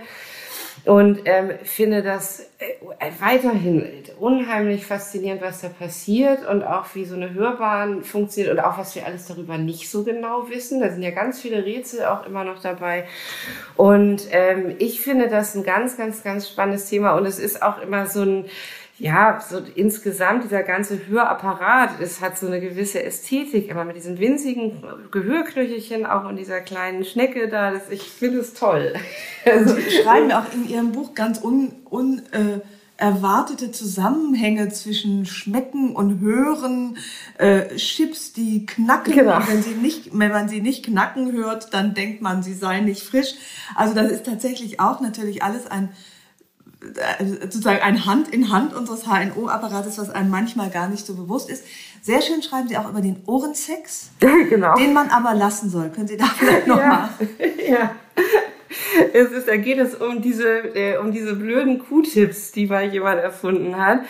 und 0.85 1.21
ähm, 1.27 1.53
finde 1.63 2.03
das 2.03 2.41
äh, 2.59 3.11
weiterhin 3.21 3.87
unheimlich 4.19 4.87
faszinierend, 4.87 5.43
was 5.43 5.61
da 5.61 5.69
passiert 5.69 6.47
und 6.47 6.63
auch 6.63 6.87
wie 6.95 7.05
so 7.05 7.15
eine 7.15 7.35
Hörbahn 7.35 8.03
funktioniert 8.03 8.53
und 8.53 8.61
auch 8.61 8.79
was 8.79 8.95
wir 8.95 9.05
alles 9.05 9.27
darüber 9.27 9.59
nicht 9.59 9.91
so 9.91 10.05
genau 10.05 10.49
wissen. 10.49 10.81
Da 10.81 10.91
sind 10.91 11.03
ja 11.03 11.11
ganz 11.11 11.41
viele 11.41 11.65
Rätsel 11.65 12.07
auch 12.07 12.27
immer 12.27 12.45
noch 12.45 12.61
dabei. 12.61 13.07
Und 13.77 14.29
ähm, 14.31 14.75
ich 14.79 15.01
finde 15.01 15.29
das 15.29 15.55
ein 15.55 15.65
ganz, 15.65 15.97
ganz, 15.97 16.23
ganz 16.23 16.49
spannendes 16.49 16.87
Thema 16.89 17.13
und 17.13 17.27
es 17.27 17.39
ist 17.39 17.63
auch 17.63 17.81
immer 17.83 18.07
so 18.07 18.23
ein 18.23 18.45
ja, 19.01 19.41
so 19.41 19.63
insgesamt 19.75 20.45
dieser 20.45 20.63
ganze 20.63 21.07
Hörapparat, 21.09 22.01
es 22.03 22.21
hat 22.21 22.39
so 22.39 22.47
eine 22.47 22.61
gewisse 22.61 23.03
Ästhetik, 23.03 23.71
immer 23.71 23.87
mit 23.87 23.97
diesen 23.97 24.19
winzigen 24.19 24.85
Gehörknöchelchen 25.11 26.05
auch 26.05 26.29
in 26.29 26.37
dieser 26.37 26.61
kleinen 26.61 27.07
Schnecke 27.07 27.49
da. 27.49 27.71
Das, 27.71 27.89
ich 27.91 28.03
finde 28.03 28.41
es 28.41 28.53
toll. 28.53 28.95
Also, 29.47 29.75
Sie 29.75 29.91
schreiben 30.03 30.31
auch 30.33 30.53
in 30.53 30.69
Ihrem 30.69 30.93
Buch 30.93 31.15
ganz 31.15 31.43
un, 31.43 31.73
un 31.89 32.21
äh, 32.33 33.73
Zusammenhänge 33.73 34.69
zwischen 34.69 35.25
Schmecken 35.25 35.97
und 35.97 36.21
Hören, 36.21 36.99
äh, 37.39 37.75
Chips, 37.77 38.35
die 38.35 38.67
knacken. 38.67 39.15
Genau. 39.15 39.39
Wenn, 39.49 39.63
sie 39.63 39.71
nicht, 39.71 40.11
wenn 40.13 40.31
man 40.31 40.51
sie 40.51 40.61
nicht 40.61 40.85
knacken 40.85 41.33
hört, 41.33 41.73
dann 41.73 41.95
denkt 41.95 42.21
man, 42.21 42.43
sie 42.43 42.53
seien 42.53 42.85
nicht 42.85 43.03
frisch. 43.03 43.33
Also 43.75 43.95
das 43.95 44.11
ist 44.11 44.27
tatsächlich 44.27 44.79
auch 44.79 45.01
natürlich 45.01 45.43
alles 45.43 45.67
ein 45.67 45.89
sozusagen 47.41 47.83
ein 47.83 48.07
Hand 48.07 48.29
in 48.29 48.51
Hand 48.51 48.75
unseres 48.75 49.05
HNO-Apparates, 49.07 49.99
was 49.99 50.11
einem 50.11 50.31
manchmal 50.31 50.71
gar 50.71 50.89
nicht 50.89 51.05
so 51.05 51.15
bewusst 51.15 51.51
ist. 51.51 51.65
Sehr 52.03 52.23
schön 52.23 52.43
schreiben 52.43 52.69
Sie 52.69 52.77
auch 52.79 52.89
über 52.89 53.03
den 53.03 53.23
Ohrensex, 53.27 54.11
genau. 54.21 54.75
den 54.77 54.93
man 54.93 55.11
aber 55.11 55.35
lassen 55.35 55.69
soll. 55.69 55.91
Können 55.91 56.09
Sie 56.09 56.17
da 56.17 56.25
vielleicht 56.39 56.67
nochmal? 56.67 57.11
Ja. 57.39 57.69
ja. 57.73 57.91
Es 59.13 59.33
ist, 59.33 59.49
da 59.49 59.57
geht 59.57 59.79
es 59.79 59.97
um 59.97 60.23
diese, 60.23 60.49
äh, 60.49 60.97
um 60.99 61.13
diese 61.13 61.35
blöden 61.35 61.81
Q-Tips, 61.81 62.53
die 62.53 62.67
mal 62.67 62.85
jemand 62.85 63.21
erfunden 63.21 63.77
hat. 63.77 64.01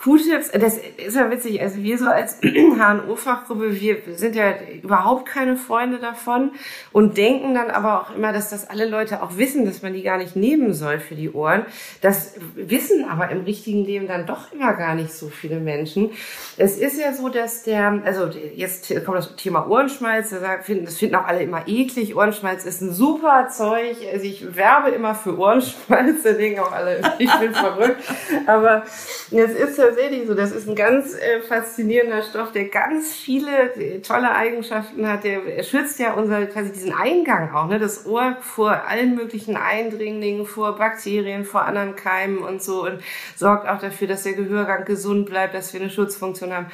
Q-Tips, 0.00 0.52
das 0.52 0.78
ist 0.78 1.16
ja 1.16 1.28
witzig, 1.28 1.60
also 1.60 1.82
wir 1.82 1.98
so 1.98 2.06
als 2.06 2.38
HNO-Fachgruppe, 2.42 3.80
wir 3.80 3.96
sind 4.14 4.36
ja 4.36 4.54
überhaupt 4.80 5.26
keine 5.26 5.56
Freunde 5.56 5.98
davon 5.98 6.52
und 6.92 7.16
denken 7.16 7.52
dann 7.52 7.68
aber 7.72 8.02
auch 8.02 8.14
immer, 8.14 8.32
dass 8.32 8.48
das 8.48 8.70
alle 8.70 8.88
Leute 8.88 9.24
auch 9.24 9.36
wissen, 9.38 9.64
dass 9.64 9.82
man 9.82 9.94
die 9.94 10.04
gar 10.04 10.18
nicht 10.18 10.36
nehmen 10.36 10.72
soll 10.72 11.00
für 11.00 11.16
die 11.16 11.32
Ohren. 11.32 11.66
Das 12.00 12.36
wissen 12.54 13.06
aber 13.10 13.30
im 13.30 13.42
richtigen 13.42 13.84
Leben 13.84 14.06
dann 14.06 14.24
doch 14.24 14.52
immer 14.52 14.72
gar 14.74 14.94
nicht 14.94 15.12
so 15.12 15.30
viele 15.30 15.58
Menschen. 15.58 16.10
Es 16.56 16.78
ist 16.78 17.00
ja 17.00 17.12
so, 17.12 17.28
dass 17.28 17.64
der, 17.64 18.00
also 18.04 18.30
jetzt 18.54 18.88
kommt 19.04 19.18
das 19.18 19.34
Thema 19.34 19.68
Ohrenschmalz, 19.68 20.30
das 20.30 20.96
finden 20.96 21.16
auch 21.16 21.26
alle 21.26 21.42
immer 21.42 21.66
eklig. 21.66 22.14
Ohrenschmalz 22.14 22.64
ist 22.64 22.82
ein 22.82 22.92
super 22.92 23.48
Zeug. 23.48 23.96
Also 24.12 24.24
ich 24.24 24.54
werbe 24.54 24.90
immer 24.90 25.16
für 25.16 25.36
Ohrenschmalz, 25.36 26.22
da 26.22 26.32
denken 26.34 26.60
auch 26.60 26.70
alle, 26.70 27.00
ich 27.18 27.34
bin 27.40 27.52
verrückt. 27.52 28.00
Aber 28.46 28.84
es 29.32 29.54
ist 29.54 29.76
ja 29.78 29.87
tatsächlich 29.88 30.26
so. 30.26 30.34
Das 30.34 30.52
ist 30.52 30.68
ein 30.68 30.74
ganz 30.74 31.14
äh, 31.14 31.40
faszinierender 31.40 32.22
Stoff, 32.22 32.52
der 32.52 32.66
ganz 32.66 33.14
viele 33.14 33.74
äh, 33.74 34.00
tolle 34.00 34.34
Eigenschaften 34.34 35.08
hat. 35.08 35.24
Der 35.24 35.44
er 35.44 35.62
schützt 35.64 35.98
ja 35.98 36.12
unser 36.14 36.46
quasi 36.46 36.72
diesen 36.72 36.92
Eingang 36.92 37.54
auch, 37.54 37.68
ne, 37.68 37.78
das 37.78 38.06
Ohr 38.06 38.36
vor 38.40 38.86
allen 38.86 39.14
möglichen 39.14 39.56
Eindringlingen, 39.56 40.46
vor 40.46 40.76
Bakterien, 40.76 41.44
vor 41.44 41.64
anderen 41.64 41.96
Keimen 41.96 42.38
und 42.38 42.62
so 42.62 42.84
und 42.84 43.00
sorgt 43.36 43.68
auch 43.68 43.78
dafür, 43.78 44.08
dass 44.08 44.22
der 44.22 44.34
Gehörgang 44.34 44.84
gesund 44.84 45.26
bleibt, 45.26 45.54
dass 45.54 45.72
wir 45.72 45.80
eine 45.80 45.90
Schutzfunktion 45.90 46.52
haben. 46.52 46.66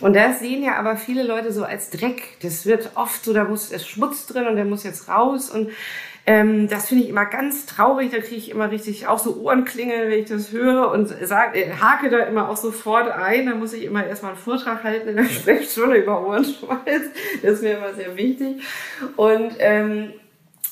Und 0.00 0.14
das 0.14 0.40
sehen 0.40 0.62
ja 0.62 0.76
aber 0.76 0.96
viele 0.96 1.22
Leute 1.22 1.52
so 1.52 1.64
als 1.64 1.90
Dreck. 1.90 2.22
Das 2.42 2.66
wird 2.66 2.90
oft 2.94 3.24
so, 3.24 3.32
da 3.32 3.44
muss 3.44 3.70
ist 3.70 3.88
Schmutz 3.88 4.26
drin 4.26 4.46
und 4.46 4.56
der 4.56 4.64
muss 4.64 4.84
jetzt 4.84 5.08
raus 5.08 5.50
und 5.50 5.70
ähm, 6.28 6.68
das 6.68 6.88
finde 6.88 7.04
ich 7.04 7.08
immer 7.08 7.24
ganz 7.24 7.64
traurig. 7.64 8.10
Da 8.10 8.18
kriege 8.18 8.36
ich 8.36 8.50
immer 8.50 8.70
richtig 8.70 9.06
auch 9.06 9.18
so 9.18 9.40
Ohrenklingeln, 9.40 10.10
wenn 10.10 10.18
ich 10.18 10.28
das 10.28 10.52
höre 10.52 10.90
und 10.90 11.08
sag, 11.22 11.56
äh, 11.56 11.72
hake 11.72 12.10
da 12.10 12.18
immer 12.18 12.50
auch 12.50 12.58
sofort 12.58 13.10
ein. 13.10 13.46
Da 13.46 13.54
muss 13.54 13.72
ich 13.72 13.84
immer 13.84 14.04
erstmal 14.04 14.32
einen 14.32 14.40
Vortrag 14.40 14.84
halten 14.84 15.08
in 15.08 15.16
der 15.16 15.24
Sprechstunde 15.24 15.96
über 15.96 16.20
Ohrenschmalz. 16.26 17.04
Das 17.40 17.52
ist 17.52 17.62
mir 17.62 17.78
immer 17.78 17.94
sehr 17.94 18.14
wichtig. 18.14 18.62
Und 19.16 19.54
ähm, 19.58 20.12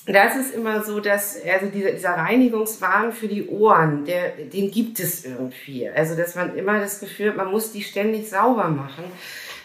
das 0.05 0.37
ist 0.37 0.55
immer 0.55 0.85
so, 0.85 1.01
dass 1.01 1.39
also 1.43 1.67
dieser, 1.73 1.93
dieser 1.93 2.11
Reinigungswahn 2.11 3.13
für 3.13 3.27
die 3.27 3.49
Ohren, 3.49 4.05
der, 4.05 4.33
den 4.33 4.71
gibt 4.71 5.01
es 5.01 5.25
irgendwie. 5.25 5.89
Also 5.89 6.17
dass 6.17 6.35
man 6.35 6.55
immer 6.55 6.81
das 6.81 7.01
Gefühl 7.01 7.31
hat, 7.31 7.37
man 7.39 7.51
muss 7.51 7.73
die 7.73 7.83
ständig 7.83 8.29
sauber 8.29 8.69
machen. 8.69 9.05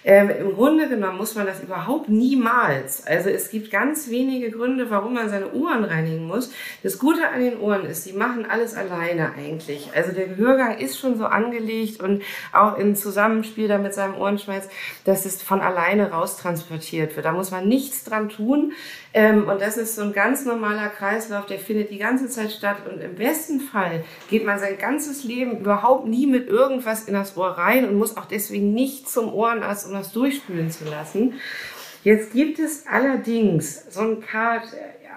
Ähm, 0.03 0.29
Im 0.29 0.55
Grunde 0.55 0.89
genommen 0.89 1.17
muss 1.17 1.35
man 1.35 1.45
das 1.45 1.61
überhaupt 1.61 2.09
niemals. 2.09 3.05
Also 3.05 3.29
es 3.29 3.51
gibt 3.51 3.69
ganz 3.69 4.09
wenige 4.09 4.49
Gründe, 4.49 4.89
warum 4.89 5.13
man 5.13 5.29
seine 5.29 5.53
Ohren 5.53 5.83
reinigen 5.83 6.25
muss. 6.25 6.51
Das 6.81 6.97
Gute 6.97 7.27
an 7.27 7.39
den 7.39 7.59
Ohren 7.59 7.85
ist, 7.85 8.07
die 8.07 8.13
machen 8.13 8.45
alles 8.49 8.75
alleine 8.75 9.33
eigentlich. 9.33 9.91
Also 9.95 10.11
der 10.11 10.27
Gehörgang 10.27 10.79
ist 10.79 10.99
schon 10.99 11.17
so 11.17 11.25
angelegt 11.25 12.01
und 12.01 12.23
auch 12.51 12.77
im 12.77 12.95
Zusammenspiel 12.95 13.67
da 13.67 13.77
mit 13.77 13.93
seinem 13.93 14.15
Ohrenschmalz, 14.15 14.69
dass 15.05 15.25
es 15.25 15.41
von 15.43 15.61
alleine 15.61 16.11
raustransportiert 16.11 17.15
wird. 17.15 17.25
Da 17.25 17.31
muss 17.31 17.51
man 17.51 17.67
nichts 17.67 18.03
dran 18.03 18.29
tun. 18.29 18.73
Ähm, 19.13 19.47
und 19.47 19.59
das 19.59 19.77
ist 19.77 19.95
so 19.95 20.03
ein 20.03 20.13
ganz 20.13 20.45
normaler 20.45 20.89
Kreislauf, 20.89 21.45
der 21.45 21.59
findet 21.59 21.91
die 21.91 21.97
ganze 21.97 22.29
Zeit 22.29 22.51
statt. 22.51 22.77
Und 22.89 23.01
im 23.01 23.15
besten 23.15 23.59
Fall 23.59 24.03
geht 24.29 24.45
man 24.45 24.59
sein 24.59 24.77
ganzes 24.77 25.23
Leben 25.23 25.59
überhaupt 25.59 26.07
nie 26.07 26.27
mit 26.27 26.47
irgendwas 26.47 27.05
in 27.05 27.13
das 27.13 27.35
Ohr 27.35 27.49
rein 27.49 27.87
und 27.87 27.97
muss 27.97 28.17
auch 28.17 28.25
deswegen 28.25 28.73
nicht 28.73 29.09
zum 29.09 29.33
Ohrenarzt, 29.33 29.87
um 29.87 29.93
das 29.93 30.13
durchspülen 30.13 30.71
zu 30.71 30.85
lassen. 30.85 31.33
Jetzt 32.03 32.33
gibt 32.33 32.57
es 32.57 32.87
allerdings 32.87 33.85
so 33.93 34.01
ein 34.01 34.21
paar 34.21 34.63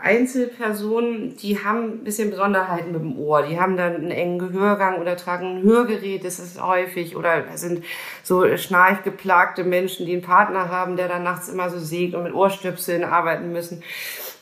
Einzelpersonen, 0.04 1.34
die 1.38 1.64
haben 1.64 1.84
ein 1.84 2.04
bisschen 2.04 2.30
Besonderheiten 2.30 2.92
mit 2.92 3.00
dem 3.00 3.18
Ohr. 3.18 3.42
Die 3.42 3.58
haben 3.58 3.78
dann 3.78 3.94
einen 3.94 4.10
engen 4.10 4.38
Gehörgang 4.38 5.00
oder 5.00 5.16
tragen 5.16 5.46
ein 5.46 5.62
Hörgerät, 5.62 6.24
das 6.24 6.38
ist 6.38 6.62
häufig. 6.62 7.16
Oder 7.16 7.44
sind 7.54 7.82
so 8.22 8.56
schnarchgeplagte 8.56 9.64
Menschen, 9.64 10.04
die 10.04 10.12
einen 10.12 10.22
Partner 10.22 10.68
haben, 10.68 10.96
der 10.96 11.08
dann 11.08 11.22
nachts 11.22 11.48
immer 11.48 11.70
so 11.70 11.78
sägt 11.78 12.14
und 12.14 12.22
mit 12.22 12.34
Ohrstöpseln 12.34 13.02
arbeiten 13.02 13.50
müssen. 13.50 13.82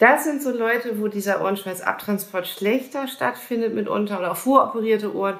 Das 0.00 0.24
sind 0.24 0.42
so 0.42 0.50
Leute, 0.50 1.00
wo 1.00 1.06
dieser 1.06 1.40
Ohrenschmalzabtransport 1.42 2.48
schlechter 2.48 3.06
stattfindet 3.06 3.72
mitunter 3.72 4.18
oder 4.18 4.32
auch 4.32 4.36
voroperierte 4.36 5.14
Ohren. 5.14 5.36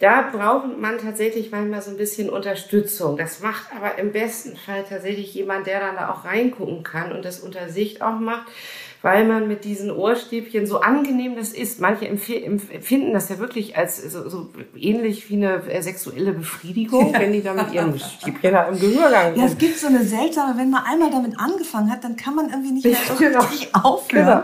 Da 0.00 0.28
braucht 0.30 0.76
man 0.78 0.98
tatsächlich 0.98 1.50
manchmal 1.50 1.80
so 1.80 1.90
ein 1.90 1.96
bisschen 1.96 2.28
Unterstützung. 2.28 3.16
Das 3.16 3.40
macht 3.40 3.74
aber 3.74 3.98
im 3.98 4.12
besten 4.12 4.54
Fall 4.54 4.84
tatsächlich 4.86 5.32
jemand, 5.32 5.66
der 5.66 5.80
dann 5.80 5.96
da 5.96 6.10
auch 6.10 6.26
reingucken 6.26 6.82
kann 6.82 7.12
und 7.12 7.24
das 7.24 7.40
unter 7.40 7.70
Sicht 7.70 8.02
auch 8.02 8.18
macht 8.18 8.48
weil 9.06 9.24
man 9.24 9.46
mit 9.46 9.62
diesen 9.62 9.92
Ohrstäbchen 9.92 10.66
so 10.66 10.80
angenehm 10.80 11.36
das 11.36 11.50
ist. 11.50 11.80
Manche 11.80 12.08
empfinden 12.08 13.12
das 13.12 13.28
ja 13.28 13.38
wirklich 13.38 13.76
als 13.76 14.02
so, 14.02 14.28
so 14.28 14.50
ähnlich 14.76 15.30
wie 15.30 15.36
eine 15.36 15.62
äh, 15.70 15.80
sexuelle 15.80 16.32
Befriedigung, 16.32 17.12
ja. 17.12 17.20
wenn 17.20 17.32
die 17.32 17.40
da 17.40 17.54
mit 17.54 17.72
ihrem 17.72 17.96
Stäbchen 17.96 18.52
da 18.52 18.64
im 18.64 18.80
Gehörgang 18.80 19.34
sind. 19.34 19.42
Ja, 19.42 19.46
es 19.46 19.56
gibt 19.58 19.78
so 19.78 19.86
eine 19.86 20.02
seltsame, 20.02 20.58
wenn 20.58 20.70
man 20.70 20.82
einmal 20.82 21.12
damit 21.12 21.38
angefangen 21.38 21.88
hat, 21.88 22.02
dann 22.02 22.16
kann 22.16 22.34
man 22.34 22.48
irgendwie 22.50 22.72
nicht 22.72 22.84
mehr 22.84 22.96
so 23.06 23.14
genau. 23.18 23.42
richtig 23.42 23.72
aufhören. 23.76 24.42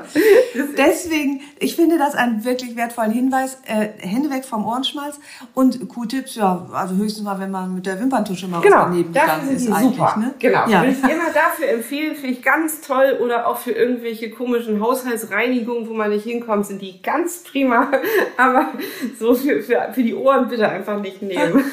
Genau. 0.55 0.67
Deswegen, 0.77 1.41
ich 1.59 1.75
finde 1.75 1.99
das 1.99 2.15
einen 2.15 2.45
wirklich 2.45 2.77
wertvollen 2.77 3.11
Hinweis. 3.11 3.59
Äh, 3.67 3.89
Hände 3.99 4.31
weg 4.31 4.45
vom 4.45 4.65
Ohrenschmalz 4.65 5.19
und 5.55 5.89
Q-Tips, 5.89 6.37
ja, 6.37 6.69
also 6.73 6.95
höchstens 6.95 7.25
mal, 7.25 7.41
wenn 7.41 7.51
man 7.51 7.75
mit 7.75 7.87
der 7.87 7.99
Wimperntusche 7.99 8.47
mal 8.47 8.61
genau. 8.61 8.77
was 8.77 8.85
daneben 8.85 9.13
gegangen 9.13 9.51
ist. 9.51 9.65
Super. 9.65 10.15
Ne? 10.19 10.35
Genau. 10.39 10.69
Ja. 10.69 10.83
Würde 10.83 10.93
ich 10.93 11.03
immer 11.03 11.33
dafür 11.35 11.69
empfehlen, 11.69 12.15
finde 12.15 12.35
ich 12.35 12.43
ganz 12.45 12.81
toll 12.81 13.19
oder 13.21 13.49
auch 13.49 13.59
für 13.59 13.73
irgendwelche 13.73 14.31
komischen 14.31 14.52
Haushaltsreinigungen, 14.81 15.89
wo 15.89 15.95
man 15.95 16.11
nicht 16.11 16.25
hinkommt, 16.25 16.67
sind 16.67 16.83
die 16.83 17.01
ganz 17.03 17.43
prima. 17.45 17.91
Aber 18.37 18.73
so 19.19 19.35
für, 19.35 19.63
für, 19.63 19.91
für 19.93 20.03
die 20.03 20.15
Ohren 20.15 20.49
bitte 20.49 20.69
einfach 20.69 21.01
nicht 21.01 21.23
nehmen. 21.23 21.65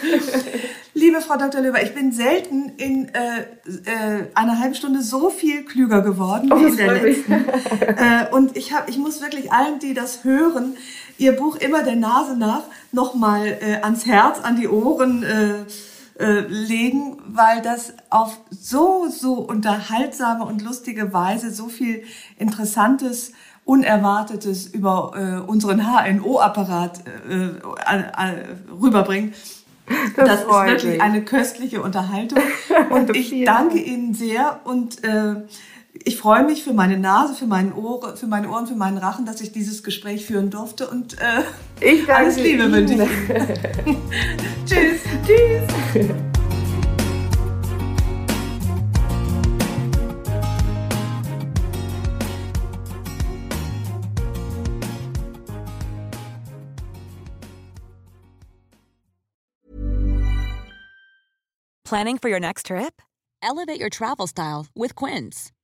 Liebe 0.93 1.21
Frau 1.21 1.37
Dr. 1.37 1.61
Löber, 1.61 1.81
ich 1.81 1.93
bin 1.93 2.11
selten 2.11 2.73
in 2.77 3.09
äh, 3.13 3.41
äh, 3.85 4.25
einer 4.35 4.59
halben 4.59 4.75
Stunde 4.75 5.01
so 5.01 5.29
viel 5.29 5.63
klüger 5.63 6.01
geworden 6.01 6.51
oh, 6.51 6.59
wie 6.59 6.65
in 6.65 6.77
der 6.77 7.01
letzten. 7.01 7.31
äh, 7.81 8.27
und 8.31 8.57
ich, 8.57 8.73
hab, 8.73 8.89
ich 8.89 8.97
muss 8.97 9.21
wirklich 9.21 9.51
allen, 9.51 9.79
die 9.79 9.93
das 9.93 10.23
hören, 10.23 10.75
ihr 11.17 11.33
Buch 11.33 11.55
immer 11.55 11.83
der 11.83 11.95
Nase 11.95 12.37
nach 12.37 12.63
nochmal 12.91 13.57
äh, 13.61 13.81
ans 13.81 14.05
Herz, 14.05 14.39
an 14.41 14.59
die 14.59 14.67
Ohren 14.67 15.23
äh, 15.23 15.53
äh, 16.19 16.41
legen, 16.41 17.17
weil 17.27 17.61
das 17.61 17.93
auf 18.09 18.37
so, 18.49 19.07
so 19.09 19.35
unterhaltsame 19.35 20.43
und 20.43 20.61
lustige 20.61 21.13
Weise 21.13 21.51
so 21.51 21.69
viel 21.69 22.03
Interessantes, 22.37 23.31
Unerwartetes 23.63 24.67
über 24.67 25.13
äh, 25.15 25.49
unseren 25.49 25.81
HNO-Apparat 25.81 27.03
äh, 27.29 27.45
äh, 27.45 28.55
rüberbringt. 28.81 29.33
Das, 30.15 30.27
das 30.27 30.41
ist 30.41 30.47
wirklich 30.49 30.83
mich. 30.93 31.01
eine 31.01 31.23
köstliche 31.23 31.81
Unterhaltung. 31.81 32.39
Und 32.89 33.15
ich 33.15 33.43
danke 33.45 33.79
Ihnen 33.79 34.13
sehr 34.13 34.59
und 34.63 35.03
äh, 35.03 35.35
ich 36.05 36.17
freue 36.17 36.45
mich 36.45 36.63
für 36.63 36.73
meine 36.73 36.97
Nase, 36.97 37.33
für, 37.33 37.45
meinen 37.45 37.73
Ohr, 37.73 38.15
für 38.15 38.27
meine 38.27 38.49
Ohren, 38.49 38.67
für 38.67 38.75
meinen 38.75 38.97
Rachen, 38.97 39.25
dass 39.25 39.41
ich 39.41 39.51
dieses 39.51 39.83
Gespräch 39.83 40.25
führen 40.25 40.49
durfte 40.49 40.87
und 40.89 41.17
äh, 41.19 41.43
ich 41.81 42.11
alles 42.11 42.37
Liebe 42.37 42.71
wünsche 42.71 42.93
ich. 42.95 43.09
Tschüss. 44.65 45.01
Tschüss. 45.25 46.09
Planning 61.83 62.19
for 62.19 62.29
your 62.29 62.39
next 62.39 62.67
trip? 62.67 63.01
Elevate 63.41 63.79
your 63.79 63.89
travel 63.89 64.27
style 64.27 64.67
with 64.75 64.93
Quince. 64.93 65.51